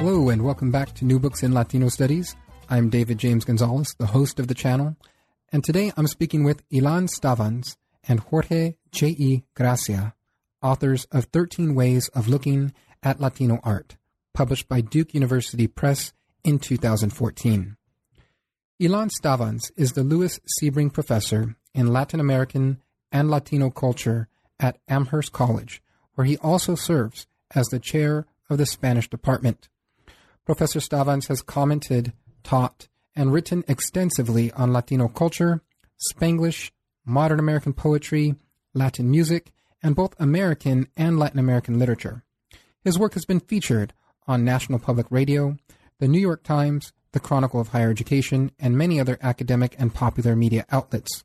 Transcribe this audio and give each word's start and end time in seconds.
Hello, 0.00 0.30
and 0.30 0.42
welcome 0.42 0.70
back 0.70 0.94
to 0.94 1.04
New 1.04 1.18
Books 1.18 1.42
in 1.42 1.52
Latino 1.52 1.90
Studies. 1.90 2.34
I'm 2.70 2.88
David 2.88 3.18
James 3.18 3.44
Gonzalez, 3.44 3.94
the 3.98 4.06
host 4.06 4.40
of 4.40 4.48
the 4.48 4.54
channel, 4.54 4.96
and 5.52 5.62
today 5.62 5.92
I'm 5.94 6.06
speaking 6.06 6.42
with 6.42 6.66
Ilan 6.70 7.06
Stavans 7.06 7.76
and 8.08 8.18
Jorge 8.18 8.76
J.E. 8.92 9.44
Gracia, 9.54 10.14
authors 10.62 11.04
of 11.12 11.26
13 11.26 11.74
Ways 11.74 12.08
of 12.14 12.28
Looking 12.28 12.72
at 13.02 13.20
Latino 13.20 13.60
Art, 13.62 13.98
published 14.32 14.70
by 14.70 14.80
Duke 14.80 15.12
University 15.12 15.66
Press 15.66 16.14
in 16.44 16.58
2014. 16.58 17.76
Ilan 18.80 19.10
Stavans 19.10 19.70
is 19.76 19.92
the 19.92 20.02
Lewis 20.02 20.40
Sebring 20.58 20.90
Professor 20.90 21.56
in 21.74 21.92
Latin 21.92 22.20
American 22.20 22.80
and 23.12 23.28
Latino 23.28 23.68
Culture 23.68 24.28
at 24.58 24.78
Amherst 24.88 25.32
College, 25.32 25.82
where 26.14 26.24
he 26.24 26.38
also 26.38 26.74
serves 26.74 27.26
as 27.54 27.66
the 27.66 27.78
chair 27.78 28.24
of 28.48 28.56
the 28.56 28.64
Spanish 28.64 29.10
Department. 29.10 29.68
Professor 30.46 30.80
Stavans 30.80 31.28
has 31.28 31.42
commented, 31.42 32.12
taught, 32.42 32.88
and 33.14 33.32
written 33.32 33.64
extensively 33.68 34.52
on 34.52 34.72
Latino 34.72 35.08
culture, 35.08 35.62
Spanglish, 36.10 36.70
modern 37.04 37.38
American 37.38 37.72
poetry, 37.72 38.34
Latin 38.74 39.10
music, 39.10 39.52
and 39.82 39.96
both 39.96 40.14
American 40.18 40.88
and 40.96 41.18
Latin 41.18 41.38
American 41.38 41.78
literature. 41.78 42.24
His 42.82 42.98
work 42.98 43.14
has 43.14 43.24
been 43.24 43.40
featured 43.40 43.92
on 44.26 44.44
National 44.44 44.78
Public 44.78 45.06
Radio, 45.10 45.56
the 45.98 46.08
New 46.08 46.20
York 46.20 46.42
Times, 46.42 46.92
the 47.12 47.20
Chronicle 47.20 47.60
of 47.60 47.68
Higher 47.68 47.90
Education, 47.90 48.52
and 48.58 48.78
many 48.78 49.00
other 49.00 49.18
academic 49.20 49.74
and 49.78 49.94
popular 49.94 50.36
media 50.36 50.64
outlets. 50.70 51.24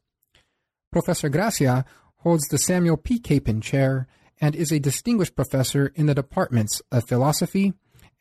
Professor 0.92 1.30
Gracia 1.30 1.86
holds 2.18 2.48
the 2.48 2.58
Samuel 2.58 2.98
P. 2.98 3.20
Capen 3.20 3.62
Chair 3.62 4.08
and 4.42 4.56
is 4.56 4.72
a 4.72 4.80
distinguished 4.80 5.36
professor 5.36 5.92
in 5.96 6.08
the 6.08 6.16
departments 6.16 6.82
of 6.92 7.08
philosophy, 7.08 7.74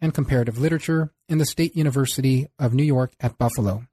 and 0.04 0.12
Comparative 0.12 0.58
Literature 0.58 1.10
in 1.30 1.38
the 1.38 1.46
State 1.46 1.74
University 1.74 2.46
of 2.58 2.74
New 2.74 2.82
York 2.82 3.14
at 3.20 3.38
Buffalo. 3.38 3.86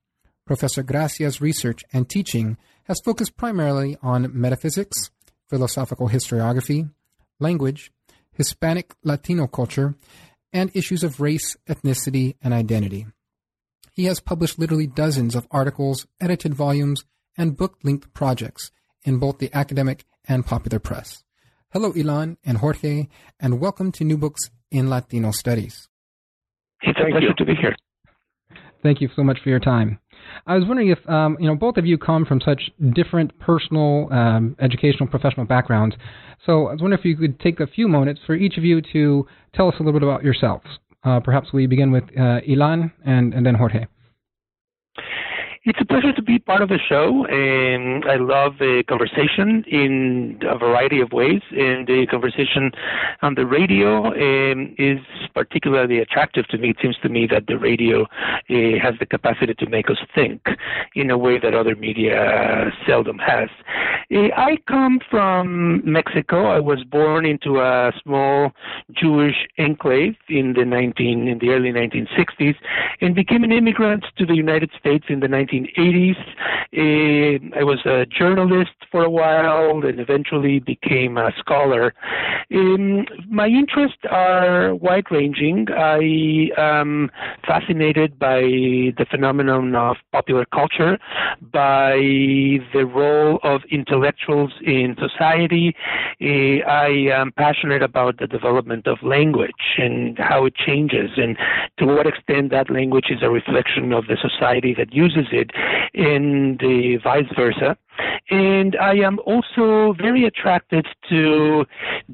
Professor 0.45 0.83
Gracia's 0.83 1.39
research 1.39 1.85
and 1.93 2.09
teaching 2.09 2.57
has 2.83 2.99
focused 3.05 3.37
primarily 3.37 3.97
on 4.03 4.29
metaphysics, 4.37 5.09
philosophical 5.49 6.09
historiography, 6.09 6.91
language, 7.39 7.93
Hispanic 8.33 8.93
Latino 9.05 9.47
culture, 9.47 9.95
and 10.51 10.69
issues 10.75 11.01
of 11.01 11.21
race, 11.21 11.55
ethnicity, 11.69 12.35
and 12.43 12.53
identity. 12.53 13.07
He 13.93 14.03
has 14.05 14.19
published 14.19 14.59
literally 14.59 14.87
dozens 14.87 15.33
of 15.33 15.47
articles, 15.49 16.07
edited 16.19 16.53
volumes, 16.53 17.05
and 17.37 17.55
book 17.55 17.77
length 17.83 18.13
projects 18.13 18.69
in 19.05 19.17
both 19.17 19.37
the 19.37 19.49
academic 19.53 20.03
and 20.27 20.45
popular 20.45 20.79
press. 20.79 21.23
Hello, 21.69 21.93
Ilan 21.93 22.35
and 22.43 22.57
Jorge, 22.57 23.07
and 23.39 23.61
welcome 23.61 23.93
to 23.93 24.03
New 24.03 24.17
Books 24.17 24.49
in 24.69 24.89
Latino 24.89 25.31
Studies. 25.31 25.87
It's 26.83 26.99
a 26.99 27.11
pleasure 27.11 27.33
to 27.33 27.45
be 27.45 27.55
here. 27.55 27.75
Thank 28.83 29.01
you 29.01 29.09
so 29.15 29.23
much 29.23 29.39
for 29.43 29.49
your 29.49 29.59
time. 29.59 29.99
I 30.47 30.55
was 30.55 30.65
wondering 30.65 30.89
if 30.89 31.07
um, 31.09 31.37
you 31.39 31.47
know 31.47 31.55
both 31.55 31.77
of 31.77 31.85
you 31.85 31.97
come 31.97 32.25
from 32.25 32.41
such 32.41 32.71
different 32.93 33.37
personal, 33.39 34.11
um, 34.11 34.55
educational, 34.59 35.07
professional 35.07 35.45
backgrounds. 35.45 35.95
So 36.45 36.67
I 36.67 36.71
was 36.73 36.81
wondering 36.81 36.99
if 36.99 37.05
you 37.05 37.15
could 37.15 37.39
take 37.39 37.59
a 37.59 37.67
few 37.67 37.87
moments 37.87 38.21
for 38.25 38.35
each 38.35 38.57
of 38.57 38.63
you 38.63 38.81
to 38.93 39.27
tell 39.53 39.67
us 39.67 39.75
a 39.79 39.83
little 39.83 39.99
bit 39.99 40.07
about 40.07 40.23
yourselves. 40.23 40.65
Uh, 41.03 41.19
perhaps 41.19 41.49
we 41.53 41.67
begin 41.67 41.91
with 41.91 42.03
uh, 42.17 42.41
Ilan 42.47 42.91
and, 43.05 43.33
and 43.33 43.45
then 43.45 43.55
Jorge. 43.55 43.85
It's 45.63 45.77
a 45.79 45.85
pleasure 45.85 46.11
to 46.11 46.23
be 46.23 46.39
part 46.39 46.63
of 46.63 46.69
the 46.69 46.79
show, 46.89 47.27
I 47.29 48.15
love 48.15 48.53
the 48.57 48.83
conversation 48.89 49.63
in 49.67 50.39
a 50.41 50.57
variety 50.57 50.99
of 51.01 51.11
ways. 51.11 51.41
And 51.51 51.85
the 51.85 52.07
conversation 52.09 52.71
on 53.21 53.35
the 53.35 53.45
radio 53.45 54.07
um, 54.07 54.73
is 54.79 54.99
particularly 55.35 55.99
attractive 55.99 56.47
to 56.47 56.57
me. 56.57 56.71
It 56.71 56.77
seems 56.81 56.97
to 57.03 57.09
me 57.09 57.27
that 57.27 57.45
the 57.47 57.59
radio 57.59 58.03
uh, 58.03 58.79
has 58.81 58.95
the 58.99 59.05
capacity 59.05 59.53
to 59.53 59.69
make 59.69 59.91
us 59.91 59.97
think 60.15 60.41
in 60.95 61.11
a 61.11 61.17
way 61.17 61.37
that 61.37 61.53
other 61.53 61.75
media 61.75 62.71
seldom 62.87 63.19
has. 63.19 63.49
Uh, 64.11 64.29
I 64.35 64.57
come 64.67 64.99
from 65.09 65.81
Mexico. 65.85 66.47
I 66.47 66.59
was 66.59 66.83
born 66.83 67.25
into 67.25 67.59
a 67.59 67.93
small 68.03 68.51
Jewish 68.91 69.47
enclave 69.57 70.15
in 70.27 70.53
the 70.53 70.65
19 70.65 71.27
in 71.27 71.39
the 71.39 71.49
early 71.49 71.71
1960s, 71.71 72.55
and 72.99 73.15
became 73.15 73.43
an 73.43 73.51
immigrant 73.51 74.05
to 74.17 74.25
the 74.25 74.35
United 74.35 74.71
States 74.77 75.05
in 75.07 75.21
the 75.21 75.27
19 75.27 75.50
1980s. 75.51 76.17
Uh, 76.73 77.59
I 77.59 77.63
was 77.63 77.79
a 77.85 78.05
journalist 78.05 78.71
for 78.91 79.03
a 79.03 79.09
while 79.09 79.83
and 79.85 79.99
eventually 79.99 80.59
became 80.59 81.17
a 81.17 81.31
scholar. 81.37 81.93
My 83.29 83.47
interests 83.47 84.03
are 84.09 84.75
wide 84.75 85.05
ranging. 85.11 85.67
I 85.71 86.51
am 86.57 87.09
fascinated 87.45 88.19
by 88.19 88.41
the 88.41 89.05
phenomenon 89.09 89.75
of 89.75 89.97
popular 90.11 90.45
culture, 90.45 90.97
by 91.51 91.95
the 92.73 92.85
role 92.85 93.39
of 93.43 93.61
intellectuals 93.71 94.51
in 94.61 94.95
society. 94.99 95.75
Uh, 96.21 96.67
I 96.69 96.87
am 97.13 97.31
passionate 97.31 97.83
about 97.83 98.19
the 98.19 98.27
development 98.27 98.87
of 98.87 99.01
language 99.01 99.51
and 99.77 100.17
how 100.17 100.45
it 100.45 100.55
changes 100.55 101.11
and 101.17 101.37
to 101.77 101.85
what 101.85 102.07
extent 102.07 102.51
that 102.51 102.69
language 102.69 103.07
is 103.09 103.19
a 103.21 103.29
reflection 103.29 103.93
of 103.93 104.07
the 104.07 104.17
society 104.21 104.73
that 104.77 104.93
uses 104.93 105.27
it 105.31 105.40
and 105.93 106.59
the 106.59 106.97
vice 107.03 107.25
versa. 107.35 107.77
And 108.29 108.75
I 108.77 108.95
am 108.95 109.19
also 109.25 109.93
very 109.93 110.25
attracted 110.25 110.87
to 111.09 111.65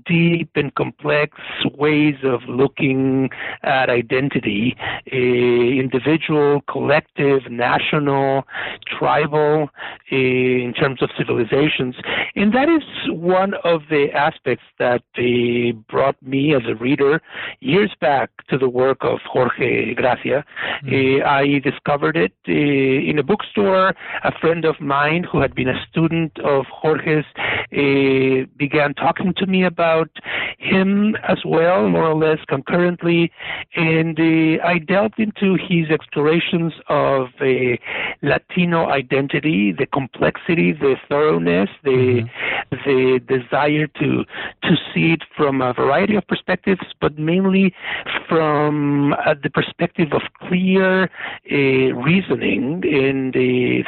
deep 0.05 0.49
and 0.55 0.73
complex 0.75 1.37
ways 1.75 2.15
of 2.23 2.41
looking 2.47 3.29
at 3.63 3.89
identity, 3.89 4.75
uh, 5.11 5.15
individual, 5.15 6.61
collective, 6.69 7.49
national, 7.49 8.45
tribal, 8.87 9.69
uh, 10.11 10.15
in 10.15 10.73
terms 10.73 11.01
of 11.01 11.09
civilizations. 11.17 11.95
And 12.35 12.53
that 12.53 12.69
is 12.69 12.83
one 13.09 13.53
of 13.63 13.81
the 13.89 14.07
aspects 14.13 14.65
that 14.79 15.03
uh, 15.17 15.77
brought 15.89 16.21
me 16.21 16.55
as 16.55 16.63
a 16.67 16.75
reader 16.75 17.21
years 17.59 17.93
back 18.01 18.29
to 18.49 18.57
the 18.57 18.69
work 18.69 18.99
of 19.01 19.19
Jorge 19.25 19.93
Gracia. 19.93 20.43
Mm-hmm. 20.83 21.27
I 21.27 21.59
discovered 21.59 22.17
it 22.17 22.33
in 22.45 23.19
a 23.19 23.23
bookstore. 23.23 23.93
A 24.23 24.31
friend 24.39 24.65
of 24.65 24.79
mine 24.79 25.23
who 25.23 25.39
had 25.41 25.53
been 25.53 25.66
a 25.67 25.85
student 25.89 26.37
of 26.39 26.65
Jorge's 26.65 27.25
uh, 27.37 28.47
began 28.57 28.93
talking 28.93 29.33
to 29.37 29.45
me 29.45 29.63
about 29.63 30.09
him 30.57 31.15
as 31.27 31.39
well, 31.45 31.87
more 31.89 32.05
or 32.05 32.15
less 32.15 32.39
concurrently, 32.47 33.31
and 33.75 34.19
uh, 34.19 34.63
I 34.65 34.79
delved 34.79 35.19
into 35.19 35.55
his 35.55 35.89
explorations 35.89 36.73
of 36.89 37.27
uh, 37.39 37.77
Latino 38.21 38.89
identity, 38.89 39.71
the 39.71 39.85
complexity, 39.85 40.73
the 40.73 40.95
thoroughness, 41.07 41.69
the 41.83 41.89
mm-hmm. 41.89 42.75
the 42.85 43.19
desire 43.27 43.87
to 43.87 44.23
to 44.63 44.75
see 44.93 45.13
it 45.13 45.23
from 45.35 45.61
a 45.61 45.73
variety 45.73 46.15
of 46.15 46.27
perspectives, 46.27 46.81
but 46.99 47.17
mainly 47.17 47.73
from 48.27 49.13
uh, 49.13 49.35
the 49.41 49.49
perspective 49.49 50.09
of 50.13 50.21
clear 50.47 51.03
uh, 51.51 51.55
reasoning 51.55 52.83
in 52.83 53.31
the 53.33 53.83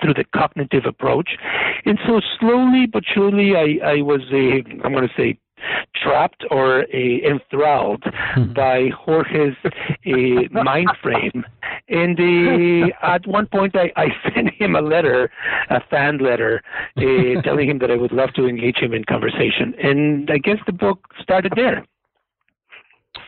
through 0.00 0.14
the 0.14 0.24
cognitive 0.34 0.84
approach. 0.86 1.30
And 1.84 1.98
so 2.06 2.20
slowly 2.38 2.86
but 2.86 3.04
surely, 3.06 3.56
I, 3.56 3.78
I 3.84 4.02
was 4.02 4.22
a, 4.32 4.62
I'm 4.84 4.92
going 4.92 5.08
to 5.08 5.14
say, 5.16 5.38
trapped 5.94 6.44
or 6.50 6.82
uh, 6.82 6.86
enthralled 6.94 8.02
hmm. 8.34 8.52
by 8.52 8.88
Jorge's 8.88 9.56
uh, 9.64 9.70
mind 10.64 10.90
frame. 11.02 11.44
And 11.88 12.18
uh, 12.18 12.94
at 13.02 13.26
one 13.26 13.46
point, 13.46 13.76
I, 13.76 13.92
I 13.96 14.08
sent 14.34 14.54
him 14.54 14.76
a 14.76 14.80
letter, 14.80 15.30
a 15.68 15.80
fan 15.90 16.18
letter, 16.18 16.62
telling 17.44 17.68
him 17.68 17.78
that 17.80 17.90
I 17.90 17.96
would 17.96 18.12
love 18.12 18.32
to 18.34 18.46
engage 18.46 18.78
him 18.78 18.94
in 18.94 19.04
conversation. 19.04 19.74
And 19.82 20.30
I 20.30 20.38
guess 20.38 20.58
the 20.66 20.72
book 20.72 21.08
started 21.20 21.52
there. 21.56 21.84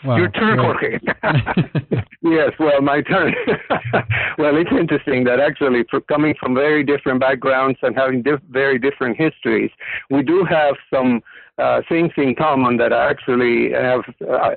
Wow, 0.04 0.16
Your 0.16 0.30
turn, 0.30 0.58
Jorge. 0.58 0.98
yes, 2.22 2.52
well, 2.58 2.80
my 2.80 3.02
turn. 3.02 3.34
well, 4.38 4.56
it's 4.56 4.70
interesting 4.72 5.24
that 5.24 5.38
actually, 5.38 5.84
for 5.90 6.00
coming 6.00 6.34
from 6.38 6.54
very 6.54 6.82
different 6.82 7.20
backgrounds 7.20 7.78
and 7.82 7.94
having 7.96 8.22
diff- 8.22 8.40
very 8.50 8.78
different 8.78 9.16
histories, 9.16 9.70
we 10.10 10.22
do 10.22 10.44
have 10.44 10.74
some 10.92 11.22
uh, 11.58 11.82
things 11.88 12.10
in 12.16 12.34
common 12.34 12.76
that 12.78 12.92
actually 12.92 13.70
have 13.72 14.02
uh, 14.28 14.54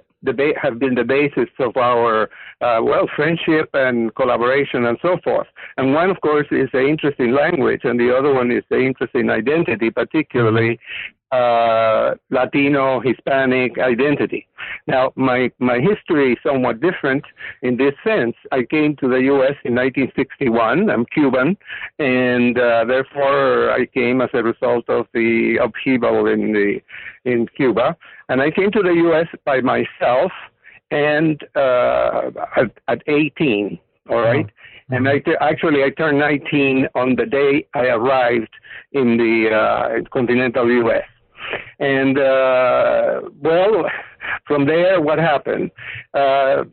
have 0.62 0.80
been 0.80 0.96
the 0.96 1.04
basis 1.04 1.50
of 1.60 1.78
our 1.78 2.24
uh, 2.62 2.80
well 2.82 3.08
friendship 3.16 3.70
and 3.74 4.16
collaboration 4.16 4.86
and 4.86 4.98
so 5.02 5.18
forth. 5.24 5.48
And 5.78 5.94
one, 5.94 6.10
of 6.10 6.20
course, 6.22 6.48
is 6.52 6.70
the 6.74 6.88
interest 6.88 7.20
in 7.20 7.36
language, 7.36 7.82
and 7.84 8.00
the 8.00 8.16
other 8.16 8.34
one 8.34 8.52
is 8.52 8.64
the 8.70 8.80
interest 8.80 9.14
in 9.14 9.30
identity, 9.30 9.92
particularly 9.92 10.80
uh, 11.31 12.16
Latino 12.30 13.00
Hispanic 13.00 13.77
identity. 13.80 14.48
Now, 14.88 15.12
my 15.16 15.51
my 15.60 15.80
history 15.80 16.33
is 16.33 16.39
somewhat 16.45 16.81
different 16.81 17.24
in 17.62 17.77
this 17.77 17.94
sense. 18.04 18.36
I 18.51 18.63
came 18.63 18.95
to 18.98 19.07
the 19.10 19.22
U.S. 19.33 19.56
in 19.63 19.75
1961. 19.75 20.89
I'm 20.89 21.06
Cuban, 21.07 21.57
and 22.00 22.57
uh, 22.57 22.86
therefore 22.86 23.72
I 23.72 23.86
came 23.88 24.22
as 24.22 24.30
a 24.33 24.44
result 24.44 24.88
of 24.89 25.07
the 25.13 25.57
upheaval 25.62 26.27
in 26.27 26.54
the 26.54 26.80
in 27.25 27.48
Cuba. 27.56 27.98
And 28.30 28.42
I 28.42 28.51
came 28.51 28.72
to 28.72 28.81
the 28.81 28.94
U.S. 28.94 29.27
by 29.45 29.62
myself, 29.62 30.31
and 30.92 31.44
uh, 31.56 32.31
at, 32.56 32.72
at 32.88 33.01
18. 33.07 33.80
All 34.10 34.22
right? 34.22 34.45
mm-hmm. 34.45 34.94
and 34.94 35.10
I 35.10 35.19
t- 35.19 35.36
actually 35.42 35.83
I 35.83 35.89
turned 35.89 36.19
19 36.19 36.88
on 36.94 37.16
the 37.16 37.25
day 37.25 37.66
I 37.74 37.88
arrived 37.88 38.54
in 38.92 39.18
the 39.18 39.50
uh, 39.51 40.10
continental 40.12 40.69
U.S. 40.69 41.04
And 41.80 42.18
uh, 42.18 43.22
well, 43.42 43.86
from 44.48 44.66
there, 44.66 45.02
what 45.02 45.20
happened? 45.20 45.72
Uh, 46.14 46.64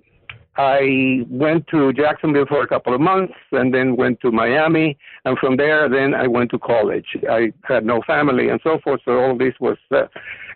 I 0.57 1.25
went 1.31 1.67
to 1.69 1.93
Jacksonville 1.95 2.45
for 2.47 2.63
a 2.63 2.67
couple 2.67 2.95
of 2.95 3.01
months 3.01 3.33
and 3.53 3.73
then 3.73 3.97
went 3.97 4.21
to 4.21 4.31
Miami. 4.31 4.99
And 5.25 5.39
from 5.39 5.57
there, 5.57 5.89
then 5.89 6.15
I 6.15 6.27
went 6.27 6.51
to 6.51 6.59
college. 6.59 7.07
I 7.31 7.53
had 7.65 7.87
no 7.87 8.03
family 8.07 8.49
and 8.49 8.61
so 8.63 8.79
forth. 8.85 9.01
So 9.05 9.19
all 9.19 9.37
this 9.37 9.55
was, 9.61 9.79
uh, 9.91 10.09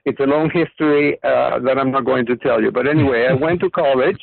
it's 0.07 0.21
a 0.21 0.25
long 0.25 0.51
history 0.51 1.19
uh, 1.23 1.59
that 1.61 1.79
I'm 1.79 1.91
not 1.91 2.05
going 2.05 2.25
to 2.27 2.37
tell 2.37 2.63
you. 2.63 2.71
But 2.71 2.87
anyway, 2.87 3.27
I 3.29 3.35
went 3.35 3.61
to 3.61 3.71
college 3.71 4.21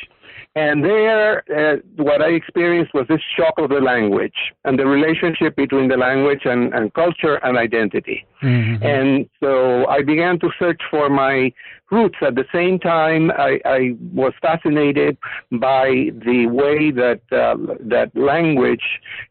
and 0.56 0.85
there, 0.85 1.44
uh, 1.50 1.77
what 1.95 2.21
I 2.21 2.27
experienced 2.27 2.94
was 2.94 3.07
this 3.09 3.21
shock 3.35 3.56
of 3.57 3.69
the 3.69 3.80
language 3.80 4.53
and 4.65 4.77
the 4.77 4.85
relationship 4.85 5.56
between 5.56 5.88
the 5.88 5.97
language 5.97 6.41
and, 6.45 6.71
and 6.75 6.94
culture 6.94 7.35
and 7.44 7.57
identity. 7.57 8.24
Mm-hmm. 8.44 8.83
And 8.83 9.30
so 9.41 9.88
I 9.88 10.03
began 10.03 10.39
to 10.41 10.50
search 10.59 10.80
for 10.91 11.09
my 11.09 11.51
roots. 11.89 12.18
At 12.21 12.35
the 12.35 12.45
same 12.53 12.77
time, 12.77 13.31
I, 13.31 13.59
I 13.65 13.95
was 14.13 14.33
fascinated 14.44 15.18
by 15.53 16.12
the 16.24 16.45
way 16.51 16.91
that 16.91 17.21
uh, 17.31 17.57
that 17.80 18.12
language 18.13 18.83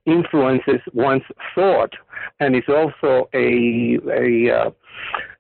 influences 0.07 0.81
one's 0.93 1.23
thought, 1.55 1.93
and 2.41 2.55
it's 2.55 2.69
also 2.69 3.29
a 3.35 3.99
a, 4.11 4.51
uh, 4.51 4.71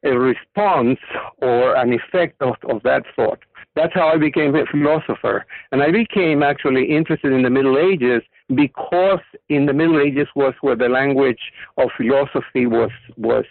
a 0.04 0.18
response 0.18 0.98
or 1.38 1.74
an 1.76 1.92
effect 1.92 2.40
of, 2.40 2.56
of 2.68 2.82
that 2.82 3.02
thought 3.16 3.38
that's 3.74 3.94
how 3.94 4.08
I 4.08 4.18
became 4.18 4.54
a 4.54 4.66
philosopher. 4.66 5.46
And 5.70 5.82
I 5.82 5.90
became 5.90 6.42
actually 6.42 6.84
interested 6.94 7.32
in 7.32 7.42
the 7.42 7.50
Middle 7.50 7.78
Ages 7.78 8.22
because 8.54 9.20
in 9.48 9.66
the 9.66 9.72
Middle 9.72 10.00
Ages 10.00 10.28
was 10.36 10.54
where 10.60 10.76
the 10.76 10.88
language 10.88 11.40
of 11.78 11.88
philosophy 11.96 12.66
was 12.66 12.90
was 13.16 13.44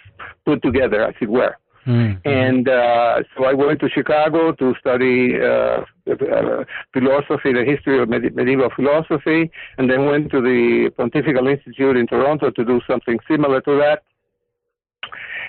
put 0.46 0.62
together, 0.62 1.04
as 1.04 1.16
it 1.22 1.30
were. 1.30 1.58
Mm-hmm. 1.86 2.28
And 2.28 2.70
uh, 2.70 3.24
so 3.36 3.46
I 3.46 3.54
went 3.54 3.80
to 3.80 3.90
Chicago 3.90 4.52
to 4.52 4.76
study 4.80 5.36
uh, 5.42 5.82
uh, 6.12 6.64
philosophy, 6.94 7.54
the 7.54 7.64
history 7.66 8.02
of 8.02 8.08
med- 8.08 8.36
medieval 8.36 8.70
philosophy, 8.76 9.50
and 9.78 9.90
then 9.90 10.06
went 10.06 10.32
to 10.32 10.42
the 10.42 10.92
Pontifical 10.96 11.48
Institute 11.48 11.98
in 11.98 12.06
Toronto 12.08 12.52
to 12.52 12.66
do 12.66 12.82
something 12.88 13.18
similar 13.28 13.62
to 13.62 13.78
that. 13.78 14.04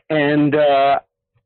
And 0.09 0.55
uh, 0.55 1.01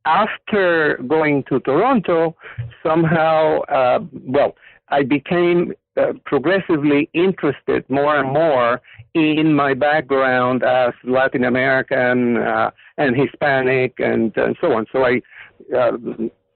after 0.04 0.98
going 1.08 1.42
to 1.44 1.58
Toronto, 1.60 2.36
somehow, 2.82 3.62
uh, 3.62 3.98
well, 4.12 4.54
I 4.88 5.02
became 5.02 5.72
uh, 5.96 6.12
progressively 6.24 7.08
interested 7.12 7.88
more 7.88 8.16
and 8.16 8.32
more 8.32 8.80
in 9.14 9.54
my 9.54 9.74
background 9.74 10.62
as 10.62 10.92
Latin 11.04 11.44
American 11.44 12.36
uh, 12.36 12.70
and 12.98 13.16
Hispanic 13.16 13.94
and, 13.98 14.36
and 14.36 14.56
so 14.60 14.72
on. 14.72 14.86
So 14.92 15.04
I 15.04 15.22
uh, 15.76 15.92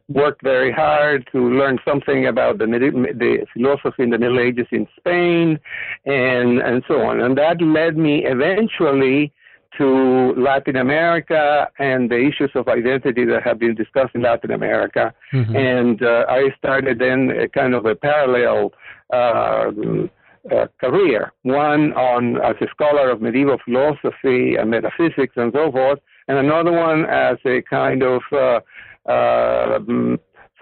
worked 0.08 0.42
very 0.42 0.72
hard 0.72 1.28
to 1.32 1.50
learn 1.50 1.78
something 1.86 2.26
about 2.26 2.58
the, 2.58 2.66
the 2.66 3.46
philosophy 3.52 4.02
in 4.02 4.10
the 4.10 4.18
Middle 4.18 4.40
Ages 4.40 4.66
in 4.72 4.86
Spain 4.98 5.58
and, 6.04 6.58
and 6.60 6.82
so 6.86 7.00
on. 7.00 7.20
And 7.20 7.38
that 7.38 7.62
led 7.62 7.96
me 7.96 8.24
eventually 8.24 9.32
to 9.78 10.34
Latin 10.36 10.76
America 10.76 11.68
and 11.78 12.10
the 12.10 12.18
issues 12.18 12.50
of 12.54 12.68
identity 12.68 13.24
that 13.24 13.42
have 13.42 13.58
been 13.58 13.74
discussed 13.74 14.14
in 14.14 14.22
Latin 14.22 14.50
America. 14.50 15.14
Mm-hmm. 15.32 15.56
And 15.56 16.02
uh, 16.02 16.24
I 16.28 16.50
started 16.58 16.98
then 16.98 17.30
a 17.30 17.48
kind 17.48 17.74
of 17.74 17.86
a 17.86 17.94
parallel 17.94 18.72
uh, 19.12 19.70
uh, 20.50 20.66
career, 20.80 21.32
one 21.42 21.92
on 21.92 22.36
as 22.42 22.56
a 22.60 22.66
scholar 22.70 23.10
of 23.10 23.20
medieval 23.20 23.58
philosophy 23.64 24.56
and 24.56 24.70
metaphysics 24.70 25.34
and 25.36 25.52
so 25.52 25.70
forth, 25.70 25.98
and 26.28 26.38
another 26.38 26.72
one 26.72 27.04
as 27.04 27.36
a 27.44 27.62
kind 27.68 28.02
of 28.02 28.22
uh, 28.32 28.60
uh, 29.10 29.78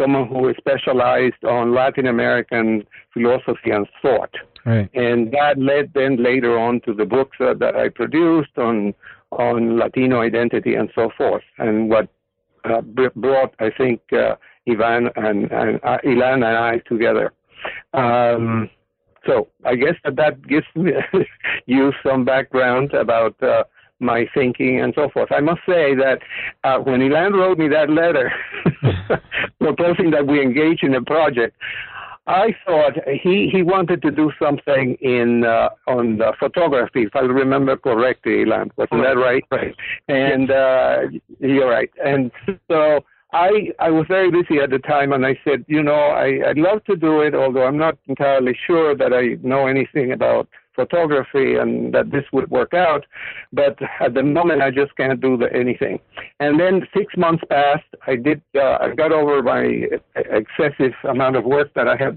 someone 0.00 0.28
who 0.28 0.52
specialized 0.56 1.44
on 1.44 1.74
Latin 1.74 2.06
American 2.06 2.86
philosophy 3.12 3.70
and 3.70 3.86
thought. 4.00 4.34
Right. 4.64 4.88
And 4.94 5.32
that 5.32 5.58
led 5.58 5.92
then 5.94 6.22
later 6.22 6.58
on 6.58 6.80
to 6.82 6.92
the 6.92 7.04
books 7.04 7.38
uh, 7.40 7.54
that 7.54 7.76
I 7.76 7.88
produced 7.88 8.56
on 8.56 8.94
on 9.32 9.78
Latino 9.78 10.20
identity 10.20 10.74
and 10.74 10.90
so 10.94 11.10
forth. 11.16 11.42
And 11.58 11.90
what 11.90 12.08
uh, 12.64 12.80
brought, 12.80 13.54
I 13.60 13.70
think, 13.70 14.00
uh, 14.12 14.36
Ivan 14.68 15.10
and, 15.16 15.50
and 15.50 15.80
uh, 15.82 15.98
Ilan 16.04 16.36
and 16.36 16.44
I 16.44 16.78
together. 16.88 17.32
Um, 17.92 18.70
so 19.26 19.48
I 19.64 19.74
guess 19.74 19.94
that 20.04 20.16
that 20.16 20.46
gives 20.46 20.66
you 21.66 21.92
some 22.02 22.24
background 22.24 22.94
about 22.94 23.40
uh, 23.42 23.64
my 24.00 24.26
thinking 24.34 24.80
and 24.80 24.92
so 24.94 25.08
forth. 25.10 25.30
I 25.32 25.40
must 25.40 25.60
say 25.66 25.94
that 25.94 26.18
uh, 26.64 26.78
when 26.78 27.00
Ilan 27.00 27.32
wrote 27.32 27.58
me 27.58 27.68
that 27.68 27.90
letter 27.90 28.32
proposing 29.60 30.10
that 30.12 30.26
we 30.26 30.40
engage 30.40 30.82
in 30.82 30.94
a 30.94 31.02
project, 31.02 31.56
I 32.28 32.54
thought 32.66 32.92
he, 33.06 33.48
he 33.50 33.62
wanted 33.62 34.02
to 34.02 34.10
do 34.10 34.30
something 34.40 34.96
in 35.00 35.44
uh, 35.44 35.70
on 35.86 36.20
photography, 36.38 37.04
if 37.04 37.16
I 37.16 37.20
remember 37.20 37.76
correctly, 37.76 38.44
Ilan. 38.44 38.70
Wasn't 38.76 39.02
that 39.02 39.16
right? 39.16 39.42
Right. 39.50 39.74
And 40.08 40.50
uh, 40.50 40.98
you're 41.40 41.70
right. 41.70 41.90
And 42.04 42.30
so 42.70 43.00
I 43.32 43.72
I 43.78 43.90
was 43.90 44.04
very 44.08 44.30
busy 44.30 44.58
at 44.60 44.70
the 44.70 44.78
time, 44.78 45.12
and 45.12 45.24
I 45.24 45.38
said, 45.42 45.64
you 45.68 45.82
know, 45.82 45.94
I, 45.94 46.50
I'd 46.50 46.58
love 46.58 46.84
to 46.84 46.96
do 46.96 47.22
it, 47.22 47.34
although 47.34 47.64
I'm 47.64 47.78
not 47.78 47.96
entirely 48.06 48.56
sure 48.66 48.94
that 48.94 49.14
I 49.14 49.38
know 49.46 49.66
anything 49.66 50.12
about 50.12 50.48
photography 50.80 51.48
and 51.62 51.92
that 51.94 52.06
this 52.14 52.26
would 52.34 52.48
work 52.58 52.72
out. 52.86 53.02
But 53.52 53.76
at 54.06 54.12
the 54.14 54.22
moment, 54.22 54.62
I 54.62 54.70
just 54.70 54.92
can't 55.00 55.20
do 55.20 55.36
the, 55.42 55.48
anything. 55.64 55.98
And 56.44 56.52
then 56.60 56.74
six 56.96 57.06
months 57.16 57.42
passed. 57.50 57.90
I 58.06 58.14
did. 58.26 58.40
Uh, 58.54 58.76
I 58.84 58.94
got 59.02 59.10
over 59.20 59.42
my 59.42 59.64
excessive 60.40 60.94
amount 61.14 61.34
of 61.36 61.44
work 61.44 61.68
that 61.74 61.88
I 61.94 61.96
had 62.04 62.14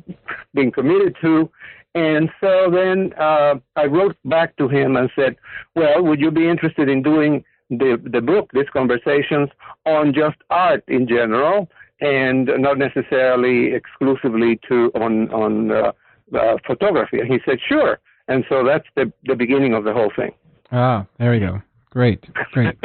been 0.53 0.71
committed 0.71 1.13
to. 1.25 1.49
And 1.93 2.29
so 2.39 2.69
then 2.71 3.13
uh, 3.19 3.55
I 3.75 3.85
wrote 3.85 4.15
back 4.25 4.55
to 4.57 4.67
him 4.69 4.95
and 4.95 5.09
said, 5.15 5.35
"Well, 5.75 6.03
would 6.03 6.21
you 6.21 6.31
be 6.31 6.47
interested 6.47 6.87
in 6.87 7.01
doing 7.03 7.43
the 7.69 7.91
the 8.15 8.21
book, 8.21 8.49
these 8.53 8.71
conversations 8.71 9.49
on 9.85 10.13
just 10.13 10.37
art 10.49 10.83
in 10.87 11.07
general, 11.07 11.69
and 11.99 12.49
not 12.57 12.77
necessarily 12.77 13.73
exclusively 13.73 14.59
to 14.69 14.91
on 14.95 15.13
on 15.33 15.71
uh, 15.71 15.91
uh, 16.33 16.57
photography?" 16.65 17.19
And 17.19 17.29
he 17.33 17.39
said, 17.45 17.59
"Sure." 17.67 17.99
And 18.31 18.45
so 18.47 18.63
that's 18.65 18.88
the, 18.95 19.11
the 19.25 19.35
beginning 19.35 19.73
of 19.73 19.83
the 19.83 19.91
whole 19.91 20.11
thing. 20.15 20.31
Ah, 20.71 21.05
there 21.19 21.31
we 21.31 21.39
go. 21.39 21.61
Great, 21.89 22.23
great. 22.53 22.77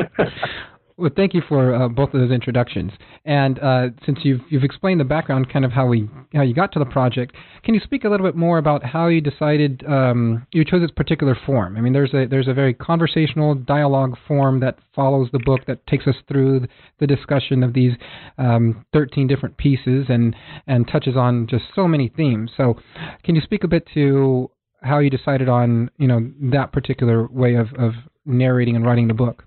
well, 0.97 1.11
thank 1.15 1.35
you 1.35 1.43
for 1.49 1.73
uh, 1.73 1.88
both 1.88 2.12
of 2.15 2.21
those 2.21 2.33
introductions. 2.33 2.91
And 3.25 3.61
uh, 3.61 3.88
since 4.05 4.19
you've 4.25 4.41
you've 4.50 4.65
explained 4.65 4.99
the 4.99 5.05
background, 5.05 5.49
kind 5.53 5.65
of 5.65 5.71
how 5.71 5.87
we 5.87 6.11
how 6.35 6.43
you 6.43 6.53
got 6.53 6.73
to 6.73 6.81
the 6.81 6.85
project, 6.85 7.37
can 7.62 7.75
you 7.75 7.81
speak 7.81 8.03
a 8.03 8.09
little 8.09 8.26
bit 8.26 8.35
more 8.35 8.59
about 8.59 8.83
how 8.83 9.07
you 9.07 9.21
decided 9.21 9.85
um, 9.87 10.45
you 10.50 10.65
chose 10.65 10.81
this 10.81 10.91
particular 10.91 11.38
form? 11.47 11.76
I 11.76 11.81
mean, 11.81 11.93
there's 11.93 12.12
a 12.12 12.26
there's 12.26 12.49
a 12.49 12.55
very 12.55 12.75
conversational 12.75 13.55
dialogue 13.55 14.17
form 14.26 14.59
that 14.61 14.81
follows 14.97 15.29
the 15.33 15.38
book 15.38 15.61
that 15.69 15.87
takes 15.87 16.09
us 16.09 16.17
through 16.26 16.67
the 16.99 17.07
discussion 17.07 17.62
of 17.62 17.73
these 17.73 17.93
um, 18.38 18.85
13 18.93 19.29
different 19.29 19.57
pieces 19.59 20.07
and 20.09 20.35
and 20.67 20.88
touches 20.88 21.17
on 21.17 21.47
just 21.47 21.67
so 21.73 21.87
many 21.87 22.09
themes. 22.17 22.50
So, 22.57 22.75
can 23.23 23.37
you 23.37 23.41
speak 23.41 23.62
a 23.62 23.69
bit 23.69 23.87
to 23.95 24.50
how 24.83 24.99
you 24.99 25.11
decided 25.11 25.49
on 25.49 25.90
you 25.99 26.06
know 26.06 26.30
that 26.52 26.73
particular 26.73 27.26
way 27.28 27.54
of, 27.54 27.73
of 27.75 27.92
narrating 28.25 28.76
and 28.76 28.85
writing 28.85 29.09
the 29.09 29.14
book. 29.14 29.45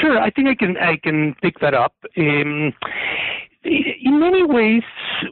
Sure, 0.00 0.18
I 0.18 0.30
think 0.30 0.48
I 0.48 0.54
can 0.54 0.76
I 0.76 0.96
can 0.96 1.34
pick 1.42 1.58
that 1.60 1.74
up. 1.74 1.94
Um, 2.16 2.72
in 3.64 4.20
many 4.20 4.44
ways, 4.44 4.82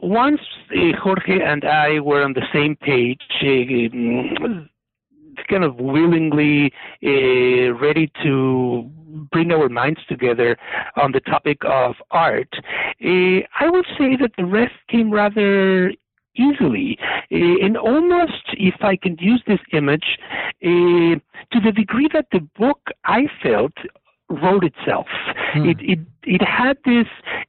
once 0.01 0.41
uh, 0.71 0.97
Jorge 1.01 1.41
and 1.41 1.63
I 1.63 1.99
were 1.99 2.23
on 2.23 2.33
the 2.33 2.45
same 2.53 2.75
page, 2.75 3.21
uh, 3.41 4.65
kind 5.49 5.63
of 5.63 5.75
willingly 5.77 6.73
uh, 7.03 7.73
ready 7.75 8.11
to 8.23 8.89
bring 9.31 9.51
our 9.51 9.69
minds 9.69 9.99
together 10.09 10.57
on 11.01 11.11
the 11.11 11.21
topic 11.21 11.59
of 11.63 11.95
art, 12.11 12.49
uh, 12.55 13.39
I 13.59 13.69
would 13.69 13.85
say 13.97 14.15
that 14.17 14.31
the 14.37 14.45
rest 14.45 14.73
came 14.89 15.11
rather 15.11 15.91
easily. 16.37 16.97
Uh, 17.31 17.65
and 17.65 17.77
almost, 17.77 18.43
if 18.53 18.75
I 18.81 18.95
can 18.95 19.17
use 19.19 19.43
this 19.47 19.59
image, 19.73 20.17
uh, 20.63 21.19
to 21.51 21.59
the 21.63 21.71
degree 21.71 22.09
that 22.13 22.27
the 22.31 22.39
book 22.57 22.79
I 23.05 23.27
felt 23.41 23.73
wrote 24.29 24.63
itself. 24.63 25.07
Hmm. 25.57 25.69
It, 25.69 25.77
it 25.81 25.99
it 26.27 26.41
had 26.41 26.77
this 26.83 27.07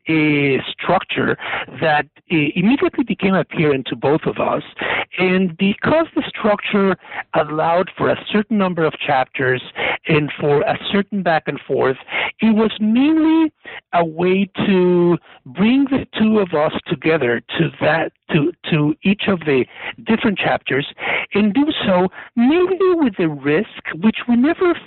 uh, 0.09 0.63
structure 0.71 1.37
that 1.81 2.07
uh, 2.31 2.37
immediately 2.55 3.05
became 3.05 3.35
apparent 3.35 3.87
to 3.89 3.97
both 3.97 4.23
of 4.25 4.39
us. 4.39 4.63
And 5.19 5.57
because 5.57 6.07
the 6.15 6.23
structure 6.29 6.97
allowed 7.35 7.91
for 7.97 8.09
a 8.09 8.25
certain 8.31 8.57
number 8.57 8.85
of 8.85 8.95
chapters 9.05 9.63
and 10.07 10.33
for 10.41 10.63
a 10.63 10.79
certain 10.93 11.23
back 11.23 11.45
and 11.47 11.61
forth, 11.61 11.97
it 12.41 12.55
was 12.55 12.71
mainly 12.81 13.53
a 13.93 14.05
way 14.05 14.49
to 14.67 15.19
bring 15.45 15.85
the 15.85 16.07
two 16.19 16.39
of 16.39 16.55
us 16.55 16.73
together 16.87 17.41
to 17.59 17.71
that 17.81 18.13
to 18.31 18.53
to 18.71 18.95
each 19.03 19.23
of 19.29 19.41
the 19.41 19.65
different 20.05 20.39
chapters 20.39 20.87
and 21.35 21.55
do 21.55 21.67
so 21.87 22.09
maybe 22.37 22.79
with 22.95 23.15
the 23.17 23.29
risk 23.29 23.69
which 24.03 24.19
we 24.29 24.37
never 24.37 24.79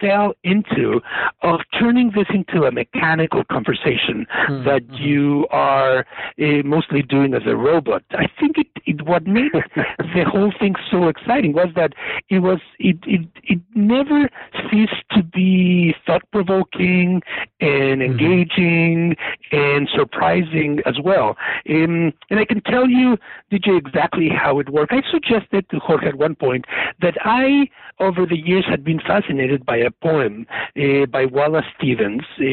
fell 0.00 0.34
into 0.42 1.00
of 1.42 1.60
turning 1.78 2.10
this 2.14 2.26
into 2.30 2.64
a 2.64 2.67
mechanical 2.70 3.44
conversation 3.44 4.26
mm-hmm. 4.48 4.64
that 4.64 4.82
you 4.98 5.46
are 5.50 6.00
uh, 6.40 6.62
mostly 6.64 7.02
doing 7.02 7.34
as 7.34 7.42
a 7.46 7.56
robot. 7.56 8.02
I 8.10 8.28
think 8.38 8.58
it, 8.58 8.66
it 8.86 9.06
what 9.06 9.26
made 9.26 9.52
the 9.74 10.24
whole 10.24 10.52
thing 10.58 10.74
so 10.90 11.08
exciting 11.08 11.52
was 11.52 11.68
that 11.76 11.92
it 12.28 12.40
was 12.40 12.60
it 12.78 12.98
it, 13.06 13.26
it 13.44 13.60
never 13.74 14.28
ceased 14.70 15.04
to 15.12 15.22
be 15.22 15.94
thought 16.06 16.22
provoking 16.32 17.22
and 17.60 18.00
mm-hmm. 18.00 18.02
engaging 18.02 19.16
mm-hmm. 19.52 19.56
and 19.56 19.88
surprising 19.94 20.80
as 20.86 20.98
well. 21.02 21.36
Um, 21.68 22.12
and 22.30 22.38
I 22.38 22.44
can 22.44 22.60
tell 22.62 22.88
you, 22.88 23.16
DJ, 23.50 23.78
exactly 23.78 24.28
how 24.28 24.58
it 24.58 24.70
worked. 24.70 24.92
I 24.92 25.02
suggested 25.10 25.68
to 25.70 25.78
Jorge 25.78 26.08
at 26.08 26.16
one 26.16 26.34
point 26.34 26.64
that 27.00 27.16
I, 27.24 27.68
over 28.00 28.26
the 28.26 28.36
years, 28.36 28.64
had 28.68 28.84
been 28.84 29.00
fascinated 29.00 29.64
by 29.64 29.76
a 29.76 29.90
poem 29.90 30.46
uh, 30.76 31.06
by 31.06 31.24
Wallace 31.26 31.66
Stevens 31.76 32.22
uh, 32.38 32.44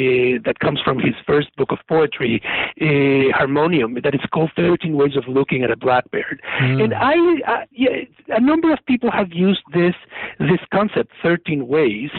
that 0.45 0.59
comes 0.59 0.79
from 0.81 0.99
his 0.99 1.15
first 1.25 1.55
book 1.55 1.71
of 1.71 1.79
poetry, 1.87 2.41
uh, 2.81 3.35
Harmonium, 3.37 3.95
that 4.03 4.13
is 4.13 4.21
called 4.33 4.51
13 4.55 4.95
Ways 4.95 5.15
of 5.15 5.27
Looking 5.27 5.63
at 5.63 5.71
a 5.71 5.77
Blackbird. 5.77 6.41
Mm. 6.61 6.83
And 6.83 6.93
I, 6.93 7.15
uh, 7.51 7.65
yeah, 7.71 8.03
a 8.29 8.39
number 8.39 8.71
of 8.71 8.79
people 8.85 9.11
have 9.11 9.31
used 9.31 9.61
this 9.73 9.95
this 10.39 10.59
concept, 10.73 11.11
13 11.23 11.67
ways, 11.67 12.09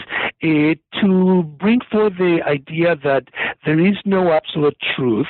uh, 0.43 0.73
to 1.01 1.43
bring 1.59 1.81
forth 1.91 2.13
the 2.17 2.39
idea 2.45 2.95
that 3.03 3.25
there 3.65 3.79
is 3.79 3.95
no 4.05 4.31
absolute 4.31 4.77
truth, 4.95 5.27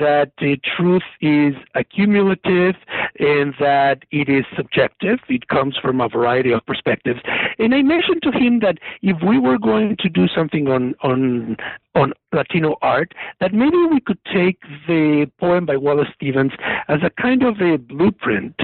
that 0.00 0.32
the 0.38 0.58
truth 0.76 1.02
is 1.20 1.54
accumulative, 1.74 2.76
and 3.18 3.54
that 3.60 4.02
it 4.10 4.28
is 4.28 4.44
subjective. 4.56 5.18
It 5.28 5.48
comes 5.48 5.76
from 5.76 6.00
a 6.00 6.08
variety 6.08 6.52
of 6.52 6.64
perspectives. 6.66 7.20
And 7.58 7.74
I 7.74 7.82
mentioned 7.82 8.22
to 8.22 8.30
him 8.32 8.60
that 8.60 8.78
if 9.02 9.16
we 9.22 9.38
were 9.38 9.58
going 9.58 9.96
to 9.98 10.08
do 10.08 10.26
something 10.28 10.68
on 10.68 10.94
on 11.02 11.56
on 11.94 12.12
Latino 12.32 12.76
art, 12.82 13.14
that 13.40 13.52
maybe 13.52 13.76
we 13.90 14.00
could 14.00 14.18
take 14.24 14.60
the 14.86 15.30
poem 15.38 15.66
by 15.66 15.76
Wallace 15.76 16.08
Stevens 16.14 16.52
as 16.88 17.00
a 17.02 17.10
kind 17.10 17.42
of 17.42 17.60
a 17.60 17.76
blueprint 17.76 18.54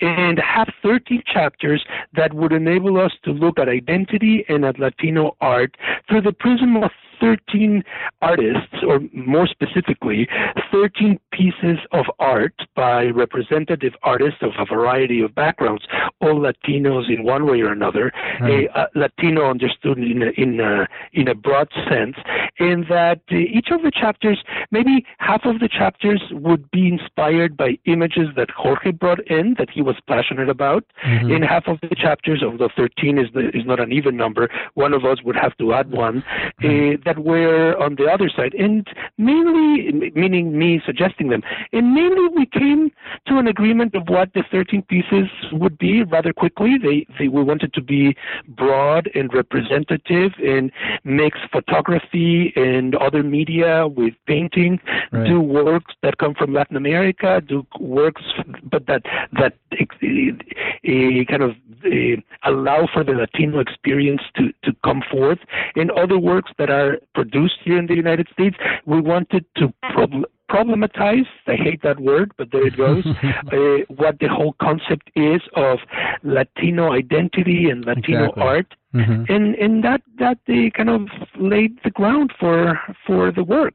and 0.00 0.38
have 0.38 0.68
13 0.82 1.22
chapters 1.26 1.84
that 2.14 2.34
would 2.34 2.52
enable 2.52 3.00
us 3.00 3.12
to 3.24 3.32
look 3.32 3.58
at 3.58 3.68
identity 3.68 4.44
and 4.48 4.64
at 4.64 4.78
Latino 4.78 5.36
art 5.40 5.76
through 6.08 6.22
the 6.22 6.32
prism 6.32 6.76
of 6.76 6.90
13 7.20 7.82
artists, 8.22 8.76
or 8.86 9.00
more 9.12 9.46
specifically, 9.46 10.28
13 10.72 11.18
pieces 11.32 11.78
of 11.92 12.06
art 12.18 12.54
by 12.74 13.06
representative 13.06 13.94
artists 14.02 14.40
of 14.42 14.52
a 14.58 14.64
variety 14.64 15.20
of 15.20 15.34
backgrounds, 15.34 15.84
all 16.20 16.40
Latinos 16.40 17.08
in 17.08 17.24
one 17.24 17.46
way 17.46 17.60
or 17.60 17.72
another, 17.72 18.12
right. 18.40 18.68
a, 18.74 18.80
a 18.80 18.86
Latino 18.94 19.50
understood 19.50 19.98
in 19.98 20.22
a, 20.22 20.30
in 20.40 20.60
a, 20.60 20.86
in 21.12 21.28
a 21.28 21.34
broad 21.34 21.68
sense, 21.88 22.16
and 22.58 22.86
that 22.88 23.20
each 23.30 23.68
of 23.70 23.82
the 23.82 23.90
chapters, 23.90 24.42
maybe 24.70 25.04
half 25.18 25.44
of 25.44 25.60
the 25.60 25.68
chapters 25.68 26.22
would 26.30 26.70
be 26.70 26.88
inspired 26.88 27.56
by 27.56 27.78
images 27.84 28.28
that 28.36 28.50
Jorge 28.50 28.90
brought 28.90 29.26
in 29.26 29.54
that 29.58 29.70
he 29.70 29.82
was 29.82 29.96
passionate 30.06 30.48
about, 30.48 30.84
mm-hmm. 31.04 31.30
and 31.32 31.44
half 31.44 31.66
of 31.66 31.78
the 31.82 31.94
chapters, 31.94 32.42
although 32.42 32.70
13 32.76 33.18
is, 33.18 33.26
the, 33.34 33.48
is 33.48 33.66
not 33.66 33.80
an 33.80 33.92
even 33.92 34.16
number, 34.16 34.48
one 34.74 34.92
of 34.92 35.04
us 35.04 35.22
would 35.22 35.36
have 35.36 35.56
to 35.58 35.74
add 35.74 35.90
one, 35.90 36.24
mm-hmm. 36.62 36.94
uh, 36.94 37.05
that 37.06 37.20
were 37.20 37.74
on 37.82 37.94
the 37.94 38.04
other 38.04 38.28
side, 38.28 38.52
and 38.54 38.86
mainly, 39.16 40.10
meaning 40.14 40.58
me 40.58 40.82
suggesting 40.84 41.28
them, 41.30 41.42
and 41.72 41.94
mainly 41.94 42.28
we 42.28 42.44
came 42.44 42.90
to 43.26 43.38
an 43.38 43.46
agreement 43.46 43.94
of 43.94 44.08
what 44.08 44.32
the 44.34 44.44
13 44.50 44.82
pieces 44.82 45.28
would 45.52 45.78
be 45.78 46.02
rather 46.02 46.32
quickly. 46.32 46.76
They, 46.76 47.06
they 47.18 47.28
we 47.28 47.42
wanted 47.42 47.72
to 47.74 47.80
be 47.80 48.16
broad 48.48 49.10
and 49.14 49.32
representative 49.32 50.32
and 50.44 50.70
mix 51.04 51.38
photography 51.50 52.52
and 52.56 52.94
other 52.96 53.22
media 53.22 53.86
with 53.86 54.14
painting, 54.26 54.80
right. 55.12 55.26
do 55.26 55.40
works 55.40 55.94
that 56.02 56.18
come 56.18 56.34
from 56.34 56.52
Latin 56.52 56.76
America, 56.76 57.40
do 57.46 57.66
works, 57.80 58.22
but 58.70 58.86
that 58.86 59.02
that 59.38 59.54
uh, 59.72 61.24
kind 61.28 61.42
of 61.42 61.52
uh, 61.84 62.20
allow 62.44 62.88
for 62.92 63.04
the 63.04 63.12
Latino 63.12 63.60
experience 63.60 64.22
to, 64.36 64.52
to 64.64 64.74
come 64.84 65.02
forth, 65.10 65.38
and 65.74 65.90
other 65.92 66.18
works 66.18 66.50
that 66.58 66.70
are 66.70 66.95
produced 67.14 67.58
here 67.64 67.78
in 67.78 67.86
the 67.86 67.94
United 67.94 68.28
States. 68.32 68.56
We 68.84 69.00
wanted 69.00 69.44
to 69.56 69.72
prob- 69.92 70.24
problematize, 70.50 71.26
I 71.46 71.56
hate 71.56 71.82
that 71.82 72.00
word, 72.00 72.32
but 72.38 72.52
there 72.52 72.66
it 72.66 72.76
goes, 72.76 73.04
uh, 73.26 73.84
what 73.94 74.18
the 74.20 74.28
whole 74.28 74.54
concept 74.60 75.10
is 75.16 75.40
of 75.54 75.78
Latino 76.22 76.92
identity 76.92 77.68
and 77.70 77.84
Latino 77.84 78.24
exactly. 78.24 78.42
art. 78.42 78.74
Mm-hmm. 78.94 79.32
And, 79.32 79.54
and 79.56 79.84
that, 79.84 80.02
that 80.18 80.38
they 80.46 80.70
kind 80.70 80.88
of 80.88 81.08
laid 81.38 81.78
the 81.84 81.90
ground 81.90 82.32
for, 82.38 82.80
for 83.06 83.30
the 83.30 83.44
work. 83.44 83.74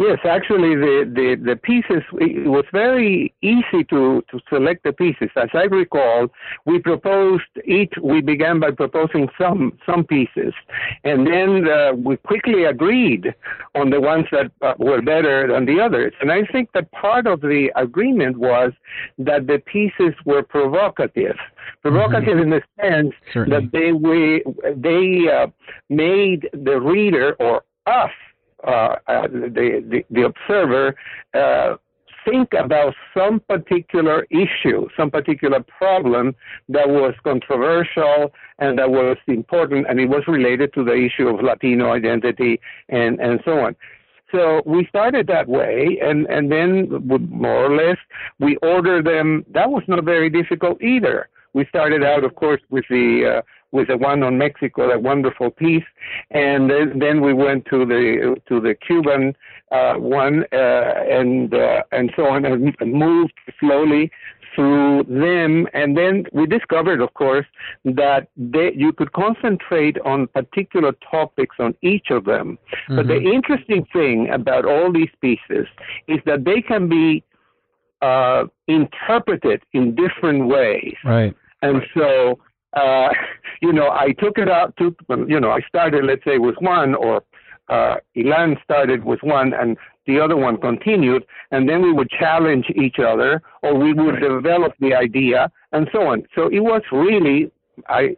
Yes, 0.00 0.18
actually, 0.24 0.76
the, 0.76 1.10
the, 1.12 1.36
the 1.44 1.56
pieces, 1.56 2.02
it 2.20 2.48
was 2.48 2.64
very 2.72 3.34
easy 3.42 3.82
to, 3.90 4.22
to 4.30 4.40
select 4.48 4.84
the 4.84 4.92
pieces. 4.92 5.28
As 5.36 5.48
I 5.54 5.64
recall, 5.64 6.28
we 6.66 6.78
proposed 6.78 7.42
each, 7.64 7.92
we 8.00 8.20
began 8.20 8.60
by 8.60 8.70
proposing 8.70 9.28
some, 9.36 9.76
some 9.84 10.04
pieces, 10.04 10.54
and 11.02 11.26
then 11.26 11.68
uh, 11.68 11.92
we 11.94 12.16
quickly 12.16 12.64
agreed 12.64 13.34
on 13.74 13.90
the 13.90 14.00
ones 14.00 14.26
that 14.30 14.52
uh, 14.62 14.74
were 14.78 15.02
better 15.02 15.52
than 15.52 15.66
the 15.66 15.80
others. 15.80 16.12
And 16.20 16.30
I 16.30 16.44
think 16.44 16.70
that 16.74 16.90
part 16.92 17.26
of 17.26 17.40
the 17.40 17.70
agreement 17.74 18.38
was 18.38 18.72
that 19.18 19.48
the 19.48 19.58
pieces 19.66 20.14
were 20.24 20.44
provocative. 20.44 21.36
Provocative 21.82 22.38
mm-hmm. 22.38 22.42
in 22.42 22.50
the 22.50 22.62
sense 22.80 23.14
Certainly. 23.32 23.60
that 23.60 23.72
they, 23.72 23.92
we, 23.92 24.44
they 24.76 25.28
uh, 25.28 25.48
made 25.88 26.48
the 26.52 26.80
reader 26.80 27.34
or 27.40 27.62
us 27.86 28.10
uh, 28.66 28.96
uh, 29.06 29.22
the, 29.28 29.84
the, 29.88 30.04
the 30.10 30.22
observer 30.22 30.94
uh, 31.34 31.76
think 32.28 32.52
about 32.58 32.94
some 33.16 33.40
particular 33.40 34.26
issue, 34.30 34.88
some 34.96 35.10
particular 35.10 35.60
problem 35.60 36.34
that 36.68 36.88
was 36.88 37.14
controversial 37.24 38.32
and 38.58 38.78
that 38.78 38.90
was 38.90 39.16
important, 39.26 39.86
and 39.88 40.00
it 40.00 40.08
was 40.08 40.22
related 40.26 40.72
to 40.74 40.84
the 40.84 40.94
issue 40.94 41.28
of 41.28 41.42
Latino 41.42 41.92
identity 41.92 42.60
and, 42.88 43.20
and 43.20 43.40
so 43.44 43.60
on. 43.60 43.76
So 44.32 44.62
we 44.66 44.86
started 44.86 45.26
that 45.28 45.48
way, 45.48 45.98
and, 46.02 46.26
and 46.26 46.52
then 46.52 46.88
more 47.30 47.66
or 47.66 47.74
less 47.74 47.96
we 48.38 48.56
ordered 48.56 49.06
them. 49.06 49.46
That 49.54 49.70
was 49.70 49.82
not 49.88 50.04
very 50.04 50.28
difficult 50.28 50.82
either. 50.82 51.28
We 51.54 51.64
started 51.66 52.04
out, 52.04 52.24
of 52.24 52.34
course, 52.34 52.60
with 52.68 52.84
the 52.90 53.38
uh, 53.38 53.42
with 53.72 53.88
the 53.88 53.96
one 53.96 54.22
on 54.22 54.38
Mexico, 54.38 54.88
that 54.88 55.02
wonderful 55.02 55.50
piece, 55.50 55.84
and 56.30 56.70
then, 56.70 56.98
then 56.98 57.20
we 57.20 57.32
went 57.32 57.66
to 57.66 57.84
the 57.84 58.36
to 58.48 58.60
the 58.60 58.74
Cuban 58.74 59.34
uh, 59.70 59.94
one, 59.94 60.44
uh, 60.52 60.56
and 60.56 61.52
uh, 61.54 61.82
and 61.92 62.10
so 62.16 62.26
on, 62.26 62.44
and 62.44 62.74
moved 62.80 63.34
slowly 63.60 64.10
through 64.54 65.04
them, 65.04 65.68
and 65.72 65.96
then 65.96 66.24
we 66.32 66.44
discovered, 66.46 67.00
of 67.00 67.14
course, 67.14 67.46
that 67.84 68.28
they, 68.36 68.72
you 68.74 68.92
could 68.92 69.12
concentrate 69.12 69.96
on 70.04 70.26
particular 70.28 70.92
topics 71.08 71.56
on 71.60 71.74
each 71.82 72.06
of 72.10 72.24
them. 72.24 72.58
Mm-hmm. 72.88 72.96
But 72.96 73.06
the 73.06 73.14
mm-hmm. 73.14 73.28
interesting 73.28 73.86
thing 73.92 74.30
about 74.30 74.64
all 74.64 74.92
these 74.92 75.10
pieces 75.20 75.66
is 76.08 76.18
that 76.26 76.44
they 76.44 76.60
can 76.60 76.88
be 76.88 77.22
uh, 78.02 78.44
interpreted 78.66 79.62
in 79.72 79.94
different 79.94 80.48
ways. 80.48 80.96
Right. 81.04 81.36
And 81.62 81.82
so 81.94 82.38
uh, 82.74 83.08
you 83.62 83.72
know, 83.72 83.90
I 83.90 84.12
took 84.18 84.38
it 84.38 84.48
out 84.48 84.76
to, 84.78 84.94
you 85.26 85.40
know, 85.40 85.50
I 85.50 85.60
started, 85.68 86.04
let's 86.04 86.24
say, 86.24 86.38
with 86.38 86.56
one, 86.60 86.94
or 86.94 87.22
uh, 87.68 87.96
Ilan 88.16 88.62
started 88.62 89.04
with 89.04 89.20
one, 89.22 89.52
and 89.52 89.76
the 90.06 90.18
other 90.20 90.36
one 90.36 90.56
continued, 90.56 91.24
and 91.50 91.68
then 91.68 91.82
we 91.82 91.92
would 91.92 92.08
challenge 92.10 92.66
each 92.74 92.96
other, 92.98 93.42
or 93.62 93.74
we 93.74 93.92
would 93.92 94.20
develop 94.20 94.72
the 94.80 94.94
idea, 94.94 95.50
and 95.72 95.88
so 95.92 96.06
on. 96.06 96.22
So 96.34 96.48
it 96.48 96.60
was 96.60 96.82
really, 96.90 97.50
I, 97.88 98.16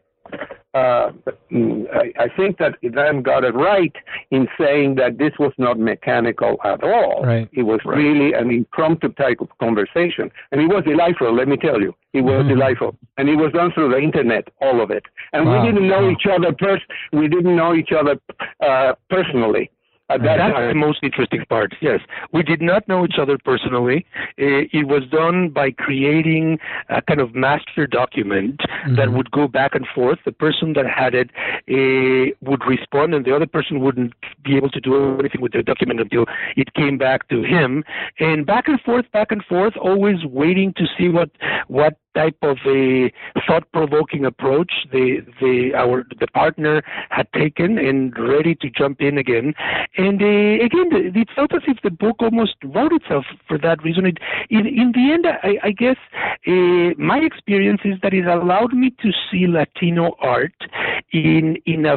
uh, 0.75 1.11
mm, 1.50 1.85
I, 1.93 2.12
I 2.25 2.29
think 2.37 2.59
that 2.59 2.81
Ilan 2.83 3.23
got 3.23 3.43
it 3.45 3.55
right 3.55 3.93
in 4.31 4.47
saying 4.59 4.95
that 4.97 5.19
this 5.19 5.33
was 5.39 5.53
not 5.59 5.79
mechanical 5.79 6.59
at 6.65 6.83
all. 6.85 7.25
Right. 7.25 7.49
It 7.53 7.62
was 7.62 7.81
Right. 7.85 7.97
really 7.99 8.33
an 8.35 8.50
impromptu 8.50 9.09
type 9.15 9.41
of 9.41 9.49
conversation. 9.59 10.31
And 10.53 10.61
it 10.61 10.69
was 10.69 10.85
delightful, 10.85 11.33
let 11.35 11.49
me 11.49 11.57
tell 11.57 11.81
you. 11.81 11.95
It 12.12 12.21
was 12.23 12.45
Mhm. 12.45 12.49
delightful. 12.50 12.97
And 13.19 13.29
it 13.29 13.37
was 13.37 13.53
done 13.53 13.73
through 13.73 13.91
the 13.91 13.99
internet, 13.99 14.49
all 14.61 14.81
of 14.81 14.91
it. 14.91 15.05
And 15.33 15.47
Wow. 15.47 15.61
we 15.61 15.67
didn't 15.73 15.89
know 15.89 16.03
Wow. 16.05 16.11
each 16.11 16.27
other 16.27 16.53
pers- 16.53 16.87
we 17.12 17.27
didn't 17.29 17.57
know 17.57 17.75
each 17.75 17.93
other 17.93 18.19
uh, 18.61 18.95
personally 19.09 19.71
at 20.11 20.23
that 20.23 20.37
That's 20.38 20.69
the 20.69 20.75
most 20.75 21.00
interesting 21.02 21.45
part. 21.49 21.75
Yes, 21.81 22.00
we 22.33 22.43
did 22.43 22.61
not 22.61 22.87
know 22.88 23.05
each 23.05 23.19
other 23.19 23.38
personally. 23.38 24.07
Uh, 24.38 24.67
it 24.79 24.87
was 24.88 25.02
done 25.11 25.50
by 25.50 25.71
creating 25.71 26.59
a 26.88 27.00
kind 27.02 27.21
of 27.21 27.35
master 27.35 27.87
document 27.87 28.61
that 28.97 29.09
Mhm. 29.09 29.17
would 29.17 29.31
go 29.31 29.47
back 29.49 29.75
and 29.75 29.87
forth. 29.87 30.19
The 30.25 30.33
person 30.33 30.73
that 30.75 30.87
had 30.87 31.14
it 31.14 31.31
uh, 31.69 32.35
would 32.49 32.67
respond, 32.67 33.14
and 33.14 33.25
the 33.25 33.35
other 33.35 33.47
person 33.47 33.81
wouldn't 33.81 34.12
be 34.43 34.57
able 34.57 34.71
to 34.71 34.81
do 34.81 35.19
anything 35.19 35.40
with 35.40 35.52
the 35.52 35.62
document 35.62 36.00
until 36.00 36.25
it 36.57 36.75
came 36.75 36.99
back 36.99 37.29
to 37.29 37.43
him. 37.43 37.85
And 38.19 38.45
back 38.45 38.69
and 38.69 38.81
forth, 38.81 39.07
back 39.12 39.31
and 39.31 39.45
forth, 39.45 39.76
always 39.76 40.25
waiting 40.25 40.73
to 40.75 40.87
see 40.97 41.09
what 41.09 41.31
what 41.69 41.95
type 42.14 42.37
of 42.43 42.57
a 42.67 43.12
thought-provoking 43.47 44.25
approach 44.25 44.73
the 44.93 45.21
the 45.40 45.73
our 45.75 46.05
the 46.19 46.26
partner 46.29 46.83
had 47.11 47.26
taken 47.33 47.79
and 47.79 48.17
ready 48.19 48.55
to 48.55 48.71
jump 48.71 49.00
in 49.00 49.19
again. 49.19 49.55
And 49.97 50.21
uh, 50.21 50.64
again, 50.64 50.88
it 50.93 51.29
felt 51.35 51.55
as 51.55 51.62
if 51.67 51.79
the 51.83 51.90
book 51.90 52.17
almost 52.21 52.57
wrote 52.64 52.93
itself 52.93 53.25
for 53.47 53.59
that 53.59 53.83
reason. 53.83 54.07
It, 54.07 54.19
in 54.50 54.67
in 54.67 54.93
the 54.93 55.12
end, 55.12 55.26
I, 55.26 55.59
I 55.62 55.71
guess 55.71 55.97
uh, 56.47 56.95
my 56.99 57.19
experience 57.19 57.81
is 57.85 57.95
that 58.02 58.14
it 58.14 58.26
allowed 58.26 58.73
me 58.73 58.90
to 59.02 59.11
see 59.31 59.47
Latino 59.47 60.17
art 60.21 60.55
in 61.12 61.57
in 61.67 61.87
a 61.87 61.97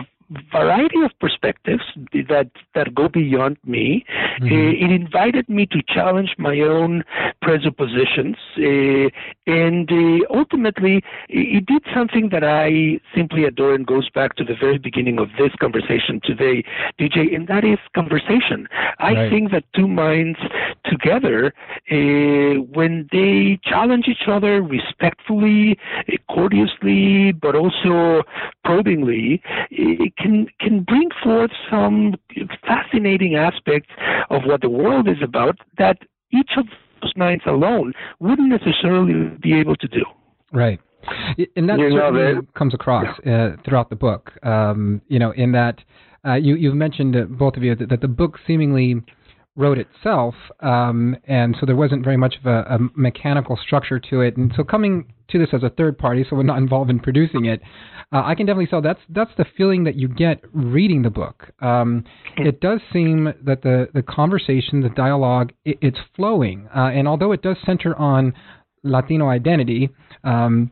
variety 0.52 1.02
of 1.04 1.12
perspectives 1.20 1.84
that 2.30 2.50
that 2.76 2.94
go 2.96 3.08
beyond 3.10 3.58
me. 3.66 4.06
Mhm. 4.42 4.52
Uh, 4.52 4.86
it 4.86 4.92
invited 4.92 5.48
me 5.50 5.66
to 5.68 5.82
challenge 5.88 6.36
my 6.38 6.60
own 6.60 7.04
presuppositions, 7.42 8.38
uh, 8.58 9.10
and 9.48 9.92
uh, 9.92 10.26
ultimately, 10.40 11.04
it 11.30 11.64
it 11.64 11.66
did 11.68 11.84
something 11.94 12.30
that 12.30 12.44
I 12.44 13.00
simply 13.16 13.44
adore 13.46 13.74
and 13.74 13.86
goes 13.86 14.10
back 14.10 14.36
to 14.36 14.44
the 14.44 14.56
very 14.56 14.78
beginning 14.78 15.20
of 15.20 15.30
this 15.38 15.54
conversation 15.60 16.20
today, 16.24 16.64
DJ, 17.00 17.34
and 17.36 17.48
that 17.48 17.64
is 17.64 17.80
conversation. 17.94 18.68
I 19.00 19.14
Right. 19.14 19.30
think 19.32 19.52
that 19.52 19.64
two 19.76 19.88
minds 19.88 20.40
together, 20.86 21.54
uh, 21.92 22.54
when 22.78 23.08
they 23.12 23.60
challenge 23.64 24.08
each 24.08 24.28
other 24.28 24.62
respectfully, 24.62 25.78
courteously, 26.30 27.32
but 27.32 27.56
also 27.56 28.24
probingly, 28.64 29.42
it 29.72 30.16
can 30.24 30.48
can 30.60 30.76
bring 30.94 31.10
forth 31.24 31.52
some 31.70 32.16
fascinating 32.66 33.36
aspects 33.36 33.90
of 34.30 34.40
what 34.50 34.60
the 34.62 34.70
world 34.70 35.06
is 35.08 35.22
about 35.22 35.56
that 35.78 35.98
each 36.32 36.52
of 36.58 36.66
those 37.02 37.14
minds 37.16 37.44
alone 37.46 37.94
wouldn't 38.20 38.50
necessarily 38.50 39.14
be 39.42 39.54
able 39.54 39.76
to 39.76 39.88
do. 39.88 40.04
Right. 40.52 40.80
And 41.58 41.68
that 41.70 41.78
You 41.80 41.90
know, 41.90 41.98
certainly 41.98 42.34
the- 42.36 42.48
comes 42.60 42.74
across 42.74 43.20
uh, 43.20 43.58
throughout 43.66 43.90
the 43.90 43.96
book. 44.08 44.32
Um, 44.44 45.02
you 45.10 45.20
know, 45.20 45.32
in 45.32 45.52
that 45.52 45.76
uh, 46.26 46.36
you 46.36 46.56
you've 46.56 46.76
mentioned 46.76 47.16
uh, 47.16 47.24
both 47.26 47.58
of 47.58 47.64
you 47.64 47.76
that, 47.76 47.90
that 47.90 48.02
the 48.02 48.08
book 48.08 48.40
seemingly 48.48 49.02
wrote 49.56 49.78
itself, 49.78 50.34
um, 50.62 51.16
and 51.26 51.56
so 51.60 51.66
there 51.66 51.76
wasn't 51.76 52.04
very 52.04 52.18
much 52.18 52.36
of 52.40 52.46
a, 52.46 52.62
a 52.76 52.80
mechanical 52.96 53.56
structure 53.56 54.00
to 54.00 54.22
it. 54.22 54.36
And 54.36 54.52
so 54.56 54.64
coming 54.64 55.14
to 55.30 55.38
this 55.38 55.50
as 55.54 55.62
a 55.64 55.70
third 55.70 55.98
party, 55.98 56.26
so 56.28 56.36
we're 56.36 56.44
not 56.44 56.58
involved 56.58 56.90
in 56.90 57.00
producing 57.00 57.46
it, 57.46 57.62
uh, 58.12 58.24
I 58.26 58.36
can 58.36 58.46
definitely 58.46 58.68
tell 58.68 58.82
that's 58.82 59.00
that's 59.10 59.32
the 59.38 59.46
feeling 59.56 59.84
that 59.84 59.96
you 59.96 60.08
get 60.08 60.42
reading 60.54 61.04
the 61.04 61.10
book. 61.10 61.52
Um, 61.62 62.04
it 62.38 62.62
does 62.62 62.80
seem 62.92 63.34
that 63.44 63.62
the 63.62 63.90
the 63.94 64.02
conversation, 64.02 64.82
the 64.82 64.90
dialogue, 64.90 65.54
it, 65.66 65.78
it's 65.82 66.00
flowing, 66.16 66.68
uh, 66.76 66.90
and 66.94 67.08
although 67.08 67.32
it 67.32 67.42
does 67.42 67.58
center 67.66 67.96
on 67.96 68.34
Latino 68.84 69.30
identity. 69.30 69.90
Um, 70.24 70.72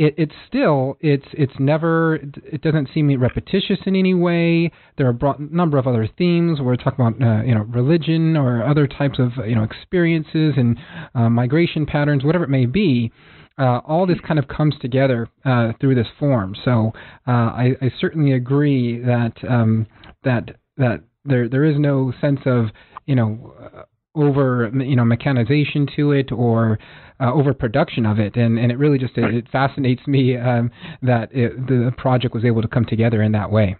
it, 0.00 0.14
it's 0.16 0.34
still 0.48 0.96
it's 1.00 1.26
it's 1.34 1.52
never 1.58 2.14
it 2.14 2.62
doesn't 2.62 2.88
seem 2.94 3.14
repetitious 3.20 3.78
in 3.84 3.94
any 3.94 4.14
way. 4.14 4.72
There 4.96 5.06
are 5.06 5.10
a 5.10 5.14
broad 5.14 5.52
number 5.52 5.76
of 5.76 5.86
other 5.86 6.08
themes. 6.16 6.58
We're 6.58 6.76
talking 6.76 7.04
about 7.04 7.22
uh, 7.22 7.42
you 7.42 7.54
know 7.54 7.64
religion 7.64 8.34
or 8.34 8.64
other 8.64 8.86
types 8.86 9.18
of 9.18 9.32
you 9.46 9.54
know 9.54 9.62
experiences 9.62 10.54
and 10.56 10.78
uh, 11.14 11.28
migration 11.28 11.84
patterns, 11.84 12.24
whatever 12.24 12.44
it 12.44 12.50
may 12.50 12.64
be. 12.64 13.12
Uh, 13.58 13.80
all 13.86 14.06
this 14.06 14.16
kind 14.26 14.38
of 14.38 14.48
comes 14.48 14.74
together 14.80 15.28
uh, 15.44 15.72
through 15.82 15.94
this 15.94 16.06
form. 16.18 16.56
So 16.64 16.92
uh, 17.28 17.30
I, 17.30 17.72
I 17.82 17.92
certainly 18.00 18.32
agree 18.32 19.00
that 19.00 19.34
um, 19.46 19.86
that 20.24 20.56
that 20.78 21.02
there 21.26 21.46
there 21.46 21.66
is 21.66 21.78
no 21.78 22.10
sense 22.22 22.40
of 22.46 22.68
you 23.04 23.16
know 23.16 23.86
over 24.14 24.70
you 24.74 24.96
know 24.96 25.04
mechanization 25.04 25.86
to 25.96 26.12
it 26.12 26.32
or 26.32 26.78
uh, 27.20 27.32
overproduction 27.32 28.06
of 28.06 28.18
it, 28.18 28.36
and 28.36 28.58
and 28.58 28.72
it 28.72 28.78
really 28.78 28.98
just 28.98 29.16
it, 29.16 29.34
it 29.34 29.48
fascinates 29.50 30.06
me 30.06 30.36
um, 30.36 30.70
that 31.02 31.28
it, 31.32 31.66
the 31.66 31.92
project 31.96 32.34
was 32.34 32.44
able 32.44 32.62
to 32.62 32.68
come 32.68 32.84
together 32.84 33.22
in 33.22 33.32
that 33.32 33.50
way. 33.50 33.76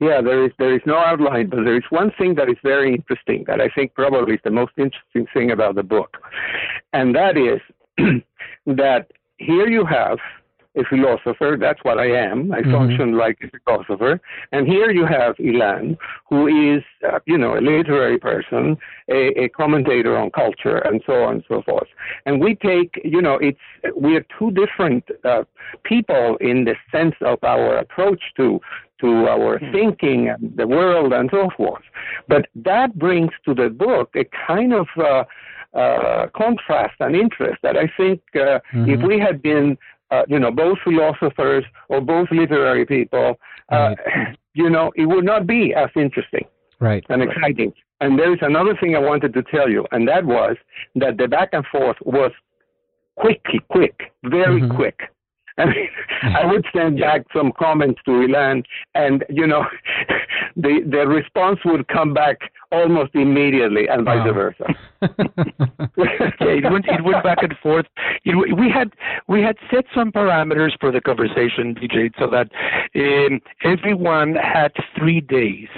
Yeah, 0.00 0.20
there 0.20 0.44
is 0.44 0.52
there 0.58 0.74
is 0.74 0.82
no 0.86 0.96
outline, 0.96 1.48
but 1.48 1.64
there 1.64 1.76
is 1.76 1.84
one 1.90 2.10
thing 2.18 2.34
that 2.36 2.48
is 2.48 2.56
very 2.62 2.94
interesting 2.94 3.44
that 3.46 3.60
I 3.60 3.68
think 3.74 3.94
probably 3.94 4.34
is 4.34 4.40
the 4.44 4.50
most 4.50 4.72
interesting 4.76 5.26
thing 5.32 5.50
about 5.50 5.74
the 5.74 5.82
book, 5.82 6.18
and 6.92 7.14
that 7.14 7.36
is 7.36 7.60
that 8.66 9.10
here 9.38 9.68
you 9.68 9.84
have 9.84 10.18
a 10.76 10.84
philosopher. 10.84 11.56
That's 11.58 11.82
what 11.84 11.98
I 11.98 12.06
am. 12.06 12.52
I 12.52 12.62
Mhm. 12.62 12.72
function 12.72 13.12
like 13.12 13.38
a 13.42 13.48
philosopher, 13.58 14.20
and 14.52 14.66
here 14.66 14.90
you 14.90 15.04
have 15.04 15.36
Ilan, 15.36 15.96
who 16.28 16.46
is 16.46 16.82
uh, 17.04 17.18
you 17.26 17.38
know 17.38 17.56
a 17.58 17.62
literary 17.72 18.18
person, 18.18 18.78
a, 19.08 19.44
a 19.44 19.48
commentator 19.48 20.16
on 20.16 20.30
culture, 20.30 20.78
and 20.78 21.02
so 21.06 21.24
on 21.24 21.32
and 21.34 21.44
so 21.48 21.62
forth. 21.62 21.88
And 22.26 22.40
we 22.40 22.54
take 22.54 23.00
you 23.04 23.22
know 23.22 23.34
it's 23.34 23.66
we 23.96 24.16
are 24.16 24.26
two 24.38 24.50
different 24.52 25.04
uh, 25.24 25.44
people 25.84 26.36
in 26.40 26.64
the 26.64 26.76
sense 26.90 27.16
of 27.20 27.38
our 27.44 27.76
approach 27.76 28.22
to 28.36 28.60
to 29.00 29.28
our 29.28 29.58
thinking 29.72 30.28
and 30.28 30.56
the 30.56 30.66
world 30.66 31.12
and 31.12 31.28
so 31.30 31.50
forth. 31.56 31.82
But 32.28 32.46
that 32.54 32.96
brings 32.96 33.32
to 33.44 33.52
the 33.52 33.68
book 33.68 34.10
a 34.14 34.24
kind 34.46 34.72
of 34.72 34.86
uh, 34.96 35.24
uh, 35.74 36.26
contrast 36.34 36.94
and 37.00 37.16
interest 37.16 37.58
that 37.62 37.76
I 37.76 37.86
think 37.96 38.20
uh, 38.36 38.60
if 38.86 39.00
Mhm. 39.00 39.06
we 39.08 39.18
had 39.18 39.40
been, 39.42 39.78
uh, 40.12 40.22
you 40.28 40.38
know, 40.38 40.50
both 40.50 40.78
philosophers 40.84 41.64
or 41.88 42.00
both 42.00 42.28
literary 42.30 42.84
people, 42.84 43.38
uh, 43.70 43.94
you 44.54 44.68
know, 44.68 44.92
it 44.94 45.06
would 45.06 45.24
not 45.24 45.46
be 45.46 45.74
as 45.74 45.88
interesting 45.96 46.44
Right. 46.78 47.04
and 47.08 47.22
exciting. 47.22 47.72
And 48.00 48.18
there 48.18 48.32
is 48.32 48.40
another 48.42 48.76
thing 48.80 48.94
I 48.96 48.98
wanted 48.98 49.32
to 49.34 49.42
tell 49.44 49.68
you, 49.70 49.86
and 49.92 50.06
that 50.08 50.24
was 50.24 50.56
that 50.96 51.16
the 51.16 51.28
back 51.28 51.50
and 51.52 51.64
forth 51.66 51.96
was 52.04 52.32
quickly, 53.16 53.60
quick, 53.68 54.12
very 54.24 54.60
Mhm. 54.60 54.74
quick. 54.74 54.98
I 55.58 55.66
mean, 55.66 55.88
I 56.22 56.44
would 56.46 56.64
send 56.74 56.98
back 56.98 57.22
some 57.36 57.52
comments 57.52 58.00
to 58.06 58.10
Ilan, 58.10 58.64
and 58.94 59.22
you 59.28 59.46
know, 59.46 59.64
the 60.56 60.80
the 60.94 61.06
response 61.06 61.60
would 61.64 61.86
come 61.88 62.12
back 62.14 62.38
almost 62.72 63.14
immediately, 63.14 63.86
and 63.88 64.04
vice 64.04 64.26
Wow. 64.26 64.32
versa. 64.32 64.66
yeah, 65.02 66.56
it 66.58 66.72
went 66.72 66.86
it 66.88 67.04
went 67.04 67.22
back 67.22 67.42
and 67.42 67.54
forth. 67.62 67.86
It, 68.24 68.34
we 68.58 68.70
had 68.70 68.92
we 69.28 69.42
had 69.42 69.56
set 69.70 69.84
some 69.94 70.10
parameters 70.12 70.72
for 70.80 70.90
the 70.90 71.00
conversation, 71.00 71.74
DJ, 71.74 72.10
so 72.18 72.26
that 72.30 72.48
um, 72.96 73.40
everyone 73.64 74.34
had 74.36 74.72
three 74.98 75.20
days 75.20 75.68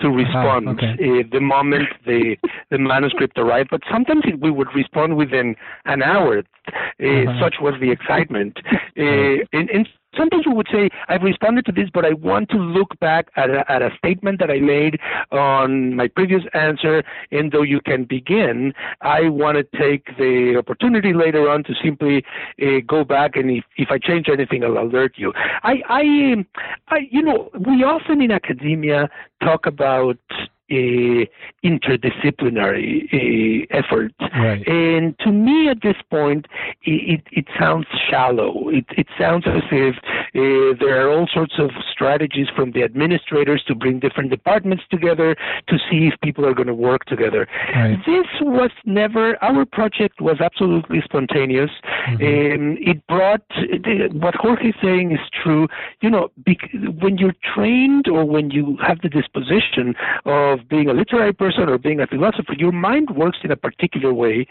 to 0.00 0.08
respond 0.10 0.68
okay. 0.68 0.92
uh, 0.94 1.22
the 1.30 1.40
moment 1.40 1.88
the 2.06 2.36
the 2.70 2.78
manuscript 2.78 3.38
arrived. 3.38 3.68
But 3.70 3.82
sometimes 3.90 4.22
it, 4.26 4.40
we 4.40 4.50
would 4.50 4.68
respond 4.74 5.16
within 5.16 5.56
an 5.86 6.02
hour. 6.02 6.38
Uh, 6.38 7.06
Uh-huh. 7.10 7.40
Such 7.40 7.56
was 7.60 7.74
the 7.80 7.90
excitement. 7.90 8.58
Uh, 8.98 9.38
and, 9.52 9.70
and 9.70 9.88
sometimes 10.16 10.46
we 10.46 10.52
would 10.52 10.68
say, 10.72 10.90
"I've 11.08 11.22
responded 11.22 11.66
to 11.66 11.72
this, 11.72 11.88
but 11.92 12.04
I 12.04 12.12
want 12.12 12.48
to 12.50 12.56
look 12.56 12.98
back 13.00 13.28
at 13.36 13.50
a, 13.50 13.70
at 13.70 13.82
a 13.82 13.90
statement 13.98 14.38
that 14.40 14.50
I 14.50 14.58
made 14.58 14.98
on 15.30 15.94
my 15.94 16.08
previous 16.08 16.42
answer, 16.54 17.02
and 17.30 17.52
though 17.52 17.62
you 17.62 17.80
can 17.80 18.04
begin, 18.04 18.72
I 19.00 19.28
want 19.28 19.56
to 19.58 19.78
take 19.78 20.16
the 20.16 20.56
opportunity 20.56 21.12
later 21.12 21.48
on 21.48 21.64
to 21.64 21.74
simply 21.82 22.24
uh, 22.62 22.80
go 22.86 23.04
back 23.04 23.36
and 23.36 23.50
if, 23.50 23.64
if 23.76 23.90
I 23.90 23.98
change 23.98 24.28
anything, 24.28 24.64
I'll 24.64 24.78
alert 24.78 25.14
you. 25.16 25.32
I, 25.62 25.82
I, 25.88 26.44
I, 26.88 26.98
you 27.10 27.22
know, 27.22 27.50
we 27.58 27.84
often 27.84 28.20
in 28.20 28.30
academia 28.30 29.08
talk 29.42 29.66
about 29.66 30.18
uh, 30.70 31.26
interdisciplinary 31.64 33.04
uh, 33.12 33.66
effort, 33.70 34.12
Right. 34.40 34.66
And 34.66 35.18
to 35.20 35.32
me, 35.32 35.68
at 35.68 35.82
this 35.82 35.96
point, 36.10 36.46
it, 36.82 37.20
it, 37.20 37.22
it 37.32 37.46
sounds 37.58 37.86
shallow. 38.08 38.68
It, 38.68 38.84
it 38.96 39.06
sounds 39.18 39.44
as 39.46 39.62
if 39.70 39.96
uh, 39.96 40.78
there 40.80 41.04
are 41.04 41.10
all 41.10 41.26
sorts 41.32 41.54
of 41.58 41.70
strategies 41.90 42.46
from 42.54 42.72
the 42.72 42.82
administrators 42.82 43.62
to 43.66 43.74
bring 43.74 43.98
different 43.98 44.30
departments 44.30 44.84
together 44.90 45.36
to 45.68 45.78
see 45.90 46.08
if 46.12 46.20
people 46.22 46.46
are 46.46 46.54
going 46.54 46.68
to 46.68 46.74
work 46.74 47.04
together. 47.06 47.48
Right. 47.74 47.98
This 48.06 48.26
was 48.40 48.70
never, 48.84 49.42
our 49.42 49.64
project 49.64 50.20
was 50.20 50.40
absolutely 50.40 51.00
spontaneous. 51.04 51.70
Mm-hmm. 52.08 52.60
Um, 52.60 52.76
it 52.80 53.06
brought, 53.06 53.42
what 54.12 54.34
Jorge 54.36 54.68
is 54.68 54.74
saying 54.82 55.12
is 55.12 55.20
true. 55.42 55.66
You 56.00 56.10
know, 56.10 56.28
when 57.00 57.18
you're 57.18 57.36
trained 57.54 58.08
or 58.08 58.24
when 58.24 58.50
you 58.50 58.78
have 58.86 59.00
the 59.02 59.08
disposition 59.08 59.94
of 60.24 60.59
being 60.68 60.88
a 60.88 60.92
literary 60.92 61.32
person 61.32 61.68
or 61.68 61.78
being 61.78 62.00
a 62.00 62.06
philosopher, 62.06 62.54
your 62.56 62.72
mind 62.72 63.10
works 63.10 63.38
in 63.42 63.50
a 63.50 63.56
particular 63.56 64.12
way. 64.12 64.46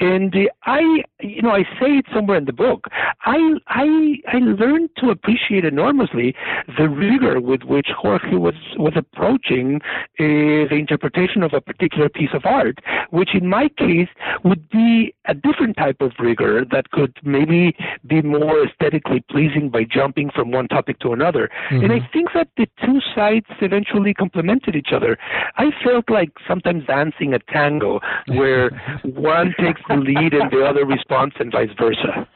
And 0.00 0.34
I, 0.64 0.80
you 1.20 1.42
know, 1.42 1.50
I 1.50 1.62
say 1.80 1.98
it 1.98 2.06
somewhere 2.14 2.38
in 2.38 2.44
the 2.44 2.52
book. 2.52 2.86
I, 3.24 3.54
I, 3.68 4.16
I 4.28 4.38
learned 4.38 4.90
to 4.98 5.10
appreciate 5.10 5.64
enormously 5.64 6.34
the 6.76 6.88
rigor 6.88 7.40
with 7.40 7.62
which 7.62 7.88
Jorge 7.96 8.36
was 8.36 8.54
was 8.76 8.92
approaching 8.96 9.80
uh, 10.20 10.68
the 10.70 10.76
interpretation 10.78 11.42
of 11.42 11.52
a 11.52 11.60
particular 11.60 12.08
piece 12.08 12.30
of 12.32 12.44
art, 12.44 12.78
which 13.10 13.34
in 13.34 13.48
my 13.48 13.68
case 13.68 14.08
would 14.44 14.68
be 14.70 15.14
a 15.26 15.34
different 15.34 15.76
type 15.76 16.00
of 16.00 16.12
rigor 16.18 16.64
that 16.70 16.90
could 16.90 17.16
maybe 17.22 17.76
be 18.06 18.22
more 18.22 18.64
aesthetically 18.64 19.24
pleasing 19.30 19.68
by 19.68 19.84
jumping 19.84 20.30
from 20.30 20.50
one 20.50 20.68
topic 20.68 20.98
to 21.00 21.12
another. 21.12 21.50
Mm-hmm. 21.70 21.84
And 21.84 21.92
I 21.92 22.08
think 22.12 22.30
that 22.34 22.48
the 22.56 22.66
two 22.84 23.00
sides 23.14 23.46
eventually 23.60 24.14
complemented 24.14 24.74
each 24.76 24.92
other. 24.92 25.18
I 25.56 25.70
felt 25.84 26.08
like 26.10 26.30
sometimes 26.46 26.84
dancing 26.86 27.34
a 27.34 27.38
tango 27.52 28.00
where 28.28 28.70
one 29.04 29.54
takes 29.58 29.80
the 29.88 29.96
lead 29.96 30.34
and 30.34 30.50
the 30.50 30.64
other 30.64 30.84
responds 30.84 31.34
and 31.38 31.52
vice 31.52 31.70
versa. 31.78 32.28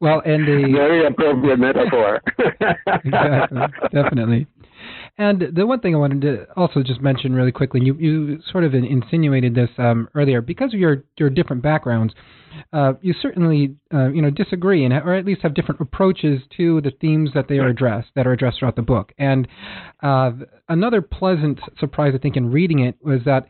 well, 0.00 0.22
and 0.24 0.46
the 0.46 0.70
very 0.72 1.06
appropriate 1.06 1.58
metaphor. 1.58 2.20
exactly, 3.04 3.60
definitely. 3.92 4.46
And 5.16 5.44
the 5.54 5.64
one 5.64 5.78
thing 5.78 5.94
I 5.94 5.98
wanted 5.98 6.22
to 6.22 6.46
also 6.56 6.82
just 6.82 7.00
mention 7.00 7.34
really 7.34 7.52
quickly, 7.52 7.80
you 7.82 7.94
you 7.94 8.40
sort 8.50 8.64
of 8.64 8.74
insinuated 8.74 9.54
this 9.54 9.70
um, 9.78 10.08
earlier, 10.14 10.40
because 10.40 10.74
of 10.74 10.80
your 10.80 11.04
your 11.16 11.30
different 11.30 11.62
backgrounds, 11.62 12.14
uh, 12.72 12.94
you 13.00 13.14
certainly 13.22 13.76
uh, 13.92 14.08
you 14.08 14.20
know 14.20 14.30
disagree 14.30 14.84
and 14.84 14.92
or 14.92 15.14
at 15.14 15.24
least 15.24 15.42
have 15.42 15.54
different 15.54 15.80
approaches 15.80 16.40
to 16.56 16.80
the 16.80 16.90
themes 17.00 17.30
that 17.34 17.46
they 17.48 17.58
are 17.58 17.68
addressed 17.68 18.08
that 18.16 18.26
are 18.26 18.32
addressed 18.32 18.58
throughout 18.58 18.74
the 18.74 18.82
book. 18.82 19.12
And 19.16 19.46
uh, 20.02 20.32
another 20.68 21.00
pleasant 21.00 21.60
surprise, 21.78 22.12
I 22.16 22.18
think, 22.18 22.36
in 22.36 22.50
reading 22.50 22.80
it 22.80 22.96
was 23.00 23.20
that 23.24 23.46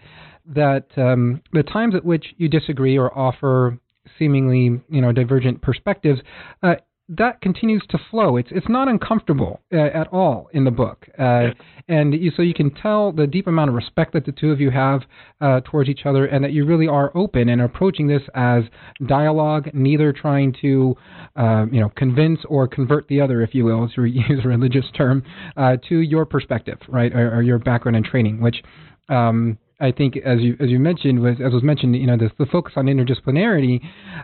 that 0.55 0.89
um, 0.99 1.41
the 1.55 1.63
times 1.63 1.95
at 1.95 2.05
which 2.05 2.35
you 2.37 2.49
disagree 2.49 2.99
or 2.99 3.17
offer 3.17 3.79
seemingly 4.19 4.83
you 4.91 5.01
know 5.01 5.13
divergent 5.13 5.63
perspectives, 5.63 6.21
uh, 6.63 6.75
that 7.09 7.41
continues 7.43 7.83
to 7.91 7.99
flow. 8.11 8.37
It's 8.37 8.49
it's 8.51 8.69
not 8.69 8.89
uncomfortable 8.89 9.61
uh, 9.73 9.77
at 9.77 10.09
all 10.09 10.49
in 10.53 10.65
the 10.65 10.71
book, 10.71 11.07
uh, 11.19 11.49
and 11.87 12.15
you, 12.15 12.33
so 12.35 12.41
you 12.41 12.55
can 12.55 12.71
tell 12.71 13.13
the 13.13 13.27
deep 13.27 13.47
amount 13.47 13.69
of 13.69 13.75
respect 13.75 14.15
that 14.15 14.25
the 14.25 14.33
two 14.33 14.51
of 14.51 14.61
you 14.61 14.71
have 14.71 15.03
uh, 15.41 15.61
towards 15.65 15.91
each 15.91 16.07
other, 16.07 16.25
and 16.25 16.43
that 16.43 16.53
you 16.53 16.65
really 16.65 16.89
are 16.89 17.15
open 17.15 17.51
and 17.51 17.61
approaching 17.61 18.07
this 18.07 18.23
as 18.35 18.65
dialogue, 19.07 19.69
neither 19.75 20.15
trying 20.15 20.55
to 20.63 20.97
uh, 21.37 21.67
you 21.71 21.81
know 21.81 21.91
convince 21.95 22.41
or 22.49 22.67
convert 22.67 23.07
the 23.09 23.21
other, 23.21 23.43
if 23.43 23.55
you 23.55 23.67
will, 23.67 23.87
to 23.95 24.05
use 24.05 24.41
a 24.43 24.49
religious 24.49 24.87
term, 24.97 25.23
uh, 25.59 25.77
to 25.89 26.01
your 26.01 26.25
perspective, 26.25 26.79
right, 26.89 27.13
or, 27.13 27.37
or, 27.37 27.43
your 27.43 27.59
background 27.59 27.97
and 27.97 28.05
training, 28.05 28.41
which. 28.41 28.63
Um, 29.11 29.59
I 29.81 29.91
think, 29.91 30.17
as 30.17 30.41
you 30.41 30.57
as 30.61 30.71
you 30.71 30.79
mentioned, 30.79 31.21
was 31.21 31.35
as 31.45 31.53
was 31.53 31.65
mentioned, 31.65 31.97
you 31.97 32.07
know, 32.07 32.17
the, 32.17 32.31
the 32.39 32.47
focus 32.47 32.75
on 32.77 32.87
interdisciplinarity, 32.87 33.81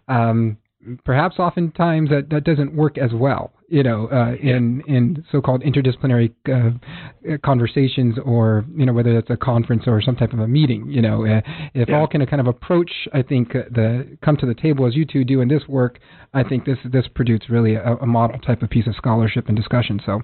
um, 0.07 0.57
perhaps 1.05 1.39
oftentimes 1.39 2.09
that, 2.11 2.31
that 2.31 2.45
doesn't 2.45 2.75
work 2.75 2.97
as 2.99 3.11
well, 3.13 3.53
you 3.69 3.83
know, 3.83 4.09
uh, 4.11 4.35
in 4.41 4.83
in 4.87 5.25
so-called 5.31 5.63
interdisciplinary 5.63 6.33
uh, 6.49 7.37
conversations, 7.45 8.17
or 8.25 8.65
you 8.75 8.87
know, 8.87 8.93
whether 8.93 9.17
it's 9.19 9.31
a 9.31 9.37
conference 9.37 9.85
or 9.87 10.01
some 10.01 10.17
type 10.17 10.33
of 10.33 10.39
a 10.39 10.49
meeting. 10.49 10.87
You 10.89 11.03
know, 11.03 11.27
uh, 11.27 11.41
if 11.75 11.89
yeah. 11.89 11.99
all 11.99 12.07
can 12.07 12.25
kind 12.27 12.41
of 12.41 12.47
approach, 12.47 12.91
I 13.13 13.23
think 13.23 13.55
uh, 13.55 13.63
the 13.71 14.17
come 14.25 14.37
to 14.39 14.47
the 14.47 14.55
table 14.55 14.87
as 14.87 14.97
you 14.97 15.05
two 15.05 15.25
do 15.25 15.41
in 15.41 15.49
this 15.49 15.63
work, 15.69 15.99
I 16.33 16.43
think 16.43 16.65
this 16.65 16.79
this 16.85 17.07
produces 17.15 17.51
really 17.51 17.75
a, 17.75 17.97
a 17.97 18.07
model 18.07 18.39
type 18.41 18.63
of 18.63 18.71
piece 18.71 18.87
of 18.87 18.95
scholarship 18.97 19.49
and 19.49 19.57
discussion. 19.57 20.01
So, 20.05 20.23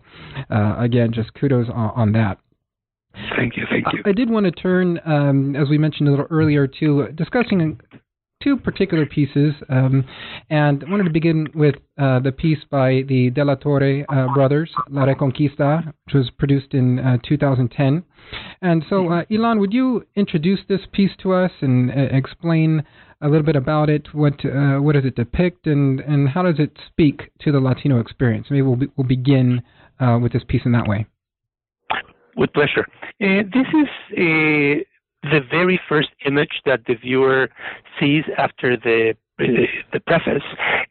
uh, 0.51 0.77
again, 0.79 1.13
just 1.13 1.35
kudos 1.35 1.69
on, 1.69 1.91
on 1.95 2.13
that. 2.13 2.39
Thank 3.37 3.57
you, 3.57 3.65
thank 3.71 3.87
you. 3.93 4.03
I 4.05 4.13
did 4.13 4.29
want 4.29 4.45
to 4.45 4.53
turn, 4.53 5.01
um, 5.07 5.57
as 5.57 5.71
we 5.71 5.79
mentioned 5.79 6.09
a 6.09 6.11
little 6.11 6.27
earlier, 6.31 6.67
to 6.67 7.09
discussing 7.15 7.81
two 8.43 8.57
particular 8.57 9.07
pieces, 9.07 9.55
um, 9.69 10.05
and 10.51 10.85
I 10.87 10.91
wanted 10.91 11.05
to 11.05 11.11
begin 11.11 11.49
with 11.55 11.77
uh, 11.99 12.21
the 12.21 12.33
piece 12.33 12.59
by 12.71 13.03
the 13.09 13.31
De 13.31 13.45
La 13.45 13.55
Torre 13.55 14.05
uh, 14.09 14.33
brothers, 14.35 14.71
La 14.91 15.05
Reconquista, 15.05 15.87
which 16.05 16.15
was 16.15 16.31
produced 16.39 16.75
in 16.75 16.99
uh, 16.99 17.19
2010. 17.27 18.05
And 18.61 18.85
so, 18.89 19.11
uh, 19.11 19.25
Ilan, 19.31 19.59
would 19.61 19.73
you 19.73 20.07
introduce 20.17 20.61
this 20.69 20.81
piece 20.93 21.13
to 21.23 21.33
us 21.33 21.51
and 21.61 21.91
uh, 21.91 21.95
explain 22.11 22.85
a 23.23 23.29
little 23.29 23.47
bit 23.47 23.57
about 23.57 23.89
it? 23.89 24.13
What 24.13 24.45
uh, 24.45 24.79
what 24.79 24.93
does 24.93 25.05
it 25.05 25.17
depict, 25.17 25.67
and, 25.67 26.01
and 26.01 26.29
how 26.29 26.43
does 26.43 26.59
it 26.59 26.77
speak 26.89 27.31
to 27.41 27.53
the 27.53 27.61
Latino 27.61 28.01
experience? 28.01 28.49
Maybe 28.51 28.63
we'll, 28.63 28.77
be, 28.77 28.87
we'll 28.97 29.09
begin 29.09 29.63
with 30.21 30.33
this 30.33 30.43
piece 30.47 30.63
in 30.65 30.73
that 30.73 30.87
way. 30.87 31.07
With 32.37 32.53
pleasure. 32.53 32.87
this 33.19 33.67
is 33.73 34.85
the 35.31 35.41
very 35.51 35.81
first 35.89 36.09
image 36.25 36.63
that 36.65 36.81
the 36.87 36.95
viewer 36.95 37.49
sees 37.99 38.25
after 38.39 38.77
the 38.77 39.15
the 39.39 40.01
preface. 40.07 40.43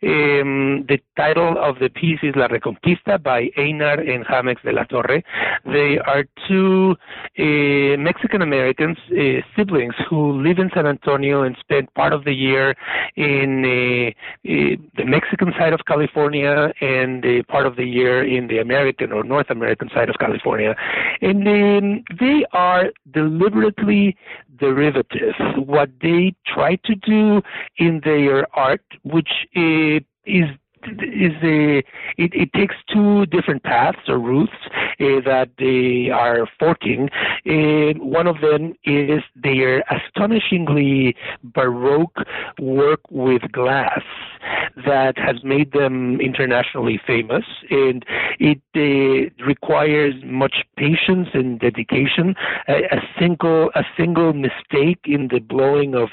Um, 0.03 0.85
the 0.87 0.99
title 1.17 1.55
of 1.57 1.79
the 1.79 1.89
piece 1.89 2.19
is 2.21 2.35
La 2.35 2.47
Reconquista 2.47 3.21
by 3.21 3.49
Einar 3.57 3.99
and 3.99 4.25
Jamex 4.25 4.61
de 4.63 4.71
la 4.71 4.83
Torre. 4.83 5.23
They 5.65 5.97
are 5.99 6.25
two 6.47 6.95
uh, 7.39 7.97
Mexican 7.97 8.41
Americans, 8.41 8.97
uh, 9.11 9.41
siblings, 9.55 9.95
who 10.09 10.41
live 10.41 10.59
in 10.59 10.69
San 10.75 10.85
Antonio 10.85 11.41
and 11.41 11.57
spend 11.59 11.91
part 11.95 12.13
of 12.13 12.23
the 12.23 12.33
year 12.33 12.75
in 13.15 13.65
uh, 13.65 14.09
uh 14.09 14.75
the 14.97 15.05
Mexican 15.05 15.51
side 15.57 15.73
of 15.73 15.81
California 15.87 16.71
and 16.81 17.25
part 17.47 17.65
of 17.65 17.75
the 17.77 17.85
year 17.85 18.23
in 18.23 18.47
the 18.47 18.59
American 18.59 19.11
or 19.11 19.23
North 19.23 19.49
American 19.49 19.89
side 19.89 20.09
of 20.09 20.15
California. 20.19 20.75
And 21.21 21.47
um, 21.47 22.03
they 22.19 22.45
are 22.53 22.91
deliberately 23.11 24.15
derivative. 24.57 25.33
What 25.57 25.89
they 26.01 26.35
try 26.45 26.77
to 26.85 26.95
do 26.95 27.41
in 27.77 28.01
their 28.03 28.34
art, 28.53 28.83
which 29.03 29.29
uh, 29.55 29.99
is 30.25 30.49
is 30.87 31.33
a 31.43 31.79
it, 32.17 32.33
it 32.33 32.53
takes 32.53 32.75
two 32.91 33.25
different 33.27 33.63
paths 33.63 33.97
or 34.07 34.19
routes 34.19 34.53
uh, 34.99 35.21
that 35.25 35.49
they 35.57 36.09
are 36.09 36.47
forking. 36.59 37.09
Uh, 37.45 37.97
one 37.99 38.27
of 38.27 38.41
them 38.41 38.73
is 38.83 39.21
their 39.35 39.83
astonishingly 39.89 41.15
baroque 41.43 42.17
work 42.59 43.01
with 43.09 43.41
glass 43.51 44.01
that 44.85 45.17
has 45.17 45.43
made 45.43 45.71
them 45.71 46.19
internationally 46.21 46.99
famous, 47.05 47.45
and 47.69 48.05
it 48.39 48.61
uh, 48.75 49.45
requires 49.45 50.13
much 50.23 50.63
patience 50.77 51.29
and 51.33 51.59
dedication. 51.59 52.35
A, 52.67 52.83
a, 52.91 53.01
single 53.19 53.71
a 53.75 53.83
single 53.97 54.33
mistake 54.33 54.99
in 55.05 55.29
the 55.29 55.39
blowing 55.39 55.95
of 55.95 56.09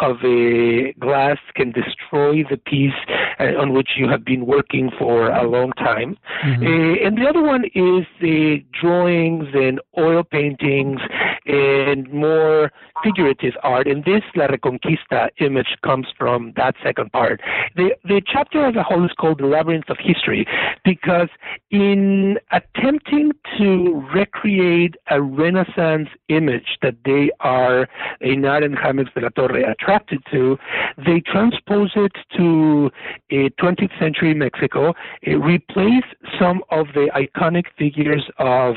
of 0.00 0.16
a 0.24 0.92
glass 0.94 1.38
can 1.54 1.72
destroy 1.72 2.44
the 2.48 2.56
piece 2.56 2.92
on 3.38 3.72
which 3.72 3.90
you 3.96 4.08
have 4.14 4.24
been 4.24 4.46
working 4.46 4.90
for 4.98 5.30
a 5.30 5.44
long 5.48 5.72
time. 5.72 6.16
Mm-hmm. 6.44 6.62
Uh, 6.62 7.06
and 7.06 7.18
the 7.18 7.26
other 7.28 7.42
one 7.42 7.64
is 7.74 8.06
the 8.20 8.64
drawings 8.80 9.48
and 9.54 9.80
oil 9.98 10.22
paintings 10.22 11.00
and 11.46 12.10
more 12.12 12.70
figurative 13.02 13.54
art. 13.62 13.86
And 13.86 14.04
this 14.04 14.22
La 14.36 14.46
Reconquista 14.46 15.28
image 15.38 15.76
comes 15.84 16.06
from 16.16 16.52
that 16.56 16.74
second 16.82 17.10
part. 17.12 17.40
The, 17.76 17.90
the 18.04 18.22
chapter 18.24 18.64
as 18.64 18.76
a 18.76 18.82
whole 18.82 19.04
is 19.04 19.10
called 19.18 19.40
The 19.40 19.46
Labyrinth 19.46 19.90
of 19.90 19.98
History 20.00 20.46
because 20.84 21.28
in 21.70 22.38
attempting 22.52 23.32
to 23.58 24.06
recreate 24.14 24.94
a 25.10 25.20
Renaissance 25.20 26.08
image 26.28 26.78
that 26.82 26.96
they 27.04 27.30
are, 27.40 27.88
Einar 28.24 28.62
and 28.62 28.76
Jamex 28.76 29.12
de 29.14 29.22
la 29.22 29.28
Torre, 29.30 29.70
attracted 29.70 30.22
to, 30.30 30.56
they 31.04 31.20
transpose 31.20 31.92
it 31.96 32.12
to 32.36 32.90
a 33.30 33.50
20th 33.60 33.98
century 34.04 34.34
Mexico, 34.34 34.92
It 35.22 35.36
replaced 35.54 36.12
some 36.38 36.62
of 36.70 36.88
the 36.94 37.06
iconic 37.24 37.66
figures 37.78 38.24
of 38.38 38.74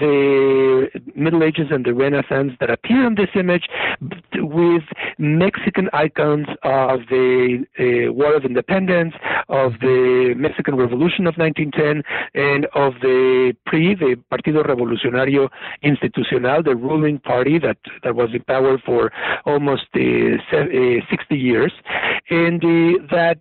the 0.00 0.88
Middle 1.14 1.42
Ages 1.42 1.66
and 1.70 1.84
the 1.84 1.92
Renaissance 1.92 2.52
that 2.60 2.70
appear 2.70 3.06
in 3.06 3.14
this 3.14 3.28
image 3.34 3.66
with 4.36 4.84
Mexican 5.18 5.90
icons 5.92 6.46
of 6.62 7.00
the 7.10 7.64
uh, 7.78 8.12
War 8.12 8.34
of 8.34 8.44
Independence, 8.44 9.14
of 9.48 9.72
the 9.80 10.34
Mexican 10.36 10.76
Revolution 10.76 11.26
of 11.26 11.34
1910 11.36 12.02
and 12.34 12.66
of 12.74 12.94
the 13.02 13.54
PRI, 13.66 13.94
the 13.94 14.16
Partido 14.32 14.64
Revolucionario 14.64 15.48
Institucional, 15.84 16.64
the 16.64 16.74
ruling 16.74 17.18
party 17.18 17.58
that, 17.58 17.76
that 18.02 18.14
was 18.14 18.30
in 18.32 18.42
power 18.44 18.78
for 18.78 19.12
almost 19.44 19.88
uh, 19.94 20.00
uh 20.00 21.00
60 21.10 21.36
years, 21.36 21.72
and 22.30 22.64
uh, 22.64 23.06
that 23.10 23.38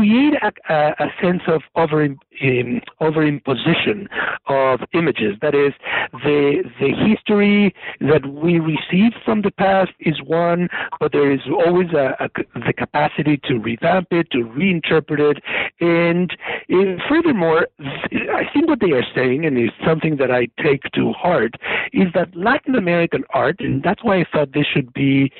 create 0.00 0.34
a, 0.42 0.74
a, 0.98 1.08
sense 1.22 1.42
of 1.46 1.62
over 1.76 2.04
um, 2.04 2.80
overimposition 3.00 4.06
of 4.46 4.80
images. 4.94 5.36
That 5.42 5.54
is, 5.54 5.72
the 6.12 6.62
the 6.80 6.92
history 7.06 7.74
that 8.00 8.26
we 8.26 8.58
receive 8.58 9.12
from 9.24 9.42
the 9.42 9.50
past 9.50 9.90
is 10.00 10.22
one, 10.22 10.68
but 10.98 11.12
there 11.12 11.30
is 11.30 11.40
always 11.66 11.92
a, 11.92 12.16
a, 12.18 12.28
the 12.66 12.72
capacity 12.72 13.38
to 13.44 13.58
revamp 13.58 14.08
it, 14.10 14.30
to 14.30 14.38
reinterpret 14.38 15.36
it, 15.36 15.42
and, 15.80 16.34
and 16.68 17.00
furthermore, 17.08 17.68
I 17.78 18.44
think 18.52 18.68
what 18.68 18.80
they 18.80 18.92
are 18.92 19.04
saying, 19.14 19.44
and 19.44 19.58
it's 19.58 19.74
something 19.84 20.16
that 20.16 20.30
I 20.30 20.48
take 20.62 20.82
to 20.94 21.12
heart, 21.12 21.54
is 21.92 22.08
that 22.14 22.34
Latin 22.34 22.74
American 22.74 23.24
art, 23.34 23.56
and 23.60 23.82
that's 23.82 24.02
why 24.02 24.20
I 24.20 24.24
thought 24.32 24.52
this 24.52 24.66
should 24.66 24.92
be 24.92 25.30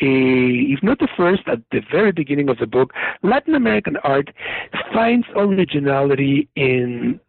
a, 0.00 0.72
if 0.72 0.82
not 0.82 0.98
the 0.98 1.08
first, 1.16 1.42
at 1.46 1.60
the 1.70 1.80
very 1.90 2.12
beginning 2.12 2.48
of 2.48 2.58
the 2.58 2.66
book, 2.66 2.92
Latin 3.22 3.54
American 3.54 3.96
finds 4.92 5.26
originality 5.36 6.48
in 6.56 7.20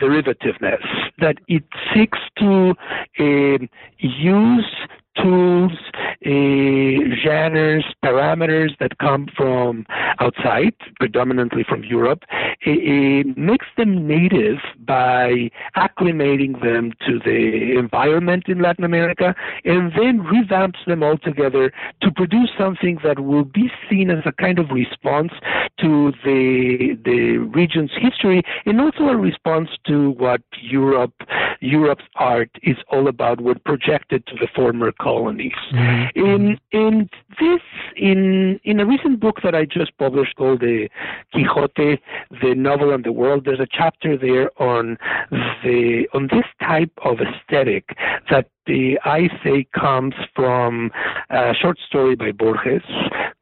derivativeness, 0.00 0.84
that 1.18 1.36
it 1.48 1.64
seeks 1.94 2.18
to 2.38 2.74
uh, 3.18 3.58
use 3.98 4.74
tools, 5.16 5.72
uh, 6.24 7.14
genres, 7.22 7.84
parameters 8.04 8.76
that 8.78 8.98
come 8.98 9.28
from 9.36 9.86
outside, 10.20 10.74
predominantly 10.98 11.64
from 11.68 11.84
Europe, 11.84 12.24
it, 12.62 13.36
makes 13.36 13.66
them 13.76 14.06
native 14.06 14.58
by 14.84 15.50
acclimating 15.76 16.60
them 16.62 16.92
to 17.06 17.18
the 17.18 17.76
environment 17.78 18.44
in 18.46 18.60
Latin 18.60 18.84
America 18.84 19.34
and 19.64 19.92
then 19.92 20.20
revamps 20.20 20.84
them 20.86 21.02
all 21.02 21.18
together 21.18 21.72
to 22.00 22.10
produce 22.10 22.50
something 22.58 22.98
that 23.02 23.20
will 23.20 23.44
be 23.44 23.70
seen 23.88 24.10
as 24.10 24.22
a 24.26 24.32
kind 24.32 24.58
of 24.58 24.70
response 24.70 25.32
to 25.78 26.12
the 26.24 26.96
the 27.04 27.38
region's 27.38 27.90
history 27.96 28.42
and 28.66 28.80
also 28.80 29.04
a 29.04 29.16
response 29.16 29.70
to 29.86 30.10
what 30.12 30.42
Europe 30.60 31.14
Europe's 31.60 32.04
art 32.16 32.50
is 32.62 32.76
all 32.90 33.08
about 33.08 33.40
when 33.40 33.58
projected 33.64 34.26
to 34.26 34.34
the 34.40 34.48
former 34.54 34.92
colonies. 35.02 35.52
Mm-hmm. 35.72 36.24
In 36.24 36.58
in 36.70 37.10
this 37.40 37.60
in 37.96 38.60
in 38.64 38.80
a 38.80 38.86
recent 38.86 39.20
book 39.20 39.40
that 39.42 39.54
I 39.54 39.64
just 39.64 39.96
published 39.98 40.36
called 40.36 40.60
the 40.60 40.88
Quixote, 41.32 42.00
the 42.42 42.54
novel 42.54 42.92
and 42.92 43.04
the 43.04 43.12
world, 43.12 43.44
there's 43.44 43.60
a 43.60 43.66
chapter 43.70 44.16
there 44.16 44.50
on 44.62 44.98
the 45.64 46.06
on 46.14 46.28
this 46.30 46.46
type 46.60 46.92
of 47.04 47.18
aesthetic 47.20 47.96
that 48.30 48.48
the 48.66 48.98
I 49.04 49.28
say 49.44 49.66
comes 49.78 50.14
from 50.34 50.90
a 51.30 51.52
short 51.60 51.78
story 51.86 52.14
by 52.14 52.32
Borges 52.32 52.82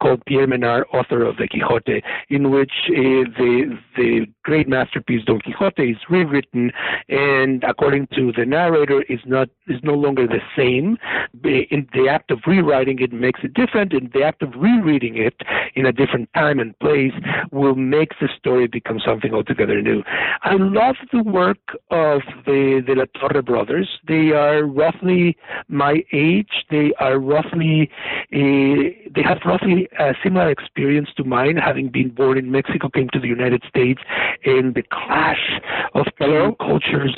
called 0.01 0.23
Pierre 0.25 0.47
Menard, 0.47 0.85
author 0.93 1.23
of 1.23 1.37
the 1.37 1.47
Quixote, 1.47 2.01
in 2.29 2.51
which 2.51 2.71
uh, 2.89 3.29
the 3.37 3.77
the 3.95 4.25
great 4.43 4.67
masterpiece 4.67 5.23
Don 5.25 5.39
Quixote 5.39 5.91
is 5.91 5.97
rewritten, 6.09 6.71
and 7.09 7.63
according 7.63 8.07
to 8.15 8.31
the 8.35 8.45
narrator, 8.45 9.03
is 9.03 9.19
not 9.25 9.49
is 9.67 9.79
no 9.83 9.93
longer 9.93 10.27
the 10.27 10.41
same. 10.57 10.97
In 11.43 11.87
the 11.93 12.07
act 12.09 12.31
of 12.31 12.39
rewriting 12.47 12.99
it 12.99 13.13
makes 13.13 13.41
it 13.43 13.53
different. 13.53 13.93
In 13.93 14.09
the 14.13 14.23
act 14.23 14.41
of 14.41 14.53
rereading 14.55 15.17
it 15.17 15.35
in 15.75 15.85
a 15.85 15.91
different 15.91 16.29
time 16.33 16.59
and 16.59 16.77
place 16.79 17.13
will 17.51 17.75
make 17.75 18.11
the 18.19 18.29
story 18.37 18.67
become 18.67 18.99
something 19.05 19.33
altogether 19.33 19.81
new. 19.81 20.03
I 20.43 20.55
love 20.55 20.95
the 21.13 21.23
work 21.23 21.77
of 21.91 22.21
the 22.45 22.83
the 22.85 22.95
La 22.95 23.05
Torre 23.19 23.41
brothers. 23.41 23.89
They 24.07 24.31
are 24.31 24.63
roughly 24.63 25.10
roughly 25.11 25.37
my 25.67 26.03
age. 26.13 26.49
They 26.69 26.91
are 26.99 27.19
roughly, 27.19 27.89
uh, 28.33 29.09
they 29.13 29.23
have 29.23 29.39
roughly 29.45 29.87
a 29.99 30.13
similar 30.23 30.49
experience 30.49 31.09
to 31.17 31.23
mine, 31.23 31.57
having 31.57 31.89
been 31.89 32.09
born 32.09 32.37
in 32.37 32.51
Mexico, 32.51 32.89
came 32.89 33.09
to 33.13 33.19
the 33.19 33.27
United 33.27 33.63
States, 33.67 34.01
and 34.45 34.73
the 34.75 34.83
clash 34.91 35.59
of 35.93 36.05
Hello? 36.17 36.55
cultures. 36.59 37.15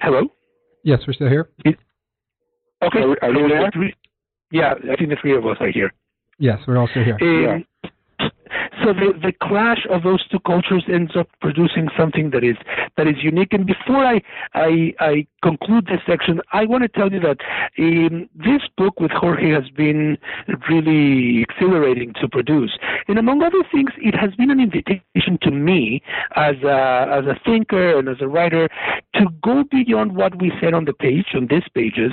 Hello? 0.00 0.22
Yes, 0.84 1.00
we're 1.06 1.12
still 1.14 1.28
here. 1.28 1.50
It, 1.64 1.76
okay. 2.82 3.00
Are, 3.00 3.16
are 3.22 3.32
you 3.32 3.48
there? 3.48 3.70
Yeah, 4.50 4.74
I 4.90 4.96
think 4.96 5.10
the 5.10 5.16
three 5.20 5.36
of 5.36 5.46
us 5.46 5.56
are 5.60 5.70
here. 5.70 5.92
Yes, 6.38 6.58
we're 6.66 6.78
also 6.78 7.02
here. 7.04 7.16
Um, 7.20 7.42
yeah. 7.42 7.58
So 8.82 8.92
the, 8.92 9.12
the 9.20 9.32
clash 9.42 9.86
of 9.90 10.02
those 10.02 10.26
two 10.28 10.40
cultures 10.40 10.84
ends 10.88 11.12
up 11.16 11.28
producing 11.40 11.88
something 11.96 12.30
that 12.30 12.44
is 12.44 12.56
that 12.96 13.06
is 13.06 13.16
unique. 13.22 13.52
And 13.52 13.66
before 13.66 14.04
I 14.04 14.20
I, 14.54 14.94
I 15.00 15.26
conclude 15.42 15.86
this 15.86 16.00
section, 16.06 16.40
I 16.52 16.64
want 16.66 16.82
to 16.82 16.88
tell 16.88 17.12
you 17.12 17.20
that 17.20 17.38
um, 17.78 18.28
this 18.34 18.62
book 18.76 19.00
with 19.00 19.10
Jorge 19.10 19.50
has 19.50 19.68
been 19.70 20.18
really 20.68 21.42
exhilarating 21.42 22.12
to 22.20 22.28
produce. 22.28 22.78
And 23.08 23.18
among 23.18 23.42
other 23.42 23.62
things, 23.72 23.90
it 23.98 24.14
has 24.14 24.34
been 24.34 24.50
an 24.50 24.60
invitation 24.60 25.38
to 25.42 25.50
me 25.50 26.02
as 26.36 26.56
a, 26.62 27.06
as 27.10 27.24
a 27.26 27.38
thinker 27.44 27.98
and 27.98 28.08
as 28.08 28.16
a 28.20 28.28
writer 28.28 28.68
to 29.14 29.26
go 29.42 29.64
beyond 29.64 30.16
what 30.16 30.40
we 30.40 30.52
said 30.60 30.74
on 30.74 30.84
the 30.84 30.92
page, 30.92 31.26
on 31.34 31.46
these 31.48 31.68
pages, 31.74 32.12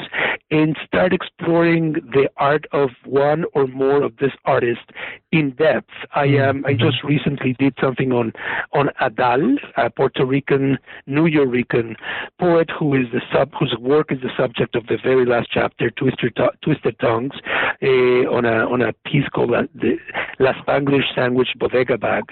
and 0.51 0.77
start 0.85 1.13
exploring 1.13 1.93
the 1.93 2.29
art 2.37 2.65
of 2.71 2.89
one 3.05 3.45
or 3.53 3.67
more 3.67 4.01
of 4.03 4.17
this 4.17 4.33
artist 4.45 4.91
in 5.31 5.51
depth. 5.51 5.89
I 6.15 6.25
am 6.25 6.57
um, 6.57 6.65
I 6.65 6.73
just 6.73 7.03
recently 7.03 7.55
did 7.59 7.75
something 7.81 8.11
on 8.11 8.33
on 8.73 8.89
Adal, 9.01 9.57
a 9.77 9.89
Puerto 9.89 10.25
Rican, 10.25 10.77
Nuyorican 11.07 11.95
poet 12.39 12.69
who 12.77 12.95
is 12.95 13.05
the 13.13 13.21
sub 13.31 13.51
whose 13.59 13.75
work 13.79 14.11
is 14.11 14.21
the 14.21 14.31
subject 14.37 14.75
of 14.75 14.87
the 14.87 14.97
very 15.03 15.25
last 15.25 15.49
chapter, 15.51 15.91
Twisted, 15.91 16.37
Twisted 16.63 16.97
Tongues, 16.99 17.35
uh, 17.81 17.85
on 17.85 18.45
a 18.45 18.69
on 18.69 18.81
a 18.81 18.93
piece 19.05 19.27
called 19.29 19.53
uh, 19.53 19.63
the 19.75 19.97
La 20.39 20.53
Spanglish 20.53 21.13
Sandwich 21.13 21.49
Bodega 21.57 21.97
Bag. 21.97 22.23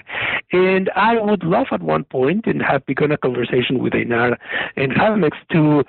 And 0.52 0.90
I 0.96 1.20
would 1.20 1.44
love 1.44 1.66
at 1.72 1.82
one 1.82 2.04
point 2.04 2.46
and 2.46 2.62
have 2.62 2.84
begun 2.86 3.12
a 3.12 3.18
conversation 3.18 3.78
with 3.80 3.94
Einar 3.94 4.38
and 4.76 4.92
Jamex 4.92 5.32
to 5.52 5.84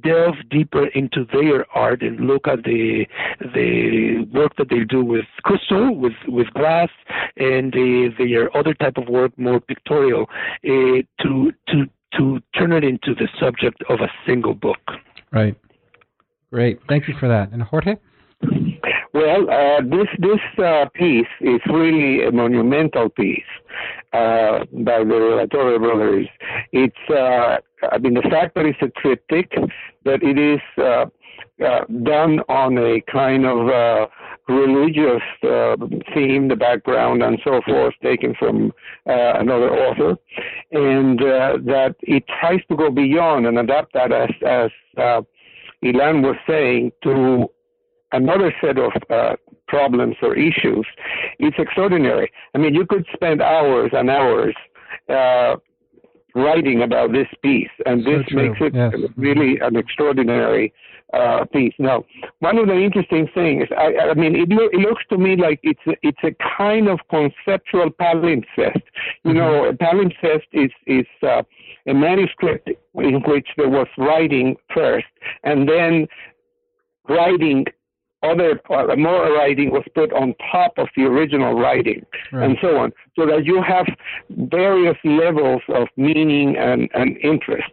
delve 0.00 0.36
deeper 0.50 0.86
into 0.88 1.26
their 1.32 1.66
art 1.76 2.02
and 2.02 2.20
look 2.20 2.46
at 2.46 2.62
the 2.64 3.06
the 3.40 4.26
work 4.32 4.56
that 4.56 4.68
they 4.70 4.84
do 4.84 5.04
with 5.04 5.26
crystal, 5.42 5.94
with 5.94 6.14
with 6.28 6.52
glass, 6.54 6.90
and 7.36 7.72
the, 7.72 8.10
their 8.18 8.56
other 8.56 8.74
type 8.74 8.96
of 8.96 9.08
work, 9.08 9.36
more 9.38 9.60
pictorial, 9.60 10.28
uh, 10.64 11.02
to 11.22 11.52
to 11.68 11.86
to 12.16 12.40
turn 12.56 12.72
it 12.72 12.84
into 12.84 13.14
the 13.14 13.28
subject 13.40 13.82
of 13.88 14.00
a 14.00 14.10
single 14.26 14.54
book. 14.54 14.78
Right. 15.32 15.56
Great. 16.52 16.78
Thank 16.88 17.08
you 17.08 17.14
for 17.18 17.26
that. 17.28 17.50
And 17.50 17.62
Jorge. 17.62 17.96
Well, 19.14 19.48
uh, 19.48 19.80
this 19.82 20.08
this 20.18 20.40
uh, 20.58 20.86
piece 20.92 21.28
is 21.40 21.60
really 21.70 22.26
a 22.26 22.32
monumental 22.32 23.08
piece 23.08 23.44
uh, 24.12 24.64
by 24.72 25.04
the 25.04 25.36
La 25.38 25.46
Torre 25.46 25.78
brothers. 25.78 26.26
It's, 26.72 26.96
uh, 27.08 27.58
I 27.92 27.98
mean, 27.98 28.14
the 28.14 28.28
fact 28.28 28.56
that 28.56 28.66
it's 28.66 28.82
a 28.82 28.88
triptych, 29.00 29.52
that 30.04 30.20
it 30.24 30.36
is 30.36 30.60
uh, 30.78 31.06
uh, 31.64 31.84
done 32.02 32.40
on 32.48 32.76
a 32.76 33.00
kind 33.02 33.46
of 33.46 34.10
religious 34.48 35.22
theme, 36.12 36.48
the 36.48 36.56
background 36.56 37.22
and 37.22 37.38
so 37.44 37.60
forth, 37.64 37.94
taken 38.02 38.34
from 38.36 38.72
another 39.06 39.70
author, 39.70 40.18
and 40.72 41.20
that 41.20 41.94
it 42.02 42.24
tries 42.40 42.60
to 42.68 42.74
go 42.74 42.90
beyond 42.90 43.46
and 43.46 43.60
adapt 43.60 43.92
that, 43.94 44.10
as, 44.10 44.30
as 44.44 44.70
Ilan 45.84 46.22
was 46.22 46.36
saying, 46.48 46.90
to 47.04 47.48
another 48.14 48.54
set 48.60 48.78
of 48.78 48.92
uh, 49.10 49.36
problems 49.68 50.16
or 50.22 50.36
issues. 50.36 50.86
It's 51.38 51.56
extraordinary. 51.58 52.30
I 52.54 52.58
mean, 52.58 52.74
you 52.74 52.86
could 52.86 53.06
spend 53.12 53.42
hours 53.42 53.90
and 53.92 54.10
hours 54.10 54.54
uh, 55.08 55.56
writing 56.34 56.82
about 56.82 57.12
this 57.12 57.28
piece, 57.42 57.70
and 57.86 58.04
this 58.04 58.24
makes 58.30 58.58
it 58.60 58.74
yes. 58.74 58.92
really 59.16 59.58
an 59.60 59.76
extraordinary 59.76 60.72
uh, 61.12 61.44
piece. 61.52 61.74
Now, 61.78 62.04
one 62.40 62.58
of 62.58 62.66
the 62.66 62.74
interesting 62.74 63.28
things, 63.34 63.68
I, 63.76 64.10
I 64.10 64.14
mean, 64.14 64.34
it, 64.34 64.48
lo- 64.48 64.68
it, 64.72 64.80
looks 64.80 65.02
to 65.10 65.18
me 65.18 65.36
like 65.36 65.60
it's 65.62 65.80
a, 65.86 65.92
it's 66.02 66.18
a 66.24 66.34
kind 66.58 66.88
of 66.88 66.98
conceptual 67.08 67.90
palimpsest. 67.90 68.82
You 69.22 69.32
mm-hmm. 69.32 69.38
know, 69.38 69.64
a 69.66 69.72
palimpsest 69.72 70.48
is 70.52 70.70
is 70.86 71.06
uh, 71.22 71.42
a 71.86 71.94
manuscript 71.94 72.68
in 72.68 73.22
which 73.26 73.48
there 73.56 73.68
was 73.68 73.86
writing 73.96 74.56
first, 74.74 75.06
and 75.44 75.68
then 75.68 76.08
writing 77.08 77.66
other 78.24 78.60
uh, 78.70 78.96
more 78.96 79.32
writing 79.32 79.70
was 79.70 79.84
put 79.94 80.12
on 80.12 80.34
top 80.50 80.72
of 80.78 80.88
the 80.96 81.04
original 81.04 81.54
writing 81.54 82.04
right. 82.32 82.48
and 82.48 82.58
so 82.60 82.76
on 82.76 82.92
so 83.16 83.26
that 83.26 83.44
you 83.44 83.62
have 83.62 83.86
various 84.30 84.96
levels 85.04 85.62
of 85.68 85.88
meaning 85.96 86.56
and, 86.56 86.88
and 86.94 87.16
interest 87.18 87.70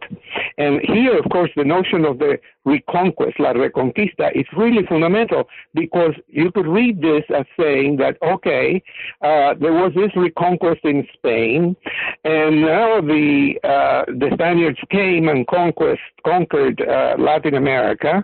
and 0.57 0.81
here 0.81 1.17
of 1.17 1.29
course 1.31 1.49
the 1.55 1.63
notion 1.63 2.05
of 2.05 2.19
the 2.19 2.37
reconquest, 2.65 3.39
la 3.39 3.53
reconquista, 3.53 4.31
is 4.35 4.45
really 4.55 4.85
fundamental 4.87 5.47
because 5.73 6.13
you 6.27 6.51
could 6.51 6.67
read 6.67 7.01
this 7.01 7.23
as 7.35 7.45
saying 7.59 7.97
that, 7.97 8.17
okay, 8.21 8.81
uh, 9.21 9.53
there 9.59 9.73
was 9.73 9.91
this 9.95 10.11
reconquest 10.15 10.81
in 10.83 11.07
Spain, 11.13 11.75
and 12.23 12.61
now 12.61 13.01
the, 13.01 13.55
uh, 13.63 14.05
the 14.07 14.29
Spaniards 14.33 14.77
came 14.91 15.27
and 15.27 15.47
conquest, 15.47 16.01
conquered 16.23 16.79
uh, 16.81 17.15
Latin 17.17 17.55
America, 17.55 18.23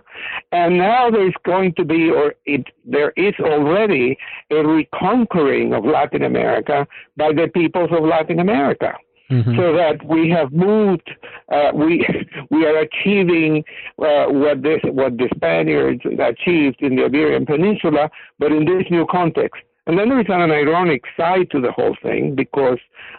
and 0.52 0.78
now 0.78 1.10
there's 1.10 1.34
going 1.44 1.74
to 1.74 1.84
be, 1.84 2.10
or 2.10 2.34
it, 2.46 2.64
there 2.84 3.12
is 3.16 3.34
already 3.40 4.16
a 4.52 4.64
reconquering 4.64 5.72
of 5.74 5.84
Latin 5.84 6.22
America 6.22 6.86
by 7.16 7.32
the 7.32 7.48
peoples 7.52 7.90
of 7.90 8.04
Latin 8.04 8.38
America. 8.38 8.94
Mm-hmm. 9.30 9.56
so 9.56 9.76
that 9.76 10.02
we 10.06 10.30
have 10.30 10.50
moved, 10.52 11.10
uh, 11.52 11.70
we 11.74 12.02
we 12.50 12.64
are 12.64 12.78
achieving 12.78 13.62
uh, 13.98 14.24
what 14.28 14.62
this 14.62 14.80
what 14.84 15.18
the 15.18 15.28
Spaniards 15.34 16.00
achieved 16.18 16.80
in 16.80 16.96
the 16.96 17.04
Iberian 17.04 17.44
Peninsula, 17.44 18.08
but 18.38 18.52
in 18.52 18.64
this 18.64 18.84
new 18.90 19.04
context. 19.10 19.60
And 19.86 19.98
then 19.98 20.08
there 20.08 20.20
is 20.20 20.26
an 20.30 20.50
ironic 20.50 21.02
side 21.14 21.50
to 21.50 21.60
the 21.60 21.72
whole 21.72 21.94
thing 22.02 22.34
because 22.34 22.78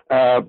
uh, 0.10 0.42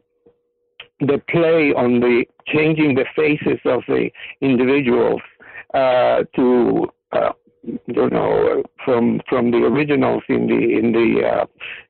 the 1.01 1.21
play 1.29 1.73
on 1.77 2.01
the 2.01 2.25
changing 2.47 2.95
the 2.95 3.07
faces 3.17 3.59
of 3.65 3.83
the 3.89 4.11
individuals 4.41 5.21
uh, 5.75 6.23
to 6.37 6.87
uh, 7.13 7.33
you 7.63 8.11
know 8.11 8.63
from 8.85 9.21
from 9.29 9.51
the 9.51 9.59
originals 9.59 10.23
in 10.29 10.47
the 10.47 10.79
in 10.79 10.93
the 10.93 11.27
uh, 11.27 11.47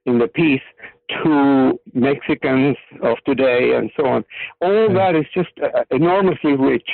in 0.06 0.18
the 0.18 0.28
piece 0.28 0.62
to 1.08 1.78
Mexicans 1.92 2.76
of 3.02 3.16
today 3.26 3.72
and 3.74 3.90
so 3.96 4.06
on. 4.06 4.24
All 4.60 4.88
hmm. 4.88 4.94
that 4.94 5.14
is 5.16 5.26
just 5.34 5.50
uh, 5.62 5.84
enormously 5.90 6.54
rich. 6.54 6.88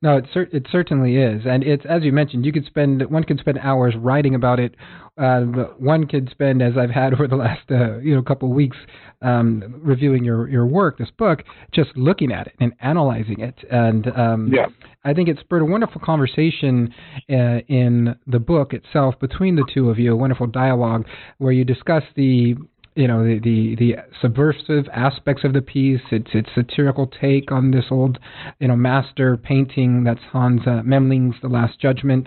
No, 0.00 0.16
it 0.16 0.26
cer- 0.32 0.48
it 0.52 0.66
certainly 0.70 1.16
is, 1.16 1.42
and 1.44 1.64
it's 1.64 1.84
as 1.84 2.04
you 2.04 2.12
mentioned. 2.12 2.46
You 2.46 2.52
could 2.52 2.66
spend 2.66 3.10
one 3.10 3.24
could 3.24 3.40
spend 3.40 3.58
hours 3.58 3.94
writing 3.96 4.36
about 4.36 4.60
it. 4.60 4.76
Uh, 5.16 5.40
one 5.78 6.06
could 6.06 6.30
spend, 6.30 6.62
as 6.62 6.74
I've 6.78 6.90
had 6.90 7.12
over 7.14 7.26
the 7.26 7.34
last 7.34 7.68
uh, 7.68 7.98
you 7.98 8.14
know 8.14 8.22
couple 8.22 8.48
of 8.48 8.54
weeks, 8.54 8.76
um, 9.22 9.80
reviewing 9.82 10.22
your 10.22 10.48
your 10.48 10.66
work, 10.66 10.98
this 10.98 11.10
book, 11.18 11.42
just 11.72 11.90
looking 11.96 12.30
at 12.30 12.46
it 12.46 12.54
and 12.60 12.74
analyzing 12.80 13.40
it. 13.40 13.56
And 13.72 14.06
um, 14.16 14.52
yeah. 14.54 14.66
I 15.04 15.14
think 15.14 15.28
it 15.28 15.38
spurred 15.40 15.62
a 15.62 15.64
wonderful 15.64 16.00
conversation 16.04 16.94
uh, 17.28 17.66
in 17.66 18.14
the 18.28 18.38
book 18.38 18.74
itself 18.74 19.18
between 19.18 19.56
the 19.56 19.64
two 19.74 19.90
of 19.90 19.98
you, 19.98 20.12
a 20.12 20.16
wonderful 20.16 20.46
dialogue 20.46 21.06
where 21.38 21.52
you 21.52 21.64
discuss 21.64 22.04
the 22.14 22.54
you 22.98 23.06
know 23.06 23.24
the, 23.24 23.38
the 23.38 23.76
the 23.76 23.96
subversive 24.20 24.86
aspects 24.92 25.44
of 25.44 25.52
the 25.52 25.62
piece, 25.62 26.00
its 26.10 26.30
its 26.34 26.48
satirical 26.52 27.06
take 27.06 27.52
on 27.52 27.70
this 27.70 27.84
old 27.92 28.18
you 28.58 28.66
know 28.66 28.74
master 28.74 29.36
painting 29.36 30.02
that's 30.02 30.20
Hans 30.32 30.62
uh, 30.66 30.82
Memling's 30.82 31.36
The 31.40 31.48
Last 31.48 31.78
Judgment, 31.80 32.26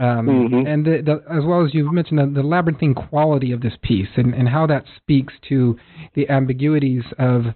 um, 0.00 0.26
mm-hmm. 0.26 0.66
and 0.66 0.84
the, 0.84 1.02
the, 1.04 1.32
as 1.32 1.44
well 1.44 1.64
as 1.64 1.72
you've 1.72 1.92
mentioned 1.92 2.18
the, 2.18 2.42
the 2.42 2.46
labyrinthine 2.46 2.94
quality 2.94 3.52
of 3.52 3.60
this 3.60 3.74
piece 3.80 4.08
and, 4.16 4.34
and 4.34 4.48
how 4.48 4.66
that 4.66 4.84
speaks 4.96 5.34
to 5.48 5.78
the 6.16 6.28
ambiguities 6.28 7.04
of 7.20 7.54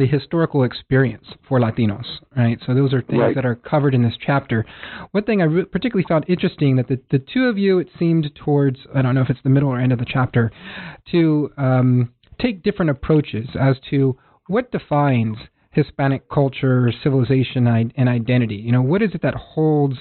the 0.00 0.06
historical 0.06 0.64
experience 0.64 1.26
for 1.48 1.60
Latinos, 1.60 2.06
right? 2.36 2.58
So 2.66 2.74
those 2.74 2.92
are 2.92 3.02
things 3.02 3.20
right. 3.20 3.34
that 3.34 3.44
are 3.44 3.54
covered 3.54 3.94
in 3.94 4.02
this 4.02 4.14
chapter. 4.24 4.64
One 5.12 5.24
thing 5.24 5.40
I 5.40 5.44
re- 5.44 5.64
particularly 5.64 6.06
found 6.08 6.24
interesting 6.28 6.76
that 6.76 6.88
the, 6.88 7.00
the 7.10 7.18
two 7.18 7.44
of 7.44 7.58
you, 7.58 7.78
it 7.78 7.88
seemed 7.98 8.30
towards, 8.34 8.80
I 8.94 9.02
don't 9.02 9.14
know 9.14 9.22
if 9.22 9.30
it's 9.30 9.42
the 9.44 9.50
middle 9.50 9.68
or 9.68 9.78
end 9.78 9.92
of 9.92 9.98
the 9.98 10.06
chapter, 10.06 10.50
to 11.12 11.50
um, 11.56 12.12
take 12.40 12.62
different 12.62 12.90
approaches 12.90 13.48
as 13.60 13.76
to 13.90 14.16
what 14.48 14.72
defines 14.72 15.36
Hispanic 15.72 16.28
culture, 16.28 16.90
civilization, 17.02 17.66
and 17.68 18.08
identity. 18.08 18.56
You 18.56 18.72
know, 18.72 18.82
what 18.82 19.02
is 19.02 19.10
it 19.14 19.22
that 19.22 19.34
holds 19.34 19.96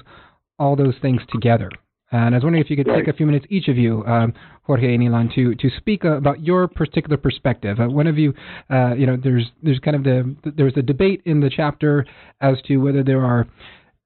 all 0.57 0.75
those 0.75 0.95
things 1.01 1.21
together? 1.31 1.69
And 2.11 2.33
I 2.33 2.37
was 2.37 2.43
wondering 2.43 2.63
if 2.63 2.69
you 2.69 2.75
could 2.75 2.87
right. 2.87 3.05
take 3.05 3.13
a 3.13 3.17
few 3.17 3.25
minutes, 3.25 3.45
each 3.49 3.67
of 3.67 3.77
you, 3.77 4.03
um, 4.05 4.33
Jorge 4.63 4.93
and 4.95 5.03
Ilan, 5.03 5.33
to 5.35 5.55
to 5.55 5.69
speak 5.77 6.05
uh, 6.05 6.17
about 6.17 6.41
your 6.41 6.67
particular 6.67 7.17
perspective. 7.17 7.79
Uh, 7.79 7.87
one 7.87 8.07
of 8.07 8.17
you, 8.17 8.33
uh, 8.69 8.93
you 8.95 9.05
know, 9.05 9.17
there's 9.21 9.45
there's 9.61 9.79
kind 9.79 9.95
of 9.95 10.03
the 10.03 10.35
there's 10.57 10.73
a 10.75 10.81
debate 10.81 11.21
in 11.25 11.39
the 11.39 11.49
chapter 11.49 12.05
as 12.41 12.57
to 12.67 12.77
whether 12.77 13.03
there 13.03 13.23
are 13.23 13.47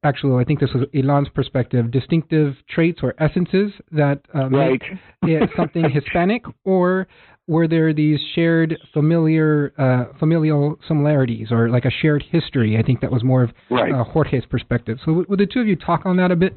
actually, 0.04 0.42
I 0.42 0.46
think 0.46 0.60
this 0.60 0.70
was 0.74 0.84
Ilan's 0.94 1.30
perspective, 1.30 1.92
distinctive 1.92 2.56
traits 2.70 3.00
or 3.02 3.14
essences 3.20 3.72
that 3.92 4.20
uh, 4.36 4.50
right. 4.50 4.82
make 5.24 5.50
something 5.56 5.90
Hispanic, 5.94 6.44
or 6.66 7.08
were 7.48 7.68
there 7.68 7.94
these 7.94 8.20
shared 8.36 8.78
familiar 8.94 9.74
uh, 9.78 10.18
familial 10.18 10.78
similarities 10.88 11.52
or 11.52 11.70
like 11.70 11.86
a 11.86 11.92
shared 11.92 12.24
history? 12.32 12.78
I 12.78 12.84
think 12.84 13.02
that 13.02 13.12
was 13.12 13.24
more 13.24 13.44
of 13.44 13.52
right. 13.70 13.94
uh, 13.94 14.04
Jorge's 14.04 14.46
perspective. 14.50 14.98
So, 15.00 15.08
w- 15.08 15.26
would 15.30 15.40
the 15.40 15.46
two 15.46 15.60
of 15.60 15.68
you 15.68 15.76
talk 15.76 16.06
on 16.06 16.18
that 16.18 16.32
a 16.32 16.36
bit? 16.36 16.54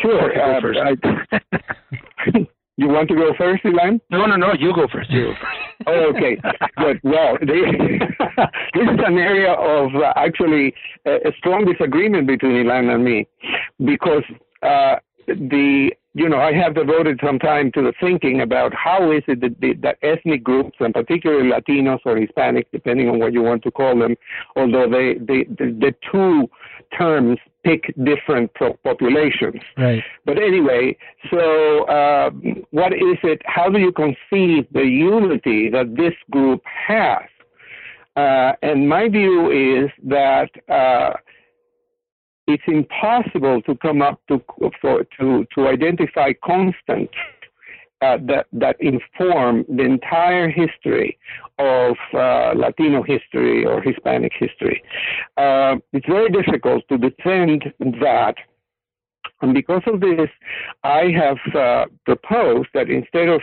Sure. 0.00 0.32
Uh, 0.38 0.94
I, 1.32 1.40
you 2.76 2.88
want 2.88 3.08
to 3.08 3.14
go 3.14 3.32
first, 3.38 3.64
Ilan? 3.64 4.00
No, 4.10 4.26
no, 4.26 4.36
no. 4.36 4.52
You 4.58 4.74
go 4.74 4.86
first. 4.92 5.10
You 5.10 5.26
go 5.26 5.34
first. 5.40 5.56
oh, 5.86 6.12
okay. 6.14 6.36
Good. 6.78 7.00
Well, 7.02 7.36
they, 7.40 7.98
this 8.74 8.88
is 8.88 9.00
an 9.06 9.18
area 9.18 9.52
of 9.52 9.94
uh, 9.94 10.12
actually 10.16 10.74
a, 11.06 11.28
a 11.28 11.32
strong 11.38 11.64
disagreement 11.64 12.26
between 12.26 12.52
Ilan 12.52 12.94
and 12.94 13.04
me 13.04 13.26
because 13.78 14.24
uh, 14.62 14.96
the 15.26 15.90
you 16.16 16.30
know, 16.30 16.38
I 16.38 16.54
have 16.54 16.74
devoted 16.74 17.20
some 17.22 17.38
time 17.38 17.70
to 17.72 17.82
the 17.82 17.92
thinking 18.00 18.40
about 18.40 18.72
how 18.72 19.12
is 19.12 19.22
it 19.28 19.42
that, 19.42 19.60
the, 19.60 19.74
that 19.82 19.98
ethnic 20.00 20.42
groups, 20.42 20.78
and 20.80 20.94
particularly 20.94 21.50
Latinos 21.50 21.98
or 22.06 22.16
Hispanics, 22.16 22.68
depending 22.72 23.10
on 23.10 23.18
what 23.18 23.34
you 23.34 23.42
want 23.42 23.62
to 23.64 23.70
call 23.70 23.98
them, 23.98 24.16
although 24.56 24.88
they, 24.88 25.18
they 25.20 25.44
the, 25.44 25.76
the 25.78 25.94
two 26.10 26.48
terms 26.96 27.38
pick 27.66 27.82
different 28.04 28.50
populations. 28.84 29.60
Right. 29.76 30.02
But 30.24 30.38
anyway, 30.38 30.96
so 31.30 31.84
uh, 31.84 32.30
what 32.70 32.92
is 32.92 33.18
it? 33.24 33.42
How 33.44 33.68
do 33.68 33.78
you 33.78 33.92
conceive 33.92 34.66
the 34.72 34.84
unity 34.84 35.68
that 35.70 35.96
this 35.96 36.14
group 36.30 36.62
has? 36.64 37.28
Uh, 38.16 38.52
and 38.62 38.88
my 38.88 39.08
view 39.08 39.50
is 39.50 39.90
that 40.04 40.50
uh, 40.72 41.14
it's 42.46 42.62
impossible 42.66 43.60
to 43.62 43.74
come 43.76 44.00
up 44.00 44.20
to 44.28 44.40
for, 44.80 45.04
to 45.18 45.46
to 45.54 45.66
identify 45.66 46.32
constants 46.44 47.14
uh, 48.02 48.18
that 48.26 48.46
that 48.52 48.76
inform 48.80 49.64
the 49.68 49.82
entire 49.82 50.48
history 50.50 51.18
of 51.58 51.96
uh, 52.12 52.52
Latino 52.54 53.02
history 53.02 53.64
or 53.64 53.80
Hispanic 53.80 54.32
history. 54.38 54.82
Uh, 55.36 55.76
it's 55.92 56.06
very 56.06 56.30
difficult 56.30 56.84
to 56.88 56.98
defend 56.98 57.72
that. 58.00 58.34
And 59.42 59.52
because 59.52 59.82
of 59.86 60.00
this, 60.00 60.28
I 60.84 61.10
have 61.14 61.54
uh, 61.54 61.86
proposed 62.04 62.68
that 62.74 62.88
instead 62.90 63.28
of 63.28 63.40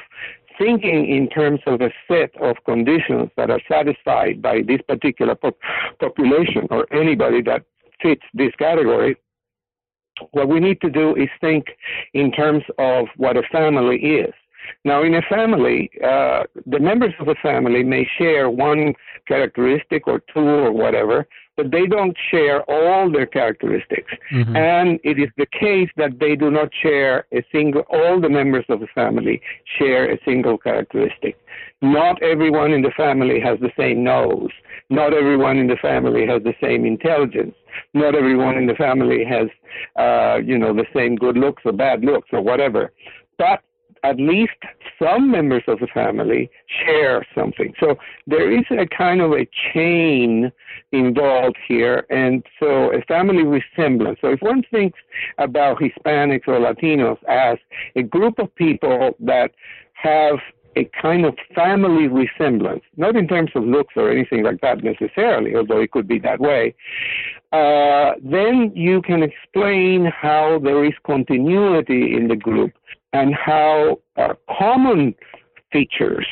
thinking 0.57 1.07
in 1.07 1.29
terms 1.29 1.59
of 1.65 1.81
a 1.81 1.91
set 2.07 2.29
of 2.41 2.55
conditions 2.65 3.29
that 3.37 3.49
are 3.49 3.61
satisfied 3.67 4.41
by 4.41 4.61
this 4.61 4.81
particular 4.87 5.35
pop- 5.35 5.57
population 5.99 6.67
or 6.69 6.85
anybody 6.93 7.41
that 7.41 7.63
fits 8.01 8.23
this 8.33 8.53
category, 8.57 9.17
what 10.31 10.47
we 10.47 10.59
need 10.59 10.79
to 10.81 10.89
do 10.89 11.15
is 11.15 11.29
think 11.41 11.65
in 12.13 12.31
terms 12.31 12.63
of 12.77 13.07
what 13.17 13.37
a 13.37 13.43
family 13.51 13.97
is. 13.97 14.33
Now, 14.86 15.03
in 15.03 15.15
a 15.15 15.21
family, 15.23 15.89
uh, 16.03 16.43
the 16.65 16.79
members 16.79 17.13
of 17.19 17.27
a 17.27 17.36
family 17.36 17.83
may 17.83 18.07
share 18.17 18.49
one 18.49 18.93
characteristic 19.27 20.07
or 20.07 20.21
two 20.33 20.39
or 20.39 20.71
whatever, 20.71 21.27
but 21.55 21.71
they 21.71 21.86
don't 21.86 22.17
share 22.31 22.63
all 22.69 23.12
their 23.12 23.25
characteristics. 23.25 24.12
Mm-hmm. 24.31 24.55
And 24.55 24.99
it 25.03 25.19
is 25.19 25.29
the 25.38 25.45
case 25.45 25.89
that 25.97 26.19
they 26.19 26.36
do 26.36 26.49
not 26.49 26.69
share 26.81 27.25
a 27.31 27.45
single, 27.51 27.83
all 27.89 28.19
the 28.19 28.29
members 28.29 28.65
of 28.69 28.79
the 28.79 28.88
family 28.88 29.41
share 29.77 30.12
a 30.12 30.17
single 30.25 30.57
characteristic. 30.57 31.38
Not 31.81 32.21
everyone 32.23 32.71
in 32.71 32.81
the 32.81 32.91
family 32.95 33.39
has 33.39 33.59
the 33.59 33.71
same 33.77 34.03
nose. 34.03 34.49
Not 34.89 35.13
everyone 35.13 35.57
in 35.57 35.67
the 35.67 35.77
family 35.81 36.25
has 36.25 36.41
the 36.43 36.55
same 36.62 36.86
intelligence. 36.86 37.55
Not 37.93 38.15
everyone 38.15 38.57
in 38.57 38.67
the 38.67 38.75
family 38.75 39.23
has, 39.25 39.47
uh, 39.95 40.39
you 40.43 40.57
know, 40.57 40.73
the 40.73 40.86
same 40.95 41.15
good 41.15 41.38
looks 41.38 41.62
or 41.65 41.71
bad 41.71 42.03
looks 42.03 42.29
or 42.31 42.41
whatever. 42.41 42.91
But 43.38 43.62
at 44.03 44.17
least 44.17 44.51
some 45.01 45.31
members 45.31 45.63
of 45.67 45.79
the 45.79 45.87
family 45.87 46.49
share 46.67 47.25
something. 47.33 47.73
So 47.79 47.97
there 48.27 48.51
is 48.51 48.65
a 48.71 48.85
kind 48.85 49.21
of 49.21 49.31
a 49.31 49.47
chain 49.73 50.51
involved 50.91 51.57
here, 51.67 52.05
and 52.09 52.45
so 52.59 52.93
a 52.93 53.01
family 53.03 53.43
resemblance. 53.43 54.19
So 54.21 54.29
if 54.29 54.41
one 54.41 54.63
thinks 54.69 54.99
about 55.37 55.79
Hispanics 55.79 56.47
or 56.47 56.59
Latinos 56.59 57.17
as 57.27 57.57
a 57.95 58.03
group 58.03 58.39
of 58.39 58.53
people 58.55 59.15
that 59.21 59.51
have 59.93 60.39
a 60.75 60.89
kind 61.01 61.25
of 61.25 61.35
family 61.53 62.07
resemblance, 62.07 62.83
not 62.97 63.15
in 63.15 63.27
terms 63.27 63.51
of 63.55 63.63
looks 63.63 63.93
or 63.95 64.11
anything 64.11 64.43
like 64.43 64.59
that 64.61 64.83
necessarily, 64.83 65.55
although 65.55 65.79
it 65.79 65.91
could 65.91 66.07
be 66.07 66.19
that 66.19 66.39
way, 66.39 66.73
uh, 67.51 68.13
then 68.23 68.71
you 68.73 69.01
can 69.01 69.21
explain 69.21 70.05
how 70.05 70.59
there 70.63 70.83
is 70.83 70.93
continuity 71.05 72.15
in 72.15 72.27
the 72.27 72.35
group 72.35 72.73
and 73.13 73.34
how 73.34 73.99
uh, 74.17 74.34
common 74.58 75.15
features 75.71 76.28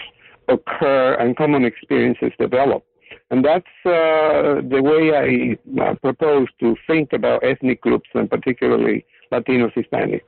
occur 0.47 1.15
and 1.15 1.37
common 1.37 1.65
experiences 1.65 2.31
develop. 2.39 2.83
And 3.29 3.45
that's 3.45 3.65
uh, 3.85 4.61
the 4.69 4.81
way 4.81 5.03
I 5.15 5.81
uh, 5.81 5.95
propose 5.95 6.47
to 6.59 6.75
think 6.85 7.13
about 7.13 7.43
ethnic 7.43 7.81
groups 7.81 8.09
and 8.13 8.29
particularly 8.29 9.05
Latinos, 9.31 9.73
Hispanics. 9.73 10.21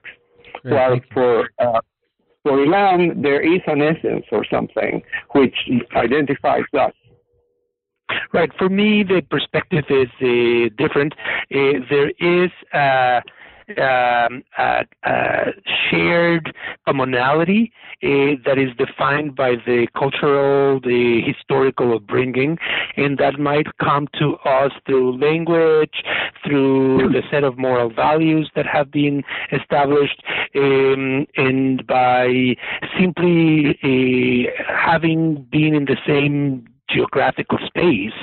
Great, 0.62 0.74
While 0.74 1.00
for 1.14 1.50
uh, 1.60 1.82
for 2.44 2.52
Ilan, 2.52 3.22
there 3.22 3.42
is 3.42 3.62
an 3.68 3.82
essence 3.82 4.26
or 4.32 4.46
something 4.50 5.02
which 5.32 5.56
identifies 5.96 6.64
us. 6.78 6.94
Right. 8.34 8.52
For 8.58 8.70
me, 8.70 9.04
the 9.04 9.22
perspective 9.30 9.86
is 9.90 10.10
uh, 10.22 10.70
different. 10.78 11.14
Uh, 11.54 11.80
there 11.90 12.10
is 12.20 12.52
a, 12.74 13.22
um, 13.78 14.44
shared 15.90 16.56
commonality 16.86 17.72
uh, 18.04 18.36
that 18.46 18.58
is 18.58 18.70
defined 18.78 19.36
by 19.36 19.56
the 19.66 19.88
cultural, 19.98 20.80
the 20.80 21.22
historical 21.26 21.96
upbringing, 21.96 22.58
and 22.98 23.18
that 23.18 23.40
might 23.40 23.68
come 23.78 24.08
to 24.20 24.36
us 24.46 24.72
through 24.86 25.18
language, 25.18 26.04
through 26.46 27.10
the 27.12 27.22
set 27.32 27.44
of 27.44 27.58
moral 27.58 27.90
values 27.90 28.50
that 28.56 28.66
have 28.66 28.92
been 28.92 29.24
established, 29.52 30.22
um, 30.56 31.26
and 31.38 31.86
by 31.88 32.56
simply 33.00 33.78
uh, 33.84 34.64
having 34.68 35.48
been 35.52 35.74
in 35.74 35.86
the 35.86 35.98
same 36.06 36.68
geographical 36.90 37.58
space, 37.66 38.14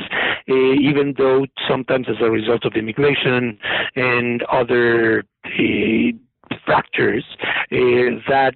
even 0.51 1.14
though 1.16 1.46
sometimes 1.68 2.07
as 2.09 2.16
a 2.20 2.30
result 2.30 2.64
of 2.64 2.74
immigration 2.74 3.59
and 3.96 4.42
other 4.44 5.24
uh, 5.46 6.59
factors, 6.66 7.24
uh, 7.40 8.20
that 8.28 8.55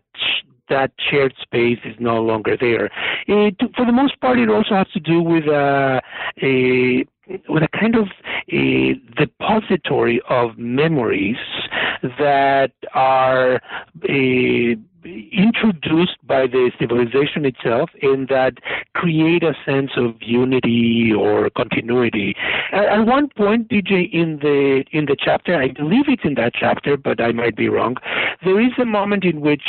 that 0.68 0.92
shared 1.10 1.34
space 1.40 1.78
is 1.84 1.94
no 1.98 2.22
longer 2.22 2.56
there. 2.58 2.90
It, 3.26 3.56
for 3.76 3.84
the 3.84 3.92
most 3.92 4.18
part, 4.20 4.38
it 4.38 4.48
also 4.48 4.74
has 4.74 4.88
to 4.94 5.00
do 5.00 5.22
with 5.22 5.46
uh, 5.46 6.00
a 6.42 7.04
with 7.48 7.62
a 7.62 7.68
kind 7.68 7.96
of 7.96 8.08
a 8.50 8.94
depository 9.16 10.20
of 10.28 10.58
memories 10.58 11.36
that 12.18 12.72
are 12.92 13.56
uh, 13.56 14.74
introduced 15.04 16.16
by 16.26 16.46
the 16.46 16.70
civilization 16.78 17.44
itself 17.44 17.90
and 18.02 18.28
that 18.28 18.54
create 18.94 19.42
a 19.42 19.54
sense 19.64 19.92
of 19.96 20.14
unity 20.20 21.12
or 21.12 21.50
continuity. 21.50 22.34
At, 22.72 22.84
at 22.86 23.06
one 23.06 23.28
point, 23.28 23.68
DJ, 23.68 24.12
in 24.12 24.38
the 24.38 24.84
in 24.92 25.06
the 25.06 25.16
chapter, 25.18 25.56
I 25.56 25.68
believe 25.68 26.04
it's 26.08 26.24
in 26.24 26.34
that 26.34 26.52
chapter, 26.54 26.96
but 26.96 27.20
I 27.20 27.32
might 27.32 27.56
be 27.56 27.68
wrong. 27.68 27.96
There 28.44 28.60
is 28.60 28.72
a 28.78 28.84
moment 28.84 29.24
in 29.24 29.40
which 29.40 29.64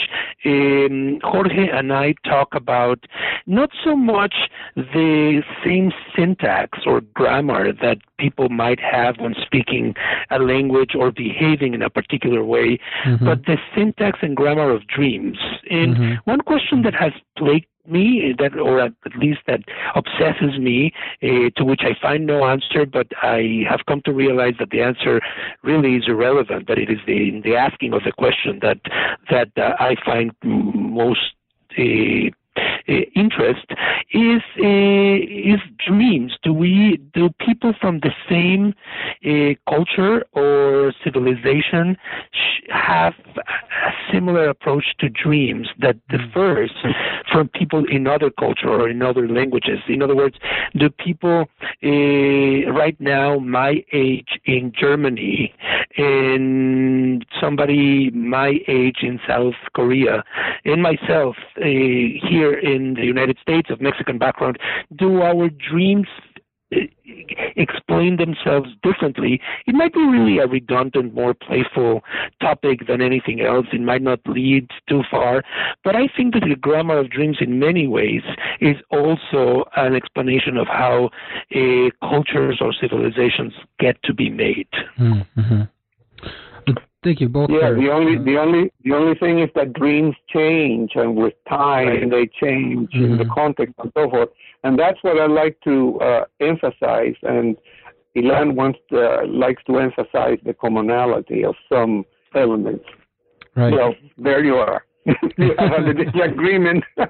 um, 0.45 1.19
Jorge 1.23 1.69
and 1.69 1.91
I 1.93 2.15
talk 2.25 2.53
about 2.53 3.05
not 3.45 3.69
so 3.83 3.95
much 3.95 4.36
the 4.75 5.41
same 5.63 5.91
syntax 6.15 6.79
or 6.86 7.01
grammar 7.01 7.73
that 7.73 7.97
people 8.17 8.49
might 8.49 8.79
have 8.79 9.17
when 9.19 9.36
speaking 9.45 9.93
a 10.31 10.39
language 10.39 10.95
or 10.95 11.11
behaving 11.11 11.73
in 11.73 11.81
a 11.81 11.89
particular 11.89 12.43
way, 12.43 12.79
Mhm. 13.05 13.25
but 13.25 13.45
the 13.45 13.57
syntax 13.73 14.19
and 14.21 14.36
grammar 14.36 14.69
of 14.71 14.88
dreams. 14.88 15.24
And 15.69 15.97
Mhm. 15.97 16.17
one 16.26 16.41
question 16.41 16.84
that 16.84 16.95
has 16.95 17.13
plagued 17.38 17.67
me, 17.88 18.34
that 18.39 18.57
or 18.57 18.80
at 18.80 18.93
least 19.15 19.41
that 19.47 19.61
obsesses 19.95 20.57
me, 20.59 20.91
uh, 21.23 21.49
to 21.55 21.63
which 21.63 21.84
I 21.84 21.93
find 21.93 22.26
no 22.26 22.45
answer, 22.45 22.86
but 22.86 23.07
I 23.21 23.65
have 23.69 23.86
come 23.86 24.01
to 24.05 24.11
realize 24.11 24.55
that 24.59 24.71
the 24.71 24.82
answer 24.82 25.21
really 25.63 25.95
is 25.95 26.07
irrelevant. 26.07 26.67
That 26.67 26.80
it 26.80 26.89
is 26.89 26.99
the 27.05 27.41
the 27.41 27.55
asking 27.55 27.93
of 27.93 28.03
the 28.03 28.11
question 28.11 28.59
that 28.61 28.80
that 29.30 29.49
uh, 29.57 29.76
I 29.80 29.95
find 30.03 30.32
most. 30.43 31.34
Uh, 31.78 32.30
interest 32.88 33.65
is 34.11 34.41
uh, 34.59 35.53
is 35.53 35.59
dreams. 35.88 36.38
Do 36.43 36.53
we 36.53 36.99
do 37.13 37.29
people 37.39 37.73
from 37.79 37.99
the 37.99 38.11
same 38.29 38.73
uh, 39.25 39.55
culture 39.69 40.25
or 40.33 40.93
civilization 41.03 41.97
have 42.69 43.13
a 43.38 43.91
similar 44.11 44.49
approach 44.49 44.86
to 44.99 45.09
dreams 45.09 45.67
that 45.79 45.95
differs 46.07 46.71
from 47.31 47.49
people 47.49 47.86
in 47.86 48.07
other 48.07 48.29
culture 48.29 48.69
or 48.69 48.89
in 48.89 49.01
other 49.01 49.27
languages? 49.27 49.79
In 49.88 50.01
other 50.01 50.15
words, 50.15 50.38
do 50.75 50.89
people 50.89 51.45
uh, 51.83 52.71
right 52.71 52.99
now 52.99 53.39
my 53.39 53.83
age 53.93 54.39
in 54.45 54.71
Germany 54.77 55.53
and 55.97 57.25
somebody 57.39 58.09
my 58.11 58.59
age 58.67 58.97
in 59.01 59.19
South 59.27 59.55
Korea 59.73 60.23
and 60.65 60.81
myself 60.81 61.36
uh, 61.57 61.63
here 61.63 62.53
in 62.76 62.95
the 62.95 63.05
United 63.05 63.38
States 63.41 63.69
of 63.69 63.82
Mexican 63.82 64.17
background, 64.17 64.57
do 64.95 65.21
our 65.21 65.49
dreams 65.49 66.07
uh, 66.76 66.80
explain 67.55 68.17
themselves 68.17 68.69
differently? 68.84 69.39
It 69.67 69.76
might 69.76 69.93
be 69.93 70.05
really 70.05 70.39
a 70.39 70.47
redundant, 70.47 71.13
more 71.13 71.34
playful 71.34 72.03
topic 72.41 72.88
than 72.88 73.01
anything 73.01 73.41
else. 73.41 73.67
It 73.71 73.82
might 73.82 74.01
not 74.01 74.19
lead 74.28 74.69
too 74.89 75.03
far, 75.09 75.43
but 75.84 75.95
I 75.95 76.07
think 76.15 76.34
that 76.34 76.43
the 76.47 76.55
grammar 76.55 76.97
of 76.97 77.09
dreams, 77.09 77.38
in 77.39 77.59
many 77.59 77.88
ways, 77.88 78.23
is 78.59 78.78
also 78.89 79.65
an 79.76 79.95
explanation 79.95 80.57
of 80.57 80.67
how 80.67 81.09
uh, 81.55 81.89
cultures 82.01 82.57
or 82.61 82.73
civilizations 82.73 83.53
get 83.80 84.01
to 84.03 84.13
be 84.13 84.30
made. 84.30 84.69
Mm-hmm. 84.99 85.61
Thank 87.06 87.22
you 87.22 87.30
both. 87.30 87.51
Yeah, 87.51 87.70
for, 87.70 87.76
the 87.76 87.89
only 87.91 88.18
uh, 88.18 88.24
the 88.24 88.38
only 88.39 88.72
the 88.84 88.93
only 88.95 89.16
thing 89.24 89.39
is 89.39 89.49
that 89.53 89.74
dreams 89.74 90.16
change, 90.28 90.91
and 90.95 91.16
with 91.16 91.36
time 91.47 91.88
Right. 91.88 92.10
they 92.10 92.26
change 92.43 92.89
in 92.95 93.18
the 93.18 93.26
Mhm. 93.26 93.36
context 93.39 93.76
and 93.82 93.91
so 93.95 94.10
forth. 94.10 94.30
And 94.64 94.78
that's 94.80 94.97
what 95.03 95.18
I 95.26 95.28
like 95.28 95.56
to 95.70 95.76
uh, 96.01 96.26
emphasize. 96.39 97.16
And 97.22 97.56
Ilan 98.16 98.56
wants 98.56 98.80
to, 98.89 99.24
likes 99.28 99.64
to 99.66 99.78
emphasize 99.78 100.39
the 100.43 100.56
commonality 100.56 101.45
of 101.45 101.56
some 101.72 102.06
elements. 102.34 102.86
right. 103.56 103.72
Well, 103.72 103.93
there 104.18 104.43
you 104.43 104.56
are. 104.56 104.84
A 105.08 105.93
disagreement. 105.93 106.84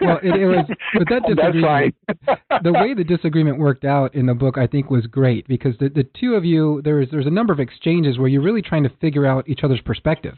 Well, 0.00 0.18
it- 0.22 0.34
it 0.40 0.46
was- 0.46 0.64
but 0.94 1.08
that 1.08 1.22
That's 1.28 1.52
disagreement- 1.52 1.94
the 2.64 2.72
way 2.72 2.94
the 2.94 3.04
disagreement 3.04 3.58
worked 3.58 3.84
out 3.84 4.14
in 4.14 4.26
the 4.26 4.34
book, 4.34 4.56
I 4.58 4.66
think, 4.66 4.90
was 4.90 5.06
great 5.06 5.46
because 5.46 5.74
the, 5.78 5.88
the 5.88 6.04
two 6.18 6.34
of 6.34 6.44
you, 6.44 6.80
there's 6.84 7.08
there's 7.10 7.26
a 7.26 7.30
number 7.30 7.52
of 7.52 7.60
exchanges 7.60 8.18
where 8.18 8.28
you're 8.28 8.42
really 8.42 8.62
trying 8.62 8.82
to 8.84 8.90
figure 9.00 9.26
out 9.26 9.48
each 9.48 9.60
other's 9.62 9.80
perspective. 9.82 10.36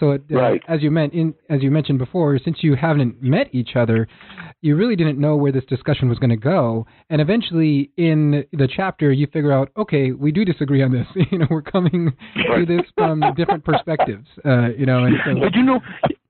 So, 0.00 0.12
it, 0.12 0.22
uh, 0.34 0.36
as 0.68 0.82
you 0.82 0.90
meant 0.90 1.12
in 1.14 1.34
as 1.50 1.62
you 1.62 1.70
mentioned 1.70 1.98
before, 1.98 2.38
since 2.44 2.58
you 2.62 2.74
haven't 2.74 3.22
met 3.22 3.48
each 3.52 3.76
other, 3.76 4.08
you 4.60 4.74
really 4.76 4.96
didn't 4.96 5.20
know 5.20 5.36
where 5.36 5.52
this 5.52 5.64
discussion 5.66 6.08
was 6.08 6.18
going 6.18 6.30
to 6.30 6.36
go. 6.36 6.86
And 7.10 7.20
eventually, 7.20 7.90
in 7.96 8.44
the 8.52 8.66
chapter, 8.68 9.12
you 9.12 9.26
figure 9.28 9.52
out, 9.52 9.70
okay, 9.76 10.10
we 10.10 10.32
do 10.32 10.44
disagree 10.44 10.82
on 10.82 10.90
this. 10.90 11.06
you 11.30 11.38
know, 11.38 11.46
we're 11.50 11.62
coming 11.62 12.12
to 12.56 12.66
this 12.66 12.82
from 12.96 13.22
different 13.36 13.64
perspectives. 13.64 14.26
Uh, 14.44 14.70
you 14.76 14.86
know, 14.86 15.04
and 15.04 15.14
so, 15.24 15.40
But 15.40 15.54
you 15.54 15.62
know, 15.62 15.80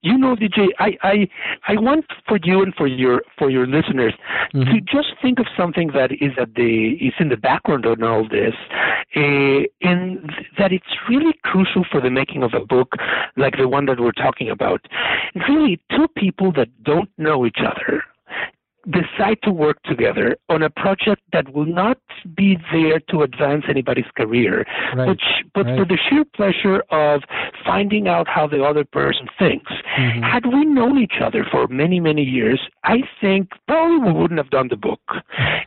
you 0.04 0.18
know, 0.18 0.36
DJ, 0.36 0.68
I, 0.78 0.96
I, 1.02 1.28
I 1.66 1.74
want 1.76 2.04
for 2.28 2.38
you 2.44 2.62
and 2.62 2.74
for 2.74 2.86
your 2.86 3.22
for 3.38 3.48
your 3.50 3.66
listeners 3.66 4.14
to 4.52 4.58
Mhm. 4.58 4.84
just 4.84 5.10
think 5.22 5.38
of 5.40 5.46
something 5.56 5.88
that 5.98 6.10
is 6.12 6.32
at 6.38 6.54
the 6.54 6.72
is 7.08 7.14
in 7.18 7.28
the 7.30 7.36
background 7.38 7.86
on 7.86 8.02
all 8.02 8.24
this, 8.28 8.54
uh, 9.16 9.60
and 9.90 10.30
that 10.58 10.72
it's 10.72 10.92
really 11.08 11.32
crucial 11.42 11.84
for 11.90 12.00
the 12.02 12.10
making 12.10 12.42
of 12.42 12.52
a 12.54 12.60
book 12.74 12.90
like 13.36 13.56
the 13.56 13.66
one 13.66 13.86
that 13.86 13.98
we're 13.98 14.12
talking 14.26 14.50
about. 14.50 14.80
Really, 15.48 15.80
two 15.90 16.06
people 16.08 16.52
that 16.52 16.68
don't 16.84 17.10
know 17.16 17.46
each 17.46 17.62
other 17.72 18.04
decide 18.90 19.38
to 19.42 19.50
work 19.50 19.82
together 19.84 20.36
on 20.48 20.62
a 20.62 20.70
project 20.70 21.22
that 21.32 21.52
will 21.54 21.66
not 21.66 21.98
be 22.34 22.58
there 22.72 23.00
to 23.10 23.22
advance 23.22 23.64
anybody's 23.68 24.10
career, 24.16 24.66
Right. 24.94 25.06
but 25.06 25.20
sh- 25.20 25.42
but 25.54 25.66
for 25.76 25.84
the 25.84 25.96
sheer 25.96 26.24
pleasure 26.24 26.82
of 26.90 27.22
finding 27.64 28.08
out 28.08 28.28
how 28.28 28.46
the 28.46 28.62
other 28.64 28.84
person 28.84 29.28
thinks. 29.38 29.72
Mhm. 29.96 30.22
Had 30.22 30.46
we 30.46 30.64
known 30.64 30.98
each 30.98 31.20
other 31.20 31.44
for 31.44 31.66
many 31.68 31.98
many 32.00 32.22
years, 32.22 32.60
I 32.84 33.02
think 33.20 33.52
probably 33.66 33.98
we 33.98 34.12
wouldn't 34.12 34.38
have 34.38 34.50
done 34.50 34.68
the 34.68 34.76
book. 34.76 35.00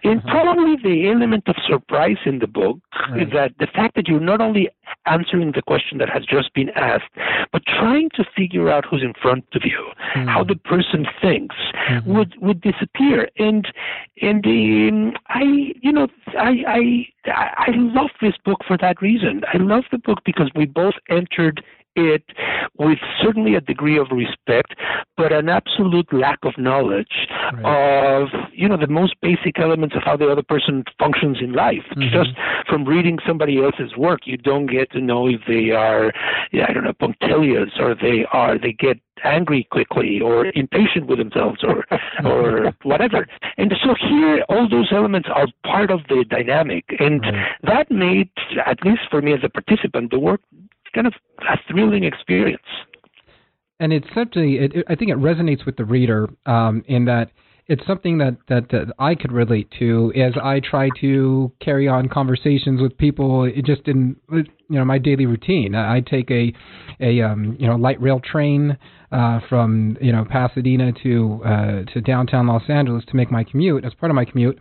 And 0.04 0.20
Uh-huh. 0.20 0.30
probably 0.32 0.76
the 0.78 1.08
element 1.10 1.48
of 1.48 1.56
surprise 1.66 2.18
in 2.26 2.40
the 2.40 2.48
book 2.48 2.78
Right. 3.10 3.24
is 3.24 3.30
that 3.32 3.52
the 3.58 3.68
fact 3.68 3.96
that 3.96 4.08
you're 4.08 4.20
not 4.34 4.42
only 4.42 4.70
answering 5.06 5.52
the 5.54 5.62
question 5.62 5.98
that 6.00 6.10
has 6.10 6.24
just 6.26 6.54
been 6.54 6.70
asked, 6.72 7.12
but 7.52 7.62
trying 7.66 8.10
to 8.18 8.24
figure 8.40 8.70
out 8.70 8.86
who's 8.86 9.04
in 9.04 9.14
front 9.14 9.46
of 9.58 9.64
you, 9.66 9.82
how 10.34 10.44
Mhm. 10.44 10.48
the 10.52 10.56
person 10.74 11.02
thinks, 11.22 11.56
Mhm. 11.90 12.06
would 12.06 12.32
would 12.46 12.62
disappear. 12.62 13.07
And 13.38 13.68
and 14.22 14.46
um, 14.46 15.14
I, 15.28 15.74
you 15.82 15.92
know, 15.92 16.08
I 16.38 16.64
I 16.68 17.08
I 17.28 17.72
love 17.72 18.10
this 18.22 18.36
book 18.44 18.60
for 18.68 18.78
that 18.78 19.02
reason. 19.02 19.44
I 19.54 19.58
love 19.58 19.84
the 19.92 19.98
book 19.98 20.20
because 20.26 20.50
we 20.56 20.66
both 20.66 20.96
entered 21.10 21.64
it 21.98 22.24
with 22.78 23.00
certainly 23.22 23.56
a 23.56 23.62
degree 23.62 23.98
of 23.98 24.08
respect, 24.12 24.76
but 25.16 25.34
an 25.34 25.50
absolute 25.50 26.12
lack 26.14 26.40
of 26.44 26.54
knowledge 26.58 27.28
right. 27.54 28.22
of 28.22 28.30
you 28.54 28.68
know 28.70 28.78
the 28.78 28.88
most 28.88 29.16
basic 29.22 29.60
elements 29.60 29.96
of 29.96 30.04
how 30.04 30.16
the 30.16 30.30
other 30.30 30.44
person 30.44 30.84
functions 31.00 31.38
in 31.42 31.54
life. 31.54 31.86
Mm-hmm. 31.92 32.14
Just 32.14 32.30
from 32.70 32.86
reading 32.86 33.18
somebody 33.26 33.64
else's 33.64 33.96
work, 33.98 34.22
you 34.26 34.38
don't 34.38 34.68
get 34.68 34.92
to 34.92 35.02
know 35.02 35.28
if 35.28 35.42
they 35.48 35.72
are, 35.72 36.14
I 36.54 36.74
don't 36.74 36.84
know, 36.84 36.94
punctilious 36.94 37.72
or 37.80 37.96
they 37.96 38.26
are 38.32 38.58
they 38.58 38.74
get 38.74 39.00
angry 39.24 39.68
quickly 39.72 40.22
or 40.22 40.46
impatient 40.54 41.08
with 41.08 41.18
themselves 41.18 41.64
or 41.64 41.86
or 42.26 42.72
whatever. 42.84 43.28
And 43.58 43.74
so 43.84 43.96
here 44.00 44.44
all 44.50 44.70
those 44.70 44.90
elements 44.92 45.30
are 45.34 45.48
part 45.64 45.92
of 45.92 46.02
the 46.10 46.26
dynamic 46.30 46.86
and 47.00 47.22
right. 47.22 47.48
that 47.64 47.92
made 47.92 48.30
at 48.66 48.84
least 48.84 49.02
for 49.10 49.22
me 49.22 49.34
as 49.34 49.40
a 49.44 49.50
participant 49.50 50.12
the 50.12 50.20
work 50.20 50.42
kind 50.98 51.08
of 51.08 51.14
a 51.42 51.58
thrilling 51.72 52.04
experience. 52.04 52.64
And 53.80 53.94
it's 53.94 54.08
certainly 54.16 54.56
it, 54.56 54.74
it, 54.74 54.86
I 54.90 54.96
think 54.96 55.12
it 55.12 55.18
resonates 55.18 55.64
with 55.66 55.78
the 55.78 55.86
reader 55.86 56.28
um, 56.48 56.84
in 56.88 57.06
that 57.06 57.30
it's 57.68 57.86
something 57.86 58.18
that, 58.18 58.38
that, 58.48 58.70
that 58.72 58.94
I 58.98 59.14
could 59.14 59.32
relate 59.32 59.70
to 59.78 60.12
as 60.16 60.34
I 60.42 60.62
try 60.62 60.90
to 61.02 61.52
carry 61.60 61.88
on 61.88 62.08
conversations 62.08 62.82
with 62.82 62.98
people 62.98 63.44
it 63.44 63.66
just 63.66 63.88
in 63.88 64.16
you 64.32 64.46
know 64.70 64.86
my 64.86 64.98
daily 64.98 65.28
routine. 65.28 65.76
I 65.76 66.02
take 66.02 66.32
a 66.32 66.52
a 67.00 67.22
um, 67.22 67.56
you 67.60 67.68
know 67.68 67.76
light 67.76 68.02
rail 68.02 68.20
train 68.20 68.78
uh, 69.12 69.42
from 69.48 69.98
you 70.02 70.12
know 70.12 70.26
Pasadena 70.26 70.94
to 71.04 71.42
uh, 71.46 71.84
to 71.94 72.02
downtown 72.02 72.48
Los 72.48 72.64
Angeles 72.70 73.04
to 73.10 73.16
make 73.16 73.32
my 73.32 73.44
commute 73.44 73.86
as 73.86 73.94
part 73.94 74.10
of 74.10 74.16
my 74.16 74.26
commute. 74.26 74.58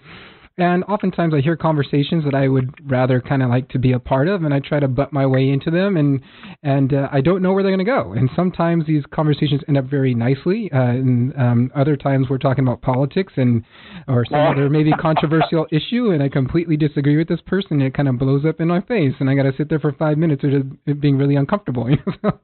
And 0.59 0.85
oftentimes 0.85 1.35
I 1.35 1.43
hear 1.43 1.55
conversations 1.55 2.25
that 2.25 2.35
I 2.35 2.49
would 2.49 2.73
rather 2.91 3.21
kind 3.21 3.43
of 3.43 3.51
like 3.51 3.69
to 3.71 3.79
be 3.79 3.93
a 3.93 3.99
part 3.99 4.27
of, 4.27 4.43
and 4.43 4.55
I 4.55 4.61
try 4.61 4.81
to 4.81 4.89
butt 4.89 5.13
my 5.13 5.27
way 5.27 5.51
into 5.51 5.71
them, 5.71 5.99
and 5.99 6.23
and 6.63 6.95
uh, 6.95 7.09
I 7.13 7.21
don't 7.21 7.43
know 7.43 7.53
where 7.53 7.63
they're 7.63 7.77
going 7.77 7.85
to 7.85 7.91
go. 7.93 8.15
And 8.15 8.31
sometimes 8.35 8.87
these 8.87 9.05
conversations 9.13 9.61
end 9.69 9.77
up 9.77 9.85
very 9.85 10.15
nicely, 10.15 10.71
uh, 10.73 10.79
and 10.81 11.37
um, 11.37 11.71
other 11.75 11.95
times 11.95 12.29
we're 12.31 12.39
talking 12.39 12.67
about 12.67 12.81
politics 12.81 13.35
and 13.37 13.65
or 14.09 14.25
some 14.25 14.41
other 14.41 14.71
maybe 14.77 14.93
controversial 14.93 15.67
issue, 15.71 16.13
and 16.13 16.23
I 16.23 16.31
completely 16.31 16.79
disagree 16.79 17.19
with 17.19 17.29
this 17.29 17.41
person. 17.47 17.73
And 17.73 17.83
it 17.83 17.95
kind 17.95 18.09
of 18.09 18.19
blows 18.19 18.47
up 18.47 18.59
in 18.59 18.69
my 18.69 18.81
face, 18.81 19.13
and 19.21 19.29
I 19.29 19.35
got 19.35 19.43
to 19.43 19.53
sit 19.59 19.69
there 19.69 19.81
for 19.81 19.93
five 19.93 20.17
minutes, 20.17 20.43
or 20.43 20.51
just 20.51 21.01
being 21.01 21.19
really 21.19 21.37
uncomfortable. 21.37 21.87
You 21.97 22.13
know? 22.23 22.39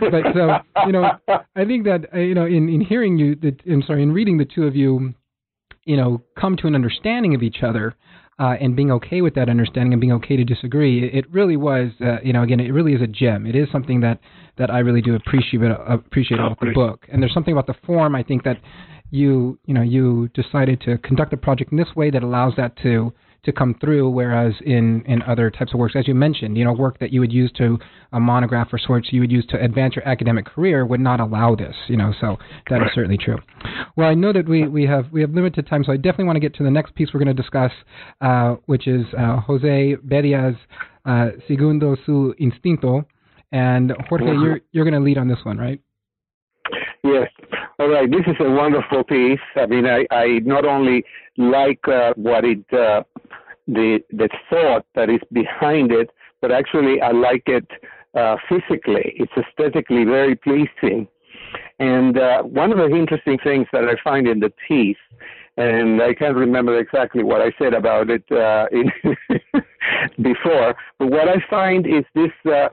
but 0.00 0.22
so 0.34 0.58
you 0.86 0.92
know, 0.92 1.10
I 1.28 1.64
think 1.64 1.84
that 1.84 2.06
uh, 2.14 2.18
you 2.18 2.34
know, 2.34 2.44
in 2.44 2.68
in 2.68 2.80
hearing 2.82 3.16
you, 3.16 3.34
that 3.36 3.60
I'm 3.66 3.82
sorry, 3.82 4.02
in 4.02 4.12
reading 4.12 4.36
the 4.36 4.44
two 4.44 4.64
of 4.64 4.76
you 4.76 5.14
you 5.86 5.96
know, 5.96 6.20
come 6.38 6.56
to 6.58 6.66
an 6.66 6.74
understanding 6.74 7.34
of 7.34 7.42
each 7.42 7.62
other 7.62 7.94
uh, 8.38 8.54
and 8.60 8.76
being 8.76 8.90
okay 8.90 9.22
with 9.22 9.34
that 9.34 9.48
understanding 9.48 9.94
and 9.94 10.00
being 10.00 10.12
okay 10.12 10.36
to 10.36 10.44
disagree, 10.44 11.08
it 11.08 11.24
really 11.32 11.56
was, 11.56 11.90
uh, 12.02 12.18
you 12.22 12.32
know, 12.32 12.42
again, 12.42 12.60
it 12.60 12.70
really 12.70 12.92
is 12.92 13.00
a 13.00 13.06
gem. 13.06 13.46
It 13.46 13.56
is 13.56 13.68
something 13.72 14.00
that 14.00 14.20
that 14.58 14.70
I 14.70 14.80
really 14.80 15.00
do 15.00 15.14
appreciate 15.14 15.62
uh, 15.62 15.78
appreciate 15.88 16.38
about 16.38 16.60
the 16.60 16.72
book. 16.74 17.06
And 17.10 17.22
there's 17.22 17.32
something 17.32 17.52
about 17.52 17.66
the 17.66 17.76
form 17.86 18.14
I 18.14 18.22
think 18.22 18.44
that 18.44 18.60
you 19.10 19.58
you 19.64 19.72
know 19.72 19.82
you 19.82 20.28
decided 20.34 20.80
to 20.82 20.98
conduct 20.98 21.30
the 21.30 21.36
project 21.36 21.72
in 21.72 21.78
this 21.78 21.94
way 21.94 22.10
that 22.10 22.22
allows 22.22 22.54
that 22.56 22.76
to 22.82 23.12
to 23.46 23.52
come 23.52 23.74
through. 23.80 24.10
Whereas 24.10 24.52
in 24.64 25.02
in 25.06 25.22
other 25.22 25.50
types 25.50 25.72
of 25.72 25.80
works, 25.80 25.94
as 25.96 26.06
you 26.06 26.14
mentioned, 26.14 26.56
you 26.56 26.64
know, 26.64 26.72
work 26.72 26.98
that 26.98 27.12
you 27.12 27.20
would 27.20 27.32
use 27.32 27.50
to 27.52 27.78
a 28.12 28.20
monograph 28.20 28.72
or 28.72 28.78
sorts 28.78 29.08
you 29.12 29.20
would 29.20 29.32
use 29.32 29.46
to 29.46 29.62
advance 29.62 29.96
your 29.96 30.06
academic 30.06 30.44
career 30.44 30.84
would 30.84 31.00
not 31.00 31.18
allow 31.20 31.54
this. 31.54 31.74
You 31.88 31.96
know, 31.96 32.12
so 32.20 32.36
that 32.70 32.82
is 32.82 32.88
certainly 32.94 33.18
true. 33.18 33.38
Well, 33.96 34.08
I 34.08 34.14
know 34.14 34.32
that 34.32 34.48
we, 34.48 34.68
we 34.68 34.84
have 34.84 35.06
we 35.10 35.20
have 35.22 35.30
limited 35.30 35.66
time, 35.66 35.82
so 35.84 35.92
I 35.92 35.96
definitely 35.96 36.26
want 36.26 36.36
to 36.36 36.40
get 36.40 36.54
to 36.56 36.62
the 36.62 36.70
next 36.70 36.94
piece 36.94 37.08
we're 37.12 37.24
going 37.24 37.34
to 37.34 37.42
discuss, 37.42 37.72
uh, 38.20 38.56
which 38.66 38.86
is 38.86 39.06
uh, 39.18 39.40
Jose 39.40 39.96
Bedia's 40.06 40.56
uh, 41.06 41.30
Siguiendo 41.48 41.96
su 42.04 42.34
Instinto. 42.38 43.04
And 43.52 43.92
Jorge, 44.08 44.24
you're 44.26 44.60
you're 44.72 44.84
going 44.84 44.94
to 44.94 45.00
lead 45.00 45.18
on 45.18 45.28
this 45.28 45.38
one, 45.44 45.56
right? 45.56 45.80
Yes. 47.04 47.28
All 47.78 47.88
right. 47.88 48.10
This 48.10 48.26
is 48.26 48.34
a 48.40 48.50
wonderful 48.50 49.04
piece. 49.04 49.38
I 49.54 49.66
mean, 49.66 49.86
I, 49.86 50.06
I 50.10 50.40
not 50.44 50.64
only 50.64 51.04
like 51.36 51.86
uh, 51.86 52.12
what 52.16 52.44
it 52.44 52.64
uh, 52.72 53.02
the 53.66 54.00
the 54.10 54.28
thought 54.48 54.86
that 54.94 55.10
is 55.10 55.20
behind 55.32 55.92
it, 55.92 56.10
but 56.40 56.52
actually 56.52 57.00
I 57.00 57.10
like 57.10 57.44
it 57.46 57.66
uh, 58.14 58.36
physically. 58.48 59.14
It's 59.16 59.32
aesthetically 59.36 60.04
very 60.04 60.36
pleasing. 60.36 61.08
And 61.78 62.18
uh, 62.18 62.42
one 62.42 62.72
of 62.72 62.78
the 62.78 62.96
interesting 62.96 63.38
things 63.44 63.66
that 63.72 63.84
I 63.84 63.94
find 64.02 64.26
in 64.26 64.40
the 64.40 64.52
piece, 64.66 64.96
and 65.56 66.02
I 66.02 66.14
can't 66.14 66.36
remember 66.36 66.78
exactly 66.78 67.22
what 67.22 67.40
I 67.40 67.52
said 67.58 67.74
about 67.74 68.08
it 68.10 68.24
uh, 68.30 68.66
in 68.72 68.90
before, 70.22 70.74
but 70.98 71.10
what 71.10 71.28
I 71.28 71.36
find 71.48 71.86
is 71.86 72.04
this: 72.14 72.30
uh, 72.50 72.68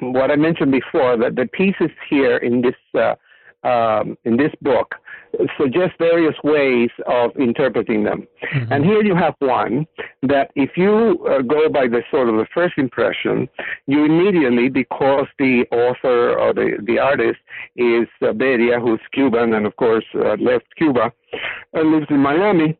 what 0.00 0.30
I 0.30 0.36
mentioned 0.36 0.72
before 0.72 1.16
that 1.16 1.36
the 1.36 1.46
pieces 1.52 1.90
here 2.08 2.36
in 2.38 2.62
this 2.62 2.74
uh, 2.94 3.14
um, 3.66 4.16
in 4.24 4.36
this 4.36 4.52
book 4.60 4.94
suggest 5.60 5.92
various 5.98 6.34
ways 6.44 6.90
of 7.06 7.30
interpreting 7.36 8.04
them. 8.04 8.26
Mm-hmm. 8.54 8.72
And 8.72 8.84
here 8.84 9.02
you 9.02 9.14
have 9.14 9.34
one 9.38 9.86
that 10.22 10.50
if 10.54 10.70
you 10.76 11.24
uh, 11.28 11.42
go 11.42 11.68
by 11.68 11.86
the 11.88 12.02
sort 12.10 12.28
of 12.28 12.36
the 12.36 12.46
first 12.52 12.74
impression, 12.76 13.48
you 13.86 14.04
immediately, 14.04 14.68
because 14.68 15.26
the 15.38 15.64
author 15.72 16.38
or 16.38 16.52
the, 16.52 16.78
the 16.86 16.98
artist 16.98 17.38
is 17.76 18.06
uh, 18.22 18.26
Bedia, 18.26 18.80
who's 18.80 19.00
Cuban 19.12 19.54
and 19.54 19.66
of 19.66 19.76
course 19.76 20.04
uh, 20.14 20.36
left 20.40 20.66
Cuba 20.76 21.12
and 21.72 21.92
lives 21.92 22.06
in 22.10 22.18
Miami, 22.18 22.76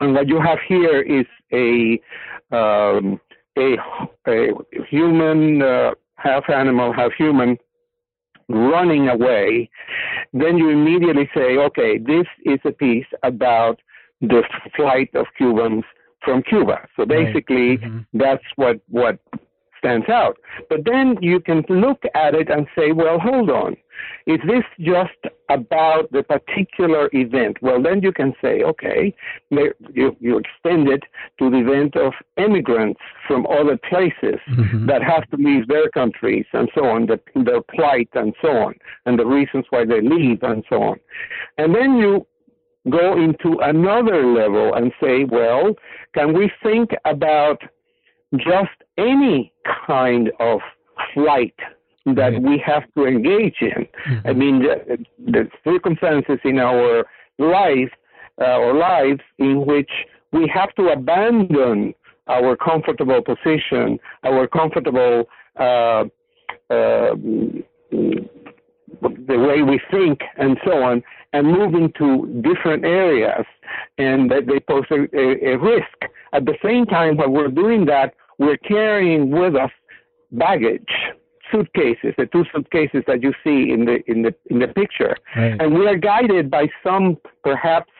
and 0.00 0.14
what 0.14 0.28
you 0.28 0.40
have 0.40 0.58
here 0.68 1.00
is 1.02 1.26
a 1.52 2.00
um, 2.50 3.20
a, 3.58 3.76
a 4.26 4.52
human, 4.88 5.60
uh, 5.60 5.90
half 6.16 6.48
animal, 6.48 6.92
half 6.92 7.12
human 7.18 7.58
running 8.48 9.08
away, 9.08 9.70
then 10.32 10.56
you 10.56 10.70
immediately 10.70 11.28
say, 11.34 11.56
okay, 11.56 11.98
this 11.98 12.26
is 12.44 12.58
a 12.64 12.72
piece 12.72 13.06
about 13.22 13.80
the 14.20 14.42
flight 14.74 15.10
of 15.14 15.26
Cubans 15.36 15.84
from 16.24 16.42
Cuba. 16.42 16.88
So 16.96 17.04
basically, 17.06 17.76
right. 17.76 17.80
mm-hmm. 17.80 18.18
that's 18.18 18.44
what 18.56 18.80
what 18.88 19.18
stands 19.78 20.08
out. 20.08 20.36
But 20.68 20.80
then 20.84 21.16
you 21.20 21.40
can 21.40 21.64
look 21.68 22.02
at 22.14 22.34
it 22.34 22.50
and 22.50 22.66
say, 22.76 22.92
well, 22.92 23.18
hold 23.18 23.50
on. 23.50 23.76
Is 24.26 24.38
this 24.46 24.64
just 24.78 25.34
about 25.48 26.12
the 26.12 26.22
particular 26.22 27.08
event? 27.12 27.56
Well, 27.62 27.82
then 27.82 28.00
you 28.02 28.12
can 28.12 28.34
say, 28.40 28.62
okay, 28.62 29.14
you, 29.50 30.16
you 30.20 30.38
extend 30.38 30.88
it 30.88 31.02
to 31.38 31.50
the 31.50 31.58
event 31.58 31.96
of 31.96 32.12
immigrants 32.36 33.00
from 33.26 33.46
other 33.46 33.76
places 33.88 34.38
mm-hmm. 34.50 34.86
that 34.86 35.02
have 35.02 35.28
to 35.30 35.36
leave 35.36 35.66
their 35.66 35.88
countries 35.90 36.44
and 36.52 36.68
so 36.74 36.84
on, 36.84 37.06
the, 37.06 37.18
their 37.44 37.62
plight 37.62 38.10
and 38.14 38.34
so 38.40 38.48
on, 38.48 38.74
and 39.06 39.18
the 39.18 39.26
reasons 39.26 39.64
why 39.70 39.84
they 39.84 40.00
leave 40.00 40.42
and 40.42 40.64
so 40.68 40.82
on. 40.82 41.00
And 41.56 41.74
then 41.74 41.96
you 41.96 42.26
go 42.90 43.14
into 43.18 43.58
another 43.60 44.26
level 44.26 44.74
and 44.74 44.92
say, 45.02 45.24
well, 45.24 45.74
can 46.14 46.32
we 46.32 46.50
think 46.62 46.90
about 47.04 47.60
just 48.36 48.70
any 48.96 49.52
kind 49.86 50.30
of 50.40 50.60
flight 51.14 51.54
that 52.06 52.32
right. 52.32 52.42
we 52.42 52.62
have 52.64 52.82
to 52.96 53.06
engage 53.06 53.56
in. 53.60 53.86
Mm-hmm. 54.08 54.26
I 54.26 54.32
mean, 54.32 54.62
the, 54.62 55.04
the, 55.26 55.48
circumstances 55.64 56.38
in 56.44 56.58
our 56.58 57.06
life 57.38 57.90
uh, 58.40 58.56
or 58.56 58.74
lives 58.74 59.20
in 59.38 59.66
which 59.66 59.90
we 60.32 60.50
have 60.52 60.74
to 60.76 60.88
abandon 60.88 61.94
our 62.28 62.56
comfortable 62.56 63.22
position, 63.22 63.98
our 64.24 64.46
comfortable 64.46 65.24
uh, 65.58 66.04
uh, 66.70 67.14
the 69.00 69.38
way 69.38 69.62
we 69.62 69.80
think 69.90 70.20
and 70.36 70.58
so 70.64 70.82
on, 70.82 71.02
and 71.32 71.46
move 71.46 71.74
into 71.74 72.26
different 72.42 72.84
areas, 72.84 73.44
and 73.98 74.30
that 74.30 74.46
they 74.46 74.60
pose 74.60 74.84
a, 74.90 75.06
a, 75.16 75.54
a 75.54 75.58
risk. 75.58 75.98
At 76.32 76.44
the 76.44 76.54
same 76.62 76.86
time, 76.86 77.16
while 77.16 77.30
we're 77.30 77.48
doing 77.48 77.86
that, 77.86 78.14
we're 78.38 78.58
carrying 78.58 79.30
with 79.30 79.56
us 79.56 79.70
baggage 80.32 80.88
suitcases, 81.50 82.14
the 82.18 82.26
two 82.26 82.44
suitcases 82.54 83.02
that 83.06 83.22
you 83.22 83.32
see 83.42 83.72
in 83.72 83.84
the 83.84 83.98
in 84.06 84.22
the 84.22 84.34
in 84.46 84.58
the 84.58 84.68
picture, 84.68 85.16
right. 85.36 85.60
and 85.60 85.74
we 85.74 85.86
are 85.86 85.96
guided 85.96 86.50
by 86.50 86.68
some 86.84 87.16
perhaps 87.42 87.90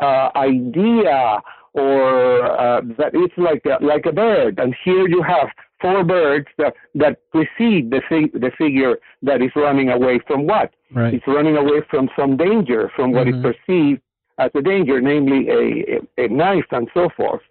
uh, 0.00 0.28
idea 0.36 1.40
or 1.74 2.44
uh, 2.60 2.80
that 2.98 3.10
it's 3.14 3.34
like 3.36 3.62
a, 3.66 3.82
like 3.84 4.06
a 4.06 4.12
bird. 4.12 4.58
And 4.58 4.74
here 4.84 5.08
you 5.08 5.22
have 5.22 5.48
four 5.80 6.04
birds 6.04 6.46
that 6.58 6.74
that 6.94 7.18
precede 7.30 7.90
the 7.90 8.02
fig- 8.08 8.32
the 8.32 8.50
figure 8.58 8.96
that 9.22 9.42
is 9.42 9.50
running 9.54 9.90
away 9.90 10.20
from 10.26 10.46
what? 10.46 10.74
Right. 10.94 11.14
It's 11.14 11.26
running 11.26 11.56
away 11.56 11.82
from 11.90 12.08
some 12.18 12.36
danger, 12.36 12.90
from 12.96 13.12
what 13.12 13.26
mm-hmm. 13.26 13.46
is 13.46 13.54
perceived 13.66 14.02
as 14.38 14.50
a 14.54 14.62
danger, 14.62 15.00
namely 15.00 15.48
a, 15.48 16.24
a, 16.24 16.28
knife 16.28 16.66
and 16.70 16.88
so 16.94 17.08
forth. 17.16 17.42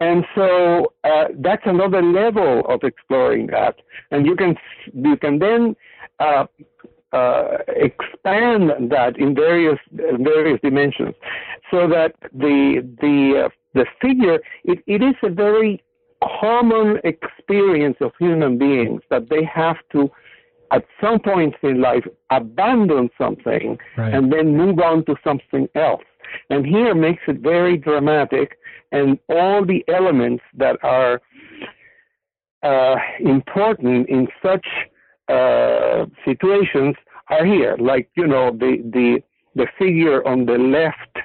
And 0.00 0.24
so 0.34 0.92
uh, 1.04 1.26
that's 1.38 1.62
another 1.64 2.02
level 2.02 2.62
of 2.68 2.82
exploring 2.82 3.46
that, 3.48 3.76
and 4.10 4.26
you 4.26 4.36
can 4.36 4.56
you 4.92 5.16
can 5.16 5.38
then 5.38 5.76
uh, 6.18 6.46
uh, 7.12 7.58
expand 7.68 8.90
that 8.90 9.16
in 9.16 9.34
various 9.34 9.78
various 9.92 10.60
dimensions, 10.62 11.14
so 11.70 11.88
that 11.88 12.14
the 12.32 12.86
the 13.00 13.44
uh, 13.46 13.48
the 13.74 13.86
figure 14.00 14.40
it, 14.64 14.82
it 14.86 15.02
is 15.02 15.14
a 15.22 15.30
very 15.30 15.82
common 16.40 16.98
experience 17.04 17.96
of 18.00 18.12
human 18.18 18.58
beings 18.58 19.02
that 19.10 19.28
they 19.28 19.44
have 19.44 19.76
to 19.92 20.10
at 20.70 20.84
some 21.00 21.20
points 21.20 21.56
in 21.62 21.80
life 21.80 22.04
abandon 22.30 23.10
something 23.18 23.78
Right. 23.96 24.14
and 24.14 24.32
then 24.32 24.56
move 24.56 24.78
on 24.80 25.04
to 25.04 25.14
something 25.22 25.68
else. 25.74 26.02
And 26.50 26.66
here 26.66 26.94
makes 26.94 27.22
it 27.26 27.38
very 27.38 27.76
dramatic, 27.76 28.58
and 28.92 29.18
all 29.28 29.64
the 29.64 29.84
elements 29.88 30.42
that 30.56 30.76
are 30.82 31.20
uh, 32.62 32.96
important 33.20 34.08
in 34.08 34.26
such 34.42 34.66
uh, 35.28 36.06
situations 36.24 36.94
are 37.28 37.44
here. 37.44 37.76
Like 37.78 38.08
you 38.16 38.26
know 38.26 38.50
the 38.50 38.78
the 38.92 39.22
the 39.54 39.66
figure 39.78 40.26
on 40.26 40.46
the 40.46 40.58
left 40.58 41.16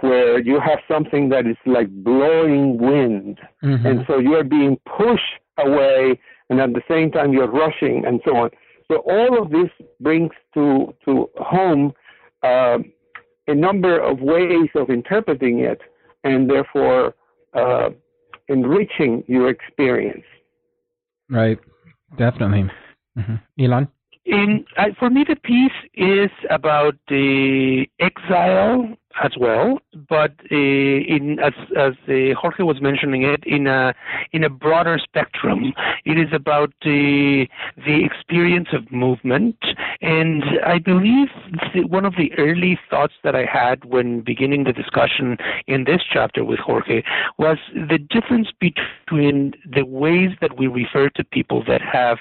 where 0.00 0.38
you 0.40 0.60
have 0.60 0.78
something 0.86 1.28
that 1.30 1.46
is 1.46 1.56
like 1.66 1.88
blowing 2.04 2.78
wind, 2.78 3.40
Mhm. 3.62 3.84
and 3.84 4.06
so 4.06 4.18
you're 4.18 4.44
being 4.44 4.76
pushed 4.86 5.38
away, 5.58 6.18
and 6.48 6.60
at 6.60 6.72
the 6.72 6.82
same 6.88 7.10
time 7.10 7.32
you're 7.32 7.50
rushing, 7.50 8.04
and 8.06 8.20
so 8.24 8.36
on. 8.36 8.50
So 8.88 8.98
all 8.98 9.40
of 9.42 9.50
this 9.50 9.70
brings 10.00 10.32
to 10.54 10.94
to 11.04 11.28
home 11.38 11.92
uh, 12.42 12.78
a 13.52 13.54
number 13.54 13.94
of 14.00 14.20
ways 14.20 14.70
of 14.74 14.90
interpreting 14.90 15.60
it, 15.60 15.80
and 16.24 16.48
therefore 16.52 17.14
uh, 17.54 17.90
enriching 18.48 19.22
your 19.34 19.48
experience. 19.56 20.24
Right. 21.28 21.58
Definitely. 22.18 22.64
hmm 23.16 23.36
Ilan? 23.58 23.88
In, 24.24 24.64
uh, 24.78 24.90
for 24.98 25.10
me, 25.10 25.24
the 25.32 25.36
piece 25.36 25.80
is 25.94 26.30
about 26.50 26.94
the 27.08 27.86
exile 27.98 28.78
as 29.22 29.32
well, 29.38 29.78
but 30.08 30.32
uh, 30.50 30.54
in 30.54 31.38
as 31.42 31.52
as 31.76 31.94
uh, 32.08 32.34
Jorge 32.40 32.62
was 32.62 32.80
mentioning 32.80 33.22
it 33.22 33.44
in 33.44 33.66
a 33.66 33.94
in 34.32 34.44
a 34.44 34.50
broader 34.50 34.98
spectrum. 35.02 35.72
It 36.04 36.18
is 36.18 36.32
about 36.32 36.72
the 36.82 37.46
the 37.76 38.04
experience 38.04 38.68
of 38.72 38.90
movement, 38.90 39.56
and 40.00 40.44
I 40.64 40.78
believe 40.78 41.28
one 41.74 42.04
of 42.04 42.14
the 42.16 42.32
early 42.38 42.78
thoughts 42.90 43.14
that 43.24 43.34
I 43.34 43.44
had 43.44 43.84
when 43.84 44.20
beginning 44.20 44.64
the 44.64 44.72
discussion 44.72 45.36
in 45.66 45.84
this 45.84 46.02
chapter 46.10 46.44
with 46.44 46.58
Jorge 46.58 47.02
was 47.38 47.58
the 47.74 47.98
difference 47.98 48.48
between 48.58 49.54
the 49.64 49.84
ways 49.84 50.30
that 50.40 50.56
we 50.58 50.66
refer 50.66 51.08
to 51.10 51.24
people 51.24 51.62
that 51.66 51.80
have 51.80 52.18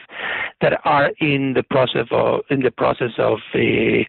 that 0.61 0.79
are 0.85 1.11
in 1.19 1.53
the 1.53 1.63
process 1.63 2.07
of 2.11 2.41
in 2.49 2.61
the 2.61 2.71
process 2.71 3.11
of 3.17 3.39
uh, 3.55 4.03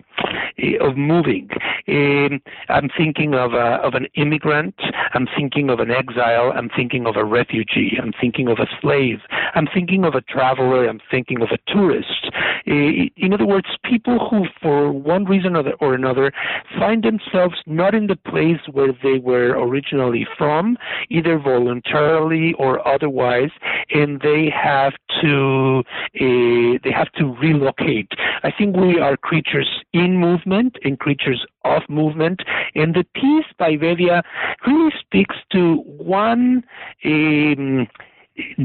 of 0.80 0.96
moving. 0.96 1.48
Um, 1.88 2.40
I'm 2.68 2.88
thinking 2.96 3.34
of 3.34 3.52
a, 3.54 3.76
of 3.82 3.94
an 3.94 4.06
immigrant. 4.14 4.74
I'm 5.14 5.26
thinking 5.36 5.70
of 5.70 5.80
an 5.80 5.90
exile. 5.90 6.52
I'm 6.54 6.68
thinking 6.68 7.06
of 7.06 7.16
a 7.16 7.24
refugee. 7.24 7.98
I'm 8.00 8.12
thinking 8.20 8.48
of 8.48 8.58
a 8.58 8.66
slave. 8.80 9.18
I'm 9.54 9.66
thinking 9.72 10.04
of 10.04 10.14
a 10.14 10.20
traveler. 10.22 10.88
I'm 10.88 11.00
thinking 11.10 11.42
of 11.42 11.48
a 11.50 11.58
tourist. 11.72 12.30
Uh, 12.66 13.08
in 13.16 13.32
other 13.32 13.46
words, 13.46 13.66
people 13.84 14.28
who, 14.28 14.46
for 14.60 14.92
one 14.92 15.24
reason 15.24 15.56
or, 15.56 15.72
or 15.80 15.94
another, 15.94 16.32
find 16.78 17.02
themselves 17.02 17.56
not 17.66 17.94
in 17.94 18.06
the 18.06 18.16
place 18.16 18.60
where 18.70 18.92
they 19.02 19.18
were 19.18 19.50
originally 19.58 20.26
from, 20.38 20.76
either 21.10 21.38
voluntarily 21.38 22.54
or 22.58 22.86
otherwise, 22.86 23.50
and 23.90 24.20
they 24.20 24.50
have 24.50 24.92
to 25.20 25.82
uh, 26.20 26.78
they 26.84 26.92
have 26.92 27.10
to 27.12 27.34
relocate. 27.40 28.10
I 28.42 28.50
think 28.56 28.76
we 28.76 28.98
are 28.98 29.16
creatures 29.16 29.68
in 29.92 30.11
movement 30.18 30.76
and 30.84 30.98
creatures 30.98 31.44
of 31.64 31.82
movement, 31.88 32.40
and 32.74 32.94
the 32.94 33.04
piece 33.14 33.46
by 33.58 33.72
Bedia 33.76 34.22
really 34.66 34.92
speaks 35.00 35.36
to 35.50 35.76
one 35.86 36.64
um, 37.04 37.88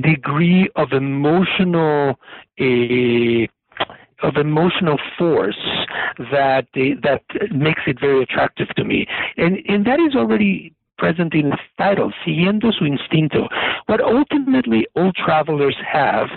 degree 0.01 0.69
of 0.75 0.91
emotional. 0.91 2.19
Uh, 2.59 3.47
of 4.23 4.35
emotional 4.35 4.97
force 5.15 5.59
that 6.31 6.65
that 6.73 7.21
makes 7.51 7.81
it 7.85 7.99
very 7.99 8.23
attractive 8.23 8.67
to 8.69 8.83
me, 8.83 9.05
and 9.37 9.57
and 9.67 9.85
that 9.85 9.99
is 9.99 10.15
already 10.15 10.73
present 10.97 11.33
in 11.33 11.53
its 11.53 11.61
title, 11.77 12.11
siguiendo 12.25 12.71
su 12.71 12.85
instinto. 12.85 13.47
What 13.85 14.01
ultimately 14.01 14.87
all 14.95 15.11
travelers 15.13 15.75
have, 15.85 16.27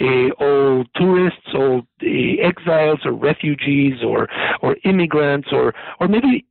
uh, 0.00 0.30
all 0.38 0.84
tourists, 0.94 1.54
all 1.54 1.86
uh, 2.02 2.06
exiles 2.42 3.00
or 3.04 3.12
refugees 3.12 4.02
or 4.04 4.28
or 4.62 4.76
immigrants 4.84 5.48
or 5.52 5.74
or 6.00 6.08
maybe 6.08 6.44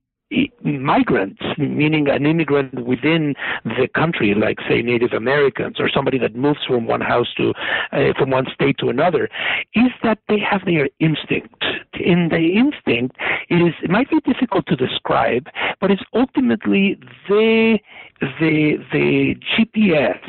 migrants, 0.63 1.41
meaning 1.57 2.07
an 2.09 2.25
immigrant 2.25 2.85
within 2.85 3.35
the 3.63 3.87
country, 3.93 4.33
like 4.33 4.57
say 4.67 4.81
Native 4.81 5.13
Americans 5.13 5.79
or 5.79 5.89
somebody 5.89 6.17
that 6.19 6.35
moves 6.35 6.59
from 6.67 6.87
one 6.87 7.01
house 7.01 7.33
to 7.37 7.53
uh, 7.91 8.13
from 8.17 8.31
one 8.31 8.45
state 8.53 8.77
to 8.79 8.89
another, 8.89 9.29
is 9.73 9.91
that 10.03 10.19
they 10.27 10.39
have 10.39 10.65
their 10.65 10.89
instinct. 10.99 11.63
In 11.93 12.29
the 12.29 12.53
instinct, 12.55 13.15
it 13.49 13.55
is 13.55 13.73
it 13.83 13.89
might 13.89 14.09
be 14.09 14.19
difficult 14.21 14.65
to 14.67 14.75
describe, 14.75 15.47
but 15.79 15.91
it's 15.91 16.03
ultimately 16.13 16.97
the 17.29 17.79
the 18.21 18.77
the 18.91 19.35
GPS, 19.53 20.19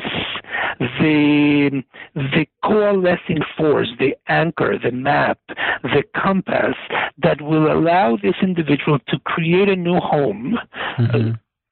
the 0.99 1.83
the 2.15 2.45
coalescing 2.63 3.41
force, 3.57 3.89
the 3.99 4.15
anchor, 4.27 4.77
the 4.77 4.91
map, 4.91 5.39
the 5.83 6.03
compass 6.15 6.75
that 7.21 7.41
will 7.41 7.71
allow 7.71 8.17
this 8.17 8.35
individual 8.41 8.99
to 9.07 9.19
create 9.19 9.69
a 9.69 9.75
new 9.87 9.99
home. 9.99 10.57
Mm-hmm. 10.99 11.31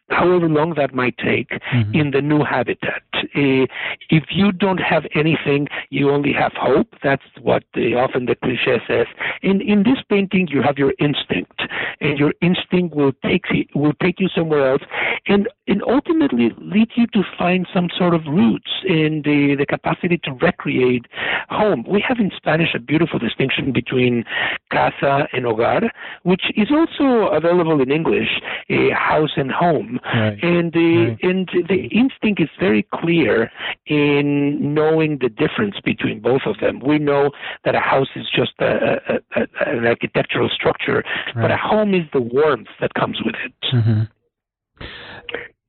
However 0.09 0.47
long 0.47 0.75
that 0.75 0.93
might 0.93 1.17
take 1.17 1.49
Mhm. 1.73 1.95
in 1.95 2.11
the 2.11 2.21
new 2.21 2.43
habitat. 2.43 3.01
Uh, 3.35 3.65
if 4.09 4.25
you 4.29 4.51
don't 4.51 4.79
have 4.79 5.05
anything, 5.15 5.67
you 5.89 6.11
only 6.11 6.31
have 6.31 6.53
hope. 6.53 6.95
That's 7.01 7.23
what 7.41 7.63
uh, 7.75 7.95
often 7.95 8.25
the 8.25 8.35
cliche 8.35 8.79
says. 8.87 9.07
In 9.41 9.61
in 9.61 9.83
this 9.83 10.01
painting, 10.07 10.47
you 10.49 10.61
have 10.61 10.77
your 10.77 10.93
instinct, 10.99 11.59
and 12.01 12.19
your 12.19 12.33
instinct 12.41 12.95
will 12.95 13.13
take 13.23 13.45
you, 13.51 13.65
will 13.73 13.93
take 14.01 14.19
you 14.19 14.29
somewhere 14.29 14.69
else, 14.71 14.83
and 15.27 15.47
and 15.67 15.81
ultimately 15.87 16.53
lead 16.59 16.91
you 16.95 17.07
to 17.07 17.23
find 17.37 17.67
some 17.73 17.89
sort 17.89 18.13
of 18.13 18.27
roots 18.27 18.71
in 18.85 19.23
the 19.23 19.55
the 19.55 19.65
capacity 19.65 20.17
to 20.19 20.31
recreate 20.33 21.05
home. 21.49 21.83
We 21.87 21.99
have 22.01 22.19
in 22.19 22.31
Spanish 22.35 22.75
a 22.75 22.79
beautiful 22.79 23.17
distinction 23.19 23.71
between 23.71 24.23
casa 24.71 25.27
and 25.33 25.45
hogar, 25.45 25.89
which 26.23 26.51
is 26.55 26.69
also 26.71 27.27
available 27.27 27.81
in 27.81 27.91
English, 27.91 28.39
uh, 28.69 28.91
house 28.93 29.33
and 29.35 29.51
home. 29.51 29.94
Right. 30.03 30.37
And 30.43 30.71
the 30.73 31.07
Right. 31.09 31.23
and 31.23 31.49
the 31.69 31.87
instinct 31.91 32.41
is 32.41 32.49
very 32.59 32.83
clear 32.93 33.51
in 33.87 34.73
knowing 34.73 35.19
the 35.19 35.29
difference 35.29 35.75
between 35.83 36.19
both 36.19 36.41
of 36.45 36.57
them. 36.59 36.79
We 36.79 36.99
know 36.99 37.31
that 37.63 37.75
a 37.75 37.79
house 37.79 38.09
is 38.15 38.27
just 38.35 38.53
a, 38.59 38.99
a, 39.09 39.41
a, 39.41 39.47
an 39.77 39.85
architectural 39.85 40.49
structure, 40.49 41.03
but 41.35 41.51
a 41.51 41.57
home 41.57 41.93
is 41.93 42.05
the 42.13 42.21
warmth 42.21 42.67
that 42.81 42.93
comes 42.95 43.17
with 43.25 43.35
it. 43.45 43.53
hmm 43.71 44.01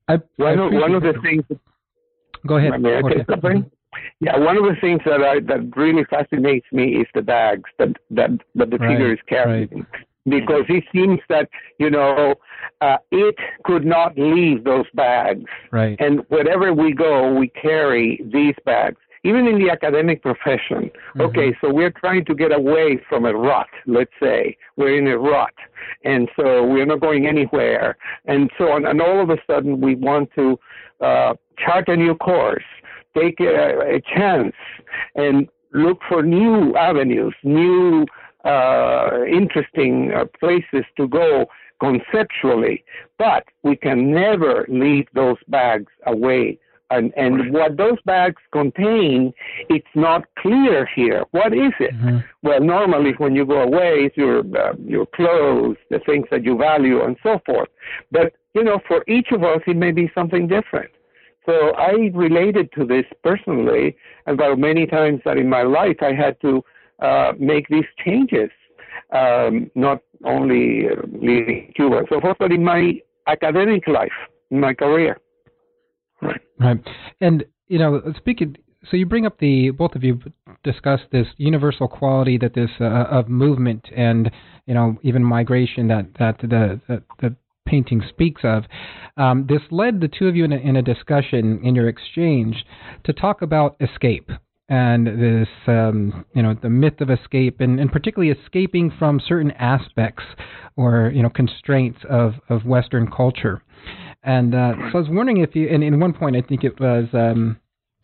I, 0.09 0.15
I 0.15 0.19
One 0.37 0.59
of, 0.59 0.73
one 0.73 0.95
of 0.95 1.03
the 1.03 1.11
appreciate- 1.11 1.47
things 1.49 1.61
Go 2.47 2.57
ahead. 2.57 2.81
May 2.81 2.97
I 2.97 3.01
Jorge. 3.01 3.19
say 3.19 3.25
something? 3.29 3.71
Yeah, 4.21 4.39
one 4.39 4.57
of 4.57 4.63
the 4.65 4.77
things 4.81 5.01
that 5.05 5.23
I 5.23 5.41
that 5.41 5.75
really 5.77 6.05
fascinates 6.05 6.67
me 6.71 6.97
is 7.01 7.07
the 7.15 7.23
bags 7.23 7.69
that 7.79 7.97
that 8.11 8.31
that 8.55 8.71
the 8.71 8.77
Right, 8.79 8.91
figure 8.91 9.13
is 9.13 9.19
carrying, 9.29 9.87
because 10.27 10.65
it 10.69 10.85
seems 10.93 11.21
that 11.29 11.49
you 11.79 11.91
know 11.91 12.35
uh, 12.81 12.99
it 13.11 13.37
could 13.65 13.85
not 13.85 14.17
leave 14.19 14.65
those 14.65 14.87
bags, 14.95 15.45
Right. 15.71 15.97
and 16.01 16.21
wherever 16.29 16.73
we 16.73 16.93
go, 16.93 17.33
we 17.33 17.49
carry 17.49 18.21
these 18.33 18.55
bags. 18.65 18.97
Even 19.25 19.49
in 19.49 19.59
the 19.59 19.71
academic 19.71 20.23
profession, 20.23 20.83
Mm-hmm. 21.17 21.21
okay, 21.23 21.57
so 21.61 21.73
we're 21.73 21.91
trying 21.91 22.25
to 22.27 22.35
get 22.35 22.53
away 22.53 23.01
from 23.09 23.25
a 23.25 23.33
rut. 23.33 23.67
Let's 23.87 24.13
say 24.23 24.57
we're 24.77 24.97
in 24.99 25.07
a 25.09 25.19
rut, 25.19 25.55
and 26.05 26.29
so 26.37 26.65
we're 26.65 26.87
not 26.87 27.01
going 27.01 27.27
anywhere, 27.27 27.97
and 28.27 28.51
so 28.59 28.71
on. 28.71 28.87
And 28.87 29.01
all 29.01 29.21
of 29.21 29.31
a 29.31 29.39
sudden, 29.47 29.81
we 29.81 29.95
want 29.97 30.31
to 30.37 30.59
uh, 31.01 31.35
chart 31.59 31.89
a 31.89 31.97
new 31.97 32.15
course 32.15 32.63
take 33.17 33.41
a, 33.41 33.97
a 33.97 34.01
chance 34.15 34.55
and 35.15 35.49
look 35.73 35.99
for 36.09 36.23
new 36.23 36.77
avenues, 36.77 37.35
new 37.43 38.05
uh, 38.47 39.25
interesting 39.25 40.13
uh, 40.13 40.25
places 40.39 40.85
to 40.97 41.09
go 41.09 41.47
conceptually. 41.81 42.85
But 43.19 43.45
we 43.63 43.77
can 43.77 44.11
never 44.13 44.67
leave 44.69 45.07
those 45.15 45.37
bags 45.49 45.93
away. 46.07 46.59
And, 46.91 47.13
and 47.17 47.53
what 47.53 47.77
those 47.77 48.01
bags 48.05 48.41
contain, 48.53 49.35
it's 49.69 49.95
not 49.97 50.25
clear 50.39 50.89
here. 50.95 51.25
What 51.33 51.53
is 51.53 51.73
it? 51.81 51.93
Mhm. 52.01 52.23
Well, 52.45 52.61
normally 52.61 53.13
when 53.19 53.35
you 53.35 53.45
go 53.45 53.63
away, 53.63 54.05
it's 54.07 54.17
your 54.17 54.39
uh, 54.57 54.75
your 54.79 55.07
clothes, 55.07 55.79
the 55.91 55.99
things 55.99 56.27
that 56.31 56.45
you 56.45 56.57
value, 56.57 57.03
and 57.03 57.17
so 57.25 57.41
forth. 57.45 57.71
But 58.13 58.35
you 58.55 58.63
know, 58.63 58.79
for 58.87 59.03
each 59.09 59.33
of 59.33 59.43
us, 59.43 59.63
it 59.67 59.77
may 59.77 59.91
be 59.91 60.11
something 60.15 60.47
different. 60.47 60.93
So 61.45 61.55
I 61.77 62.11
related 62.15 62.71
to 62.73 62.85
this 62.85 63.07
personally, 63.23 63.97
and 64.27 64.39
about 64.39 64.59
many 64.59 64.87
times 64.87 65.21
that 65.25 65.39
in 65.39 65.49
my 65.49 65.63
life 65.63 65.99
I 66.03 66.13
had 66.13 66.41
to 66.43 66.63
uh, 67.01 67.33
make 67.39 67.69
these 67.69 67.85
changes, 68.05 68.51
um, 69.13 69.71
not 69.75 70.01
only 70.25 70.85
leaving 71.13 71.73
Cuba 71.77 72.03
so 72.09 72.21
but 72.39 72.53
in 72.53 72.65
my 72.65 72.95
academic 73.27 73.87
life, 73.87 74.13
in 74.51 74.61
my 74.61 74.75
career. 74.75 75.19
Right. 76.23 76.41
Right. 76.59 76.81
And 77.21 77.45
you 77.69 77.79
know, 77.79 78.01
speaking 78.17 78.57
so 78.91 78.97
you 78.97 79.07
bring 79.07 79.27
up 79.27 79.39
the 79.39 79.71
both 79.71 79.95
of 79.95 80.05
you 80.05 80.21
discussed 80.63 81.05
this 81.11 81.27
universal 81.37 81.89
quality 81.89 82.39
that 82.39 82.55
this 82.55 82.71
uh, 82.81 82.85
of 82.85 83.29
movement 83.29 83.89
and 83.97 84.31
you 84.67 84.75
know 84.75 84.97
even 85.03 85.23
migration 85.25 85.89
that 85.89 86.07
that 86.19 86.39
the 86.41 86.81
the, 86.89 87.03
the 87.21 87.37
painting 87.67 88.03
speaks 88.09 88.43
of. 88.45 88.65
Um, 89.17 89.47
this 89.49 89.63
led 89.71 90.01
the 90.01 90.09
two 90.09 90.29
of 90.29 90.37
you 90.37 90.45
in 90.45 90.53
a, 90.53 90.57
in 90.57 90.77
a 90.77 90.83
discussion 90.83 91.61
in 91.65 91.75
your 91.75 91.89
exchange 91.89 92.65
to 93.05 93.13
talk 93.13 93.43
about 93.43 93.77
escape 93.81 94.31
and 94.69 95.07
this 95.07 95.49
um, 95.67 96.25
you 96.35 96.43
know 96.43 96.55
the 96.61 96.71
myth 96.71 97.01
of 97.01 97.11
escape 97.11 97.61
and, 97.61 97.79
and 97.79 97.93
particularly 97.93 98.37
escaping 98.39 98.93
from 98.99 99.21
certain 99.21 99.53
aspects 99.53 100.25
or 100.77 101.13
you 101.15 101.23
know 101.23 101.31
constraints 101.31 101.99
of, 102.09 102.35
of 102.49 102.65
Western 102.65 103.11
culture. 103.11 103.63
And 104.23 104.55
uh, 104.55 104.73
so 104.91 104.99
I 104.99 105.01
was 105.03 105.09
wondering 105.09 105.39
if 105.39 105.55
you, 105.55 105.69
and 105.69 105.85
in 105.85 106.01
one 106.01 106.13
point 106.13 106.37
I 106.37 106.43
think 106.43 106.65
it 106.65 106.81
was 106.81 107.07
um, 107.13 107.61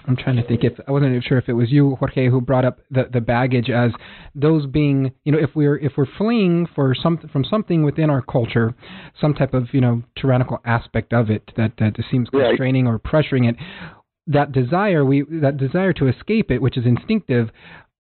I'm 0.07 0.17
trying 0.17 0.37
to 0.37 0.47
think 0.47 0.65
if 0.65 0.73
I 0.87 0.91
wasn't 0.91 1.11
even 1.11 1.23
sure 1.23 1.39
if 1.39 1.49
it 1.49 1.53
was 1.53 1.71
you, 1.71 1.97
Jorge, 1.97 2.29
who 2.29 2.41
brought 2.41 2.65
up 2.65 2.79
the, 2.91 3.05
the 3.13 3.21
baggage 3.21 3.71
as 3.71 3.93
those 4.35 4.67
being, 4.67 5.13
you 5.25 5.33
know, 5.33 5.39
if 5.39 5.51
we're 5.55 5.77
if 5.77 5.93
we're 5.97 6.07
fleeing 6.19 6.67
for 6.75 6.95
some 6.95 7.19
from 7.33 7.45
something 7.45 7.85
within 7.85 8.11
our 8.11 8.23
culture, 8.23 8.75
some 9.21 9.35
type 9.35 9.55
of 9.55 9.69
you 9.73 9.81
know 9.81 10.03
tyrannical 10.17 10.61
aspect 10.65 11.13
of 11.13 11.31
it 11.31 11.51
that 11.57 11.73
that 11.79 11.97
seems 12.11 12.29
constraining 12.31 12.87
or 12.87 12.99
pressuring 12.99 13.49
it, 13.49 13.57
that 14.27 14.53
desire 14.53 15.05
we 15.05 15.25
that 15.31 15.57
desire 15.57 15.93
to 15.95 16.09
escape 16.09 16.51
it, 16.51 16.63
which 16.63 16.77
is 16.77 16.87
instinctive. 16.87 17.51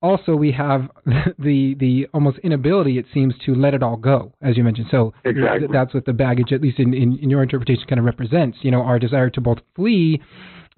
Also, 0.00 0.34
we 0.34 0.50
have 0.52 0.88
the 1.38 1.74
the 1.78 2.08
almost 2.12 2.38
inability, 2.38 2.98
it 2.98 3.06
seems, 3.14 3.34
to 3.46 3.54
let 3.54 3.74
it 3.74 3.82
all 3.82 3.96
go, 3.96 4.32
as 4.42 4.56
you 4.56 4.64
mentioned. 4.64 4.88
So 4.90 5.14
exactly. 5.24 5.68
that's 5.72 5.94
what 5.94 6.06
the 6.06 6.12
baggage, 6.12 6.52
at 6.52 6.60
least 6.60 6.78
in, 6.78 6.92
in, 6.92 7.18
in 7.18 7.30
your 7.30 7.42
interpretation, 7.42 7.84
kind 7.88 7.98
of 7.98 8.04
represents. 8.04 8.58
You 8.62 8.72
know, 8.72 8.82
our 8.82 8.98
desire 8.98 9.30
to 9.30 9.40
both 9.40 9.58
flee 9.76 10.20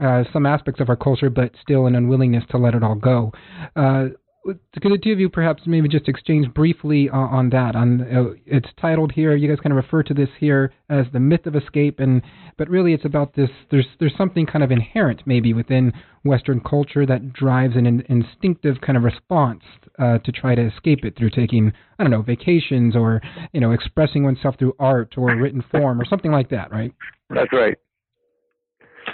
uh, 0.01 0.25
some 0.33 0.45
aspects 0.45 0.81
of 0.81 0.89
our 0.89 0.97
culture, 0.97 1.31
but 1.31 1.53
still 1.63 1.87
an 1.87 1.95
unwillingness 1.95 2.45
to 2.51 2.59
let 2.59 2.75
it 2.75 2.83
all 2.83 2.97
go. 2.97 3.33
Uh, 3.77 4.09
could 4.45 4.93
the 4.93 4.99
two 5.03 5.13
of 5.13 5.21
you 5.21 5.29
perhaps 5.29 5.63
maybe 5.67 5.89
just 5.89 6.09
exchange 6.09 6.53
briefly 6.53 7.09
on, 7.09 7.29
on 7.29 7.51
that? 7.51 7.75
On 7.75 8.01
uh, 8.03 8.35
it's 8.47 8.69
titled 8.81 9.13
here. 9.13 9.35
You 9.35 9.49
guys 9.49 9.59
kind 9.63 9.73
of 9.73 9.77
refer 9.77 10.03
to 10.03 10.15
this 10.15 10.29
here 10.39 10.73
as 10.91 11.07
the 11.13 11.21
myth 11.21 11.47
of 11.47 11.57
escape, 11.57 11.99
and 11.99 12.23
but 12.59 12.69
really 12.69 12.93
it's 12.93 13.05
about 13.05 13.35
this. 13.35 13.49
There's 13.71 13.87
there's 13.99 14.15
something 14.17 14.47
kind 14.47 14.63
of 14.63 14.71
inherent 14.71 15.23
maybe 15.27 15.53
within 15.53 15.93
Western 16.25 16.61
culture 16.61 17.07
that 17.07 17.33
drives 17.33 17.77
an, 17.77 17.87
an 17.87 18.05
instinctive 18.09 18.81
kind 18.81 18.97
of 18.97 19.05
response 19.05 19.63
uh, 19.99 20.19
to 20.19 20.33
try 20.33 20.55
to 20.55 20.67
escape 20.67 21.05
it 21.05 21.17
through 21.17 21.31
taking 21.31 21.73
I 21.99 22.03
don't 22.03 22.11
know 22.11 22.23
vacations 22.23 22.95
or 22.95 23.23
you 23.53 23.61
know 23.61 23.73
expressing 23.73 24.25
oneself 24.25 24.57
through 24.59 24.75
art 24.79 25.15
or 25.17 25.35
written 25.37 25.65
form 25.71 26.01
or 26.01 26.05
something 26.05 26.33
like 26.33 26.51
that, 26.51 26.71
right? 26.71 26.93
That's 27.31 27.53
right. 27.53 27.79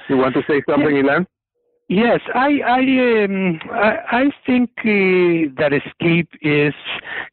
You 0.09 0.16
want 0.16 0.35
to 0.35 0.43
say 0.49 0.62
something, 0.68 0.97
yes. 0.97 1.05
Ilan? 1.05 1.26
Yes, 1.93 2.20
I 2.36 2.61
I 2.64 3.24
um, 3.24 3.59
I, 3.72 3.97
I 4.12 4.24
think 4.47 4.70
uh, 4.78 5.51
that 5.61 5.72
escape 5.72 6.28
is 6.41 6.72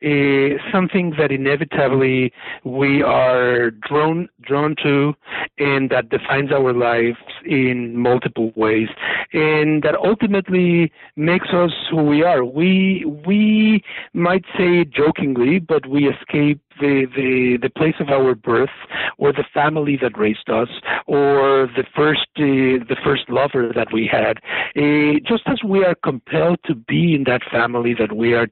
uh, 0.03 0.71
something 0.71 1.13
that 1.19 1.31
inevitably 1.31 2.33
we 2.63 3.03
are 3.03 3.69
drawn 3.69 4.27
drawn 4.41 4.75
to, 4.81 5.13
and 5.59 5.91
that 5.91 6.09
defines 6.09 6.51
our 6.51 6.73
lives 6.73 7.19
in 7.45 7.95
multiple 7.97 8.51
ways, 8.55 8.89
and 9.31 9.83
that 9.83 9.93
ultimately 9.93 10.91
makes 11.15 11.49
us 11.53 11.73
who 11.91 12.01
we 12.05 12.23
are. 12.23 12.43
We 12.43 13.05
we 13.27 13.83
might 14.13 14.45
say 14.57 14.85
jokingly, 14.85 15.59
but 15.59 15.85
we 15.85 16.09
escape 16.09 16.59
the, 16.79 17.05
the, 17.15 17.57
the 17.61 17.69
place 17.69 17.95
of 17.99 18.09
our 18.09 18.35
birth 18.35 18.69
or 19.17 19.31
the 19.31 19.45
family 19.53 19.97
that 20.01 20.17
raised 20.17 20.49
us 20.49 20.69
or 21.05 21.69
the 21.75 21.83
first, 21.95 22.27
uh, 22.37 22.83
the 22.87 22.97
first 23.03 23.29
lover 23.29 23.71
that 23.75 23.87
we 23.91 24.07
had. 24.07 24.37
Uh, 24.75 25.19
just 25.27 25.43
as 25.47 25.63
we 25.63 25.83
are 25.83 25.95
compelled 25.95 26.59
to 26.65 26.75
be 26.75 27.15
in 27.15 27.23
that 27.25 27.41
family, 27.51 27.93
that 27.93 28.15
we 28.15 28.33
are 28.33 28.47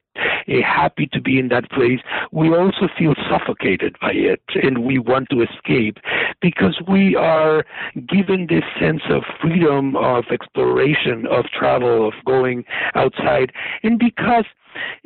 happy 0.63 1.07
to 1.13 1.21
be 1.21 1.39
in 1.39 1.49
that 1.49 1.69
place, 1.71 1.99
we 2.31 2.49
also 2.49 2.87
feel 2.97 3.13
suffocated 3.29 3.95
by 4.01 4.11
it 4.11 4.41
and 4.55 4.85
we 4.85 4.99
want 4.99 5.29
to 5.29 5.41
escape 5.41 5.97
because 6.41 6.79
we 6.87 7.15
are 7.15 7.65
given 8.07 8.47
this 8.47 8.63
sense 8.79 9.01
of 9.09 9.23
freedom, 9.41 9.95
of 9.95 10.25
exploration, 10.31 11.25
of 11.27 11.45
travel, 11.45 12.07
of 12.07 12.13
going 12.25 12.65
outside, 12.95 13.51
and 13.83 13.99
because 13.99 14.45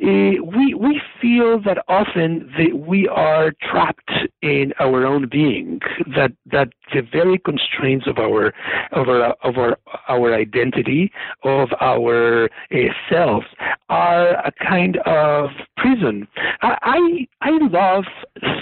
uh, 0.02 0.42
we 0.56 0.74
we 0.74 1.00
feel 1.20 1.60
that 1.60 1.78
often 1.88 2.50
that 2.58 2.78
we 2.78 3.06
are 3.08 3.52
trapped 3.62 4.10
in 4.42 4.72
our 4.80 5.06
own 5.06 5.28
being, 5.28 5.80
that 6.16 6.32
that 6.50 6.70
the 6.92 7.02
very 7.02 7.38
constraints 7.38 8.06
of 8.06 8.18
our 8.18 8.52
of 8.92 9.08
our 9.08 9.36
of 9.44 9.58
our, 9.58 9.78
our 10.08 10.34
identity 10.34 11.12
of 11.44 11.68
our 11.80 12.46
uh, 12.72 12.76
selves 13.08 13.46
are 13.88 14.34
a 14.44 14.52
kind 14.52 14.98
of 15.06 15.50
prison. 15.76 16.26
I, 16.62 16.76
I 16.82 17.26
I 17.42 17.50
love 17.70 18.04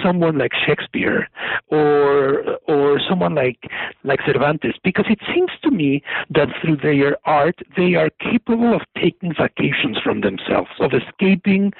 someone 0.02 0.38
like 0.38 0.52
Shakespeare 0.66 1.28
or 1.68 2.58
or 2.66 3.00
someone 3.08 3.34
like 3.34 3.70
like 4.04 4.20
Cervantes 4.24 4.74
because 4.84 5.06
it 5.08 5.20
seems 5.34 5.50
to 5.62 5.70
me 5.70 6.02
that 6.30 6.48
through 6.60 6.76
their 6.76 7.16
art 7.24 7.58
they 7.76 7.94
are 7.94 8.10
capable 8.20 8.74
of 8.74 8.82
taking 8.96 9.34
vacations 9.34 9.98
from 10.02 10.20
themselves, 10.20 10.70
of 10.80 10.92
escaping 10.92 11.72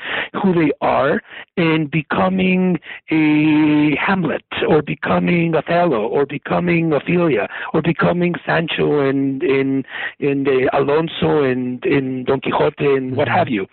who 0.42 0.52
they 0.52 0.72
are 0.80 1.20
and 1.56 1.90
becoming 1.90 2.78
a 3.10 3.96
Hamlet 3.96 4.44
or 4.68 4.82
becoming 4.82 5.54
Othello 5.54 6.06
or 6.06 6.26
becoming 6.26 6.92
Ophelia 6.92 7.48
or 7.72 7.82
becoming 7.82 8.34
Sancho 8.44 9.00
and 9.00 9.42
in 9.42 9.84
in 10.18 10.44
the 10.44 10.68
Alonso 10.72 11.42
and 11.42 11.84
in 11.84 12.24
Don 12.24 12.40
Quixote 12.40 12.84
and 12.84 13.16
what 13.16 13.28
mm-hmm. 13.28 13.36
have 13.38 13.48
you. 13.48 13.66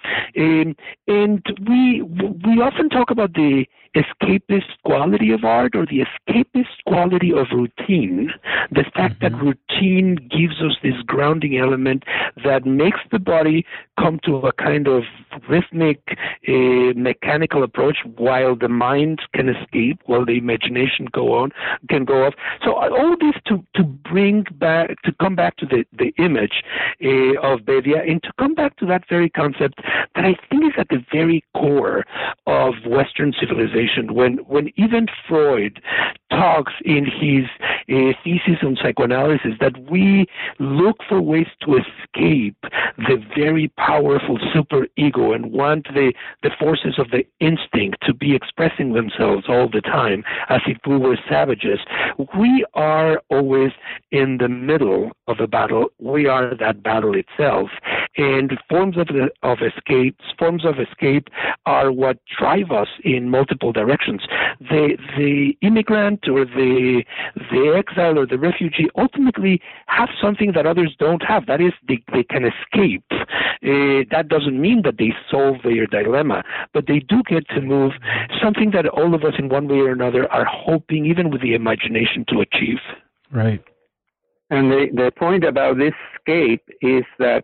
And 1.07 1.43
we 1.67 2.01
we 2.01 2.61
often 2.61 2.89
talk 2.89 3.11
about 3.11 3.33
the 3.33 3.65
escapist 3.95 4.69
quality 4.83 5.31
of 5.31 5.43
art 5.43 5.75
or 5.75 5.85
the 5.85 6.03
escapist 6.05 6.83
quality 6.85 7.31
of 7.31 7.47
routine. 7.51 8.31
The 8.71 8.83
fact 8.93 9.19
mm-hmm. 9.19 9.35
that 9.35 9.43
routine 9.43 10.15
gives 10.29 10.61
us 10.61 10.77
this 10.83 11.01
grounding 11.05 11.57
element 11.57 12.03
that 12.43 12.65
makes 12.65 12.99
the 13.11 13.19
body 13.19 13.65
come 13.99 14.19
to 14.25 14.37
a 14.37 14.51
kind 14.53 14.87
of 14.87 15.03
rhythmic, 15.49 16.01
uh, 16.47 16.93
mechanical 16.95 17.63
approach 17.63 17.97
while 18.17 18.55
the 18.55 18.67
mind 18.67 19.21
can 19.33 19.49
escape, 19.49 19.99
while 20.05 20.25
the 20.25 20.37
imagination 20.37 21.07
go 21.11 21.33
on, 21.33 21.51
can 21.89 22.05
go 22.05 22.25
off. 22.25 22.33
So 22.63 22.73
uh, 22.73 22.89
all 22.89 23.15
this 23.19 23.35
to, 23.47 23.63
to 23.75 23.83
bring 23.83 24.45
back, 24.59 25.01
to 25.03 25.11
come 25.21 25.35
back 25.35 25.55
to 25.57 25.65
the, 25.65 25.85
the 25.97 26.13
image 26.21 26.63
uh, 27.03 27.39
of 27.41 27.61
Bedia 27.61 28.09
and 28.09 28.21
to 28.23 28.31
come 28.37 28.53
back 28.53 28.75
to 28.77 28.85
that 28.87 29.03
very 29.07 29.29
concept 29.29 29.79
that 30.15 30.25
I 30.25 30.35
think 30.49 30.65
is 30.65 30.73
at 30.77 30.89
the 30.89 31.03
very 31.11 31.43
core 31.55 32.03
of 32.45 32.73
Western 32.85 33.33
civilization 33.39 33.84
when 34.11 34.37
when 34.47 34.71
even 34.75 35.07
Freud 35.27 35.81
talks 36.29 36.73
in 36.83 37.05
his 37.05 37.45
uh, 37.89 38.13
thesis 38.23 38.63
on 38.63 38.77
psychoanalysis 38.81 39.53
that 39.59 39.77
we 39.89 40.25
look 40.59 40.97
for 41.07 41.21
ways 41.21 41.47
to 41.61 41.77
escape 41.77 42.57
the 42.97 43.23
very 43.35 43.67
powerful 43.77 44.39
super 44.53 44.87
ego 44.97 45.33
and 45.33 45.51
want 45.51 45.87
the 45.93 46.13
the 46.43 46.51
forces 46.59 46.95
of 46.97 47.11
the 47.11 47.25
instinct 47.39 47.97
to 48.01 48.13
be 48.13 48.35
expressing 48.35 48.93
themselves 48.93 49.45
all 49.47 49.69
the 49.69 49.81
time 49.81 50.23
as 50.49 50.61
if 50.67 50.77
we 50.87 50.97
were 50.97 51.17
savages. 51.29 51.79
We 52.37 52.65
are 52.73 53.21
always 53.29 53.71
in 54.11 54.37
the 54.37 54.49
middle 54.49 55.11
of 55.27 55.39
a 55.39 55.47
battle. 55.47 55.87
We 55.99 56.27
are 56.27 56.55
that 56.55 56.83
battle 56.83 57.15
itself. 57.15 57.69
And 58.17 58.57
forms 58.69 58.97
of 58.97 59.07
the, 59.07 59.29
of 59.43 59.59
escape 59.61 60.17
forms 60.37 60.65
of 60.65 60.75
escape 60.79 61.27
are 61.65 61.91
what 61.91 62.17
drive 62.37 62.71
us 62.71 62.87
in 63.03 63.29
multiple 63.29 63.71
directions. 63.79 64.21
The 64.59 64.97
the 65.17 65.55
immigrant 65.61 66.21
or 66.27 66.45
the 66.45 67.03
the 67.51 67.63
exile 67.81 68.17
or 68.17 68.25
the 68.25 68.39
refugee 68.49 68.89
ultimately 69.03 69.61
have 69.87 70.09
something 70.23 70.53
that 70.55 70.65
others 70.65 70.91
don't 71.05 71.23
have. 71.31 71.45
That 71.45 71.61
is, 71.61 71.73
they, 71.87 71.99
they 72.13 72.23
can 72.23 72.43
escape. 72.53 73.05
Uh, 73.11 74.01
that 74.13 74.25
doesn't 74.35 74.59
mean 74.67 74.81
that 74.85 74.97
they 74.97 75.11
solve 75.29 75.57
their 75.63 75.85
dilemma, 75.85 76.43
but 76.73 76.87
they 76.87 76.99
do 76.99 77.21
get 77.27 77.47
to 77.49 77.61
move 77.61 77.93
something 78.41 78.71
that 78.71 78.87
all 78.87 79.13
of 79.13 79.23
us 79.23 79.35
in 79.37 79.49
one 79.49 79.67
way 79.67 79.79
or 79.87 79.91
another 79.91 80.31
are 80.31 80.45
hoping, 80.45 81.05
even 81.05 81.29
with 81.29 81.41
the 81.41 81.53
imagination, 81.53 82.25
to 82.29 82.41
achieve. 82.41 82.79
Right. 83.31 83.63
And 84.49 84.71
the, 84.71 84.87
the 84.93 85.11
point 85.17 85.43
about 85.43 85.77
this 85.77 85.93
escape 86.13 86.63
is 86.81 87.03
that 87.19 87.43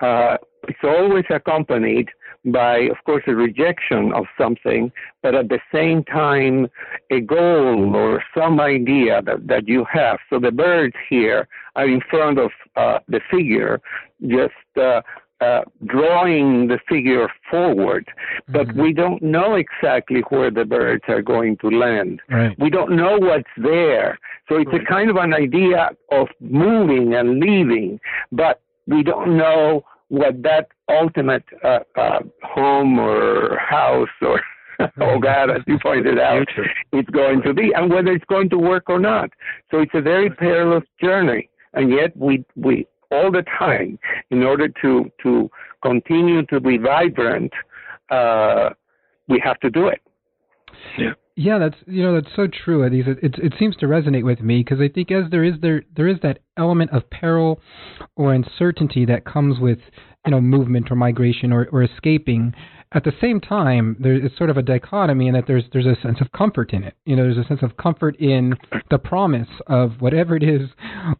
uh, 0.00 0.36
it's 0.68 0.84
always 0.84 1.24
accompanied 1.30 2.08
by, 2.44 2.80
of 2.90 2.96
course, 3.04 3.24
a 3.26 3.34
rejection 3.34 4.12
of 4.12 4.26
something, 4.38 4.92
but 5.22 5.34
at 5.34 5.48
the 5.48 5.60
same 5.72 6.04
time, 6.04 6.68
a 7.10 7.20
goal 7.20 7.96
or 7.96 8.22
some 8.36 8.60
idea 8.60 9.22
that, 9.22 9.46
that 9.46 9.66
you 9.66 9.84
have. 9.90 10.18
So 10.30 10.38
the 10.38 10.52
birds 10.52 10.94
here 11.08 11.48
are 11.76 11.88
in 11.88 12.00
front 12.10 12.38
of 12.38 12.50
uh, 12.76 12.98
the 13.08 13.20
figure, 13.30 13.80
just 14.26 14.52
uh, 14.76 15.00
uh, 15.40 15.62
drawing 15.86 16.68
the 16.68 16.78
figure 16.88 17.28
forward, 17.50 18.06
but 18.48 18.68
mm-hmm. 18.68 18.80
we 18.80 18.92
don't 18.92 19.22
know 19.22 19.54
exactly 19.54 20.20
where 20.28 20.50
the 20.50 20.64
birds 20.64 21.04
are 21.08 21.22
going 21.22 21.56
to 21.58 21.68
land. 21.68 22.20
Right. 22.30 22.58
We 22.58 22.70
don't 22.70 22.96
know 22.96 23.18
what's 23.18 23.50
there. 23.56 24.18
So 24.48 24.56
it's 24.56 24.70
right. 24.72 24.82
a 24.82 24.84
kind 24.86 25.10
of 25.10 25.16
an 25.16 25.34
idea 25.34 25.90
of 26.12 26.28
moving 26.40 27.14
and 27.14 27.40
leaving, 27.40 28.00
but 28.32 28.60
we 28.86 29.02
don't 29.02 29.36
know 29.36 29.84
what 30.14 30.42
that 30.42 30.68
ultimate 30.88 31.44
uh, 31.64 31.80
uh, 31.96 32.20
home 32.42 32.98
or 32.98 33.58
house 33.58 34.08
or 34.22 34.40
oh 35.00 35.18
God, 35.18 35.50
as 35.50 35.62
you 35.66 35.78
pointed 35.80 36.18
out, 36.18 36.48
it's 36.92 37.10
going 37.10 37.42
to 37.42 37.54
be, 37.54 37.72
and 37.74 37.90
whether 37.90 38.10
it's 38.10 38.24
going 38.24 38.48
to 38.50 38.58
work 38.58 38.84
or 38.88 38.98
not. 38.98 39.30
So 39.70 39.78
it's 39.78 39.92
a 39.94 40.00
very 40.00 40.30
perilous 40.30 40.82
journey, 41.00 41.48
and 41.74 41.90
yet 41.90 42.16
we 42.16 42.44
we 42.56 42.86
all 43.10 43.30
the 43.30 43.44
time, 43.58 43.98
in 44.30 44.42
order 44.42 44.68
to 44.82 45.10
to 45.22 45.50
continue 45.82 46.44
to 46.46 46.58
be 46.60 46.78
vibrant, 46.78 47.52
uh, 48.10 48.70
we 49.28 49.40
have 49.44 49.60
to 49.60 49.70
do 49.70 49.86
it. 49.86 50.00
Yeah. 50.98 51.12
Yeah, 51.36 51.58
that's 51.58 51.76
you 51.86 52.02
know 52.02 52.14
that's 52.14 52.34
so 52.36 52.46
true. 52.46 52.84
It 52.84 52.92
it, 52.92 53.34
it 53.38 53.54
seems 53.58 53.74
to 53.76 53.86
resonate 53.86 54.24
with 54.24 54.40
me 54.40 54.62
because 54.62 54.80
I 54.80 54.88
think 54.88 55.10
as 55.10 55.24
there 55.32 55.42
is 55.42 55.54
there 55.60 55.82
there 55.96 56.06
is 56.06 56.18
that 56.22 56.38
element 56.56 56.92
of 56.92 57.10
peril 57.10 57.60
or 58.14 58.32
uncertainty 58.32 59.04
that 59.06 59.24
comes 59.24 59.58
with 59.58 59.78
you 60.24 60.30
know 60.30 60.40
movement 60.40 60.92
or 60.92 60.96
migration 60.96 61.52
or, 61.52 61.68
or 61.72 61.82
escaping. 61.82 62.54
At 62.92 63.02
the 63.02 63.12
same 63.20 63.40
time, 63.40 63.96
there's 63.98 64.30
sort 64.38 64.50
of 64.50 64.56
a 64.56 64.62
dichotomy 64.62 65.26
in 65.26 65.34
that 65.34 65.48
there's 65.48 65.64
there's 65.72 65.86
a 65.86 66.00
sense 66.00 66.20
of 66.20 66.30
comfort 66.30 66.72
in 66.72 66.84
it. 66.84 66.94
You 67.04 67.16
know, 67.16 67.24
there's 67.24 67.44
a 67.44 67.48
sense 67.48 67.62
of 67.62 67.76
comfort 67.76 68.14
in 68.20 68.54
the 68.88 68.98
promise 68.98 69.48
of 69.66 70.00
whatever 70.00 70.36
it 70.36 70.44
is 70.44 70.70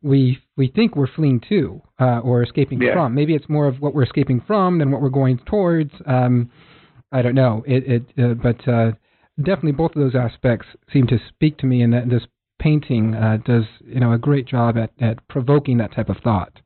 we 0.01 0.39
we 0.57 0.69
think 0.69 0.95
we're 0.95 1.13
fleeing 1.13 1.41
to 1.49 1.83
uh, 2.01 2.21
or 2.21 2.45
escaping 2.45 2.81
yeah. 2.81 2.93
from. 2.93 3.17
Maybe 3.17 3.35
it's 3.35 3.49
more 3.49 3.67
of 3.67 3.81
what 3.81 3.95
we're 3.95 4.05
escaping 4.05 4.41
from 4.47 4.79
than 4.79 4.93
what 4.93 5.03
we're 5.03 5.09
going 5.09 5.39
towards. 5.39 5.91
Um, 6.07 6.53
I 7.11 7.23
don't 7.23 7.35
know. 7.35 7.65
It, 7.67 8.05
it 8.17 8.25
uh, 8.25 8.35
but 8.35 8.69
uh, 8.69 8.93
definitely 9.39 9.72
both 9.72 9.97
of 9.97 10.03
those 10.03 10.14
aspects 10.14 10.66
seem 10.93 11.07
to 11.09 11.18
speak 11.28 11.59
to 11.59 11.66
me, 11.66 11.82
and 11.82 11.93
that 11.93 12.09
this 12.09 12.22
painting 12.59 13.14
uh, 13.14 13.39
does 13.45 13.64
you 13.85 14.01
know 14.01 14.12
a 14.12 14.18
great 14.18 14.47
job 14.47 14.76
at, 14.76 14.91
at 15.01 15.26
provoking 15.28 15.78
that 15.78 15.95
type 15.95 16.09
of 16.09 16.16
thought. 16.18 16.61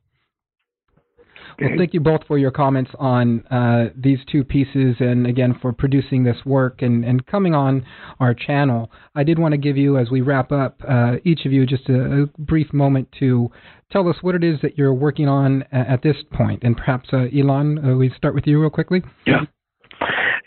Well, 1.59 1.71
thank 1.77 1.93
you 1.93 1.99
both 1.99 2.21
for 2.25 2.37
your 2.37 2.51
comments 2.51 2.91
on 2.97 3.45
uh, 3.47 3.89
these 3.95 4.19
two 4.31 4.43
pieces, 4.43 4.95
and 4.99 5.27
again 5.27 5.57
for 5.61 5.73
producing 5.73 6.23
this 6.23 6.37
work 6.45 6.81
and, 6.81 7.03
and 7.03 7.25
coming 7.25 7.53
on 7.53 7.85
our 8.19 8.33
channel. 8.33 8.91
I 9.15 9.23
did 9.23 9.39
want 9.39 9.53
to 9.53 9.57
give 9.57 9.75
you, 9.75 9.97
as 9.97 10.09
we 10.09 10.21
wrap 10.21 10.51
up, 10.51 10.81
uh, 10.87 11.15
each 11.25 11.45
of 11.45 11.51
you 11.51 11.65
just 11.65 11.89
a, 11.89 12.23
a, 12.23 12.25
brief 12.37 12.71
moment 12.71 13.09
to 13.19 13.51
tell 13.91 14.07
us 14.07 14.15
what 14.21 14.35
it 14.35 14.43
is 14.43 14.59
that 14.61 14.77
you're 14.77 14.93
working 14.93 15.27
on 15.27 15.63
at 15.71 16.01
this 16.01 16.17
point, 16.31 16.63
and 16.63 16.77
perhaps 16.77 17.09
uh, 17.11 17.27
Ilan, 17.33 17.93
uh, 17.93 17.97
we 17.97 18.09
start 18.15 18.35
with 18.35 18.47
you 18.47 18.61
real 18.61 18.69
quickly. 18.69 19.03
Yeah. 19.25 19.41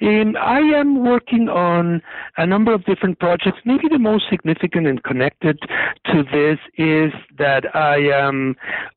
Um, 0.01 0.37
I 0.41 0.61
am 0.61 1.05
working 1.05 1.49
on 1.49 2.03
a 2.37 2.47
number 2.47 2.73
of 2.73 2.85
different 2.85 3.19
projects. 3.19 3.59
Maybe 3.65 3.89
the 3.89 3.99
most 3.99 4.25
significant 4.31 4.87
and 4.87 5.03
connected 5.03 5.59
to 6.07 6.25
this 6.33 6.59
is 6.77 7.13
that 7.39 7.75
I 7.75 7.97
am 7.97 8.57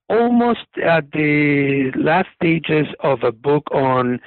almost 0.09 0.67
at 0.83 1.11
the 1.11 1.91
last 1.95 2.27
stages 2.35 2.87
of 3.01 3.23
a 3.23 3.31
book 3.31 3.63
on 3.71 4.19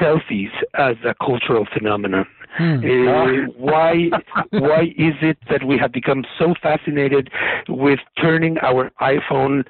selfies 0.00 0.52
as 0.74 0.96
a 1.04 1.14
cultural 1.14 1.66
phenomenon. 1.72 2.26
Uh, 2.58 3.48
why 3.56 4.10
why 4.50 4.82
is 4.96 5.14
it 5.22 5.38
that 5.50 5.64
we 5.64 5.78
have 5.78 5.92
become 5.92 6.24
so 6.38 6.54
fascinated 6.62 7.30
with 7.68 8.00
turning 8.20 8.58
our 8.58 8.90
iPhone 9.00 9.64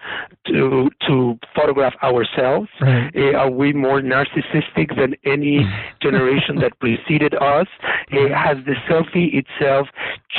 to 0.46 0.90
to 1.06 1.38
photograph 1.54 1.94
ourselves? 2.02 2.68
Right. 2.80 3.10
Uh, 3.14 3.38
are 3.38 3.50
we 3.50 3.72
more 3.72 4.00
narcissistic 4.00 4.96
than 4.96 5.14
any 5.24 5.66
generation 6.02 6.56
that 6.56 6.78
preceded 6.80 7.34
us? 7.34 7.66
Uh, 8.12 8.28
has 8.34 8.58
the 8.66 8.74
selfie 8.88 9.34
itself 9.34 9.88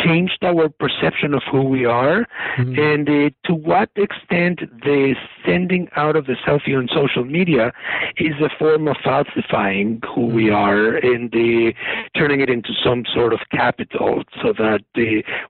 changed 0.04 0.44
our 0.44 0.70
perception 0.70 1.34
of 1.34 1.42
who 1.52 1.64
we 1.64 1.86
are? 1.86 2.26
Hmm. 2.56 2.78
And 2.78 3.10
uh, 3.10 3.30
to 3.46 3.54
what 3.54 3.90
extent 3.96 4.60
the 4.82 5.16
sending 5.46 5.88
out 5.96 6.16
of 6.16 6.26
the 6.26 6.36
selfie 6.46 6.78
on 6.78 6.88
social 6.94 7.26
media 7.26 7.72
is 8.18 8.34
a 8.42 8.50
form 8.58 8.88
of 8.88 8.98
falsifying 9.04 10.02
who 10.14 10.28
we 10.28 10.48
hmm. 10.48 10.56
are 10.56 10.96
and 10.96 11.32
the 11.32 11.74
turning 12.16 12.33
turning 12.34 12.42
it 12.42 12.52
into 12.52 12.70
some 12.84 13.04
sort 13.14 13.34
of 13.34 13.40
capital 13.52 14.24
so 14.42 14.54
that 14.54 14.82
uh, 14.98 15.02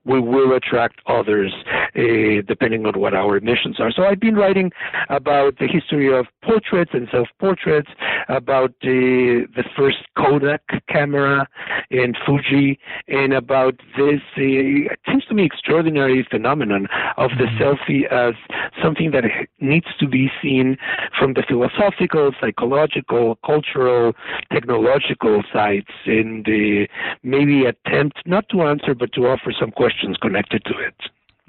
we 0.04 0.20
will 0.20 0.54
attract 0.54 1.00
others 1.06 1.52
uh, 1.96 2.42
depending 2.46 2.84
on 2.86 2.98
what 3.00 3.14
our 3.14 3.40
missions 3.40 3.80
are. 3.80 3.90
So 3.90 4.04
I've 4.04 4.20
been 4.20 4.34
writing 4.34 4.70
about 5.08 5.58
the 5.58 5.66
history 5.66 6.12
of 6.12 6.26
portraits 6.42 6.90
and 6.92 7.08
self-portraits, 7.10 7.88
about 8.28 8.70
uh, 8.82 9.48
the 9.56 9.64
first 9.76 9.98
Kodak 10.16 10.62
camera 10.88 11.48
in 11.90 12.14
Fuji, 12.26 12.78
and 13.08 13.32
about 13.32 13.76
this, 13.96 14.20
uh, 14.36 14.92
it 14.92 14.98
seems 15.06 15.24
to 15.26 15.34
me, 15.34 15.44
extraordinary 15.44 16.26
phenomenon 16.30 16.86
of 17.16 17.30
the 17.38 17.44
mm-hmm. 17.44 17.62
selfie 17.62 18.04
as 18.10 18.34
something 18.82 19.10
that 19.12 19.24
needs 19.60 19.86
to 19.98 20.08
be 20.08 20.30
seen 20.42 20.76
from 21.18 21.34
the 21.34 21.44
philosophical, 21.48 22.32
psychological, 22.40 23.38
cultural, 23.44 24.12
technological 24.52 25.42
sides 25.52 25.86
in 26.06 26.42
the 26.44 26.73
maybe 27.22 27.64
attempt 27.66 28.18
not 28.26 28.48
to 28.50 28.62
answer, 28.62 28.94
but 28.94 29.12
to 29.14 29.26
offer 29.26 29.52
some 29.58 29.70
questions 29.70 30.16
connected 30.20 30.62
to 30.64 30.74
it. 30.78 30.94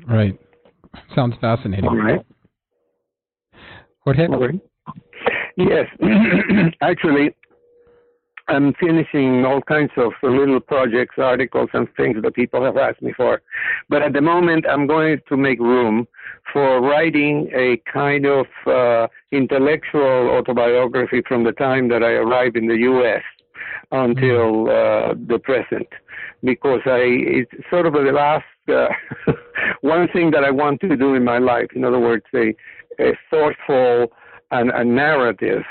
Right. 0.08 0.38
Sounds 1.14 1.36
fascinating. 1.42 1.88
All 1.88 1.98
right. 1.98 2.26
Jorge? 4.02 4.28
Yes. 5.58 5.88
Actually, 6.82 7.36
I'm 8.48 8.74
finishing 8.80 9.44
all 9.46 9.62
kinds 9.62 9.92
of 9.98 10.12
little 10.22 10.60
projects, 10.60 11.16
articles, 11.18 11.70
and 11.74 11.88
things 11.98 12.18
that 12.22 12.36
people 12.36 12.64
have 12.64 12.78
asked 12.78 13.02
me 13.02 13.14
for. 13.18 13.42
But 13.90 14.04
at 14.04 14.14
the 14.14 14.22
moment, 14.22 14.66
I'm 14.70 14.86
going 14.86 15.20
to 15.28 15.38
make 15.38 15.60
room 15.60 16.08
for 16.54 16.80
writing 16.82 17.50
a 17.56 17.82
kind 17.92 18.26
of 18.28 18.46
uh, 18.68 19.08
intellectual 19.32 20.30
autobiography 20.30 21.24
from 21.28 21.44
the 21.44 21.54
time 21.54 21.88
that 21.90 22.04
I 22.04 22.12
arrived 22.12 22.56
in 22.56 22.68
the 22.68 22.78
U.S 22.78 23.24
until 23.92 24.70
uh, 24.70 25.14
the 25.28 25.40
present 25.44 25.88
because 26.44 26.82
I 26.86 27.02
it's 27.02 27.52
sort 27.70 27.86
of 27.86 27.94
the 27.94 28.12
last 28.12 28.46
uh, 28.68 28.88
one 29.82 30.08
thing 30.10 30.32
that 30.32 30.44
I 30.44 30.52
want 30.52 30.82
to 30.82 30.96
do 30.96 31.14
in 31.16 31.24
my 31.24 31.38
life. 31.40 31.68
In 31.76 31.84
other 31.84 32.00
words, 32.00 32.26
a, 32.34 32.54
a 33.00 33.14
thoughtful 33.30 34.12
and 34.52 34.70
a 34.72 34.84
narrative 34.84 35.64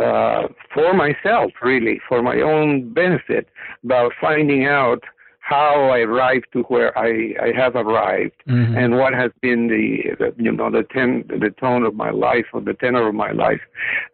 uh, 0.00 0.48
for 0.74 0.94
myself, 0.94 1.52
really, 1.62 2.00
for 2.08 2.22
my 2.22 2.40
own 2.40 2.92
benefit, 2.92 3.48
about 3.84 4.12
finding 4.20 4.66
out 4.66 5.02
how 5.50 5.90
I 5.90 5.98
arrived 5.98 6.46
to 6.52 6.60
where 6.68 6.96
I, 6.96 7.34
I 7.42 7.52
have 7.56 7.74
arrived 7.74 8.40
mm-hmm. 8.48 8.76
and 8.76 8.96
what 8.96 9.12
has 9.14 9.32
been 9.42 9.66
the, 9.66 10.14
the 10.20 10.42
you 10.42 10.52
know 10.52 10.70
the 10.70 10.84
ten, 10.94 11.24
the 11.28 11.50
tone 11.58 11.82
of 11.84 11.94
my 11.94 12.10
life 12.10 12.46
or 12.54 12.60
the 12.60 12.74
tenor 12.74 13.08
of 13.08 13.14
my 13.16 13.32
life 13.32 13.60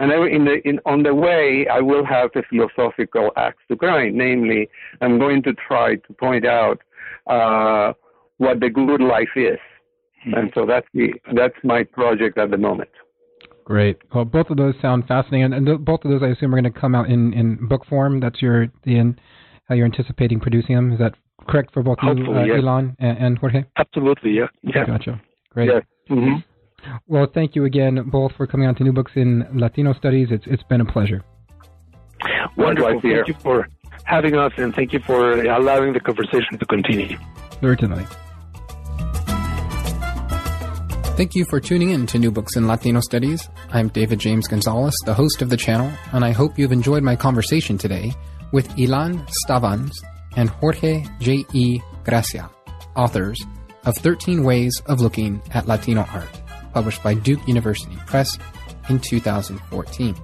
and 0.01 0.11
in 0.11 0.47
the 0.47 0.57
in 0.65 0.81
on 0.87 1.03
the 1.03 1.15
way 1.15 1.67
I 1.71 1.81
will 1.81 2.07
have 2.07 2.31
a 2.35 2.43
philosophical 2.51 3.31
axe 3.37 3.63
to 3.69 3.77
grind 3.77 4.17
namely 4.17 4.69
I'm 5.03 5.19
going 5.19 5.43
to 5.43 5.53
try 5.53 5.97
to 5.97 6.13
point 6.15 6.47
out 6.47 6.79
uh, 7.27 7.93
what 8.39 8.61
the 8.61 8.71
good 8.71 9.03
life 9.03 9.35
is 9.37 9.61
mm-hmm. 10.27 10.35
and 10.35 10.51
so 10.55 10.65
that's 10.65 10.89
the 10.95 11.13
that's 11.35 11.59
my 11.63 11.85
project 11.85 12.39
at 12.39 12.51
the 12.51 12.59
moment 12.59 12.91
Great. 13.67 13.99
Well, 14.15 14.25
both 14.25 14.49
of 14.51 14.59
those 14.59 14.77
sound 14.81 15.09
fascinating, 15.09 15.43
and, 15.43 15.69
and 15.69 15.85
both 15.85 16.05
of 16.05 16.11
those, 16.13 16.23
I 16.23 16.29
assume, 16.29 16.55
are 16.55 16.61
going 16.61 16.73
to 16.73 16.81
come 16.81 16.95
out 16.95 17.11
in, 17.11 17.33
in 17.33 17.67
book 17.67 17.85
form. 17.85 18.21
That's 18.21 18.41
your 18.41 18.69
the 18.85 18.97
in, 18.97 19.19
how 19.69 19.75
you're 19.75 19.87
anticipating 19.87 20.39
producing 20.39 20.77
them. 20.77 20.93
Is 20.93 21.01
that 21.01 21.15
correct 21.47 21.73
for 21.73 21.83
both 21.83 21.99
Hopefully, 22.01 22.27
you, 22.27 22.37
uh, 22.37 22.45
yes. 22.45 22.61
Ilan 22.61 22.97
and, 22.99 23.19
and, 23.19 23.39
Jorge? 23.39 23.65
Absolutely, 23.77 24.33
yeah. 24.33 24.47
yeah. 24.63 24.85
Gotcha. 24.87 25.21
Great. 25.51 25.71
Yes. 25.73 25.83
Mm-hmm. 26.11 26.41
Well, 27.09 27.27
thank 27.33 27.55
you 27.55 27.65
again 27.65 28.09
both 28.11 28.33
for 28.37 28.47
coming 28.47 28.69
on 28.69 28.75
to 28.77 28.85
New 28.85 28.93
Books 28.93 29.13
in 29.17 29.47
Latino 29.53 29.93
Studies. 29.95 30.29
It's 30.31 30.45
it's 30.47 30.63
been 30.65 30.81
a 30.81 30.85
pleasure. 30.85 31.23
Wonderful. 32.57 33.01
Thank 33.01 33.29
you 33.29 33.35
for 33.35 33.69
having 34.05 34.37
us, 34.37 34.53
and 34.57 34.75
thank 34.75 34.93
you 34.93 35.01
for 35.01 35.43
allowing 35.43 35.93
the 35.93 36.01
conversation 36.01 36.59
to 36.59 36.67
continue. 36.67 37.19
Certainly. 37.61 38.05
Thank 41.17 41.35
you 41.35 41.47
for 41.49 41.61
tuning 41.61 41.91
in 41.91 42.07
to 42.09 42.19
New 42.19 42.31
Books 42.31 42.57
in 42.57 42.67
Latino 42.69 43.01
Studies. 43.01 43.49
I'm 43.71 43.89
David 43.89 44.19
James 44.19 44.47
Gonzalez, 44.47 44.95
the 45.07 45.15
host 45.15 45.41
of 45.41 45.49
the 45.49 45.57
channel, 45.57 45.91
and 46.13 46.25
I 46.25 46.33
hope 46.33 46.59
you've 46.59 46.73
enjoyed 46.73 47.03
my 47.03 47.17
conversation 47.17 47.79
today 47.79 48.13
with 48.53 48.69
Ilan 48.77 49.27
Stavans 49.45 49.93
and 50.37 50.51
Jorge 50.51 51.05
J. 51.19 51.45
E. 51.53 51.81
Gracia, 52.05 52.49
authors 52.95 53.41
of 53.85 53.97
13 53.97 54.45
Ways 54.45 54.81
of 54.87 55.01
Looking 55.01 55.41
at 55.53 55.67
Latino 55.67 56.07
Art, 56.13 56.41
published 56.73 57.03
by 57.03 57.15
Duke 57.15 57.47
University 57.49 57.97
Press 58.07 58.39
in 58.89 59.01
2014. 59.01 60.15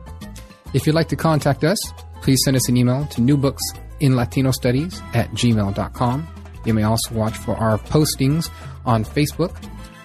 If 0.75 0.87
you'd 0.87 0.95
like 0.95 1.09
to 1.09 1.17
contact 1.17 1.65
us, 1.65 1.79
please 2.23 2.41
send 2.45 2.57
us 2.57 2.69
an 2.69 2.77
email 2.77 3.05
to 3.07 3.21
newbooksinlatinostudies 3.21 5.03
at 5.15 5.31
gmail.com. 5.33 6.29
You 6.65 6.75
may 6.75 6.85
also 6.85 7.15
watch 7.15 7.37
for 7.37 7.57
our 7.57 7.79
postings 7.79 8.51
on 8.85 9.05
Facebook, 9.05 9.57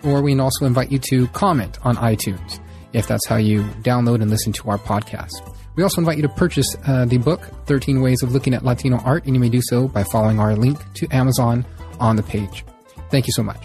or 0.03 0.21
we 0.21 0.37
also 0.39 0.65
invite 0.65 0.91
you 0.91 0.99
to 1.09 1.27
comment 1.27 1.77
on 1.85 1.95
iTunes 1.97 2.59
if 2.93 3.07
that's 3.07 3.27
how 3.27 3.35
you 3.35 3.63
download 3.81 4.21
and 4.21 4.29
listen 4.29 4.53
to 4.53 4.69
our 4.69 4.77
podcast. 4.77 5.56
We 5.77 5.83
also 5.83 6.01
invite 6.01 6.17
you 6.17 6.23
to 6.23 6.29
purchase 6.29 6.75
uh, 6.87 7.05
the 7.05 7.19
book, 7.19 7.41
13 7.67 8.01
Ways 8.01 8.23
of 8.23 8.33
Looking 8.33 8.55
at 8.55 8.65
Latino 8.65 8.97
Art, 8.97 9.25
and 9.25 9.35
you 9.35 9.39
may 9.39 9.47
do 9.47 9.61
so 9.61 9.87
by 9.87 10.03
following 10.03 10.39
our 10.39 10.55
link 10.55 10.79
to 10.95 11.07
Amazon 11.11 11.65
on 11.99 12.15
the 12.15 12.23
page. 12.23 12.65
Thank 13.11 13.27
you 13.27 13.33
so 13.33 13.43
much. 13.43 13.61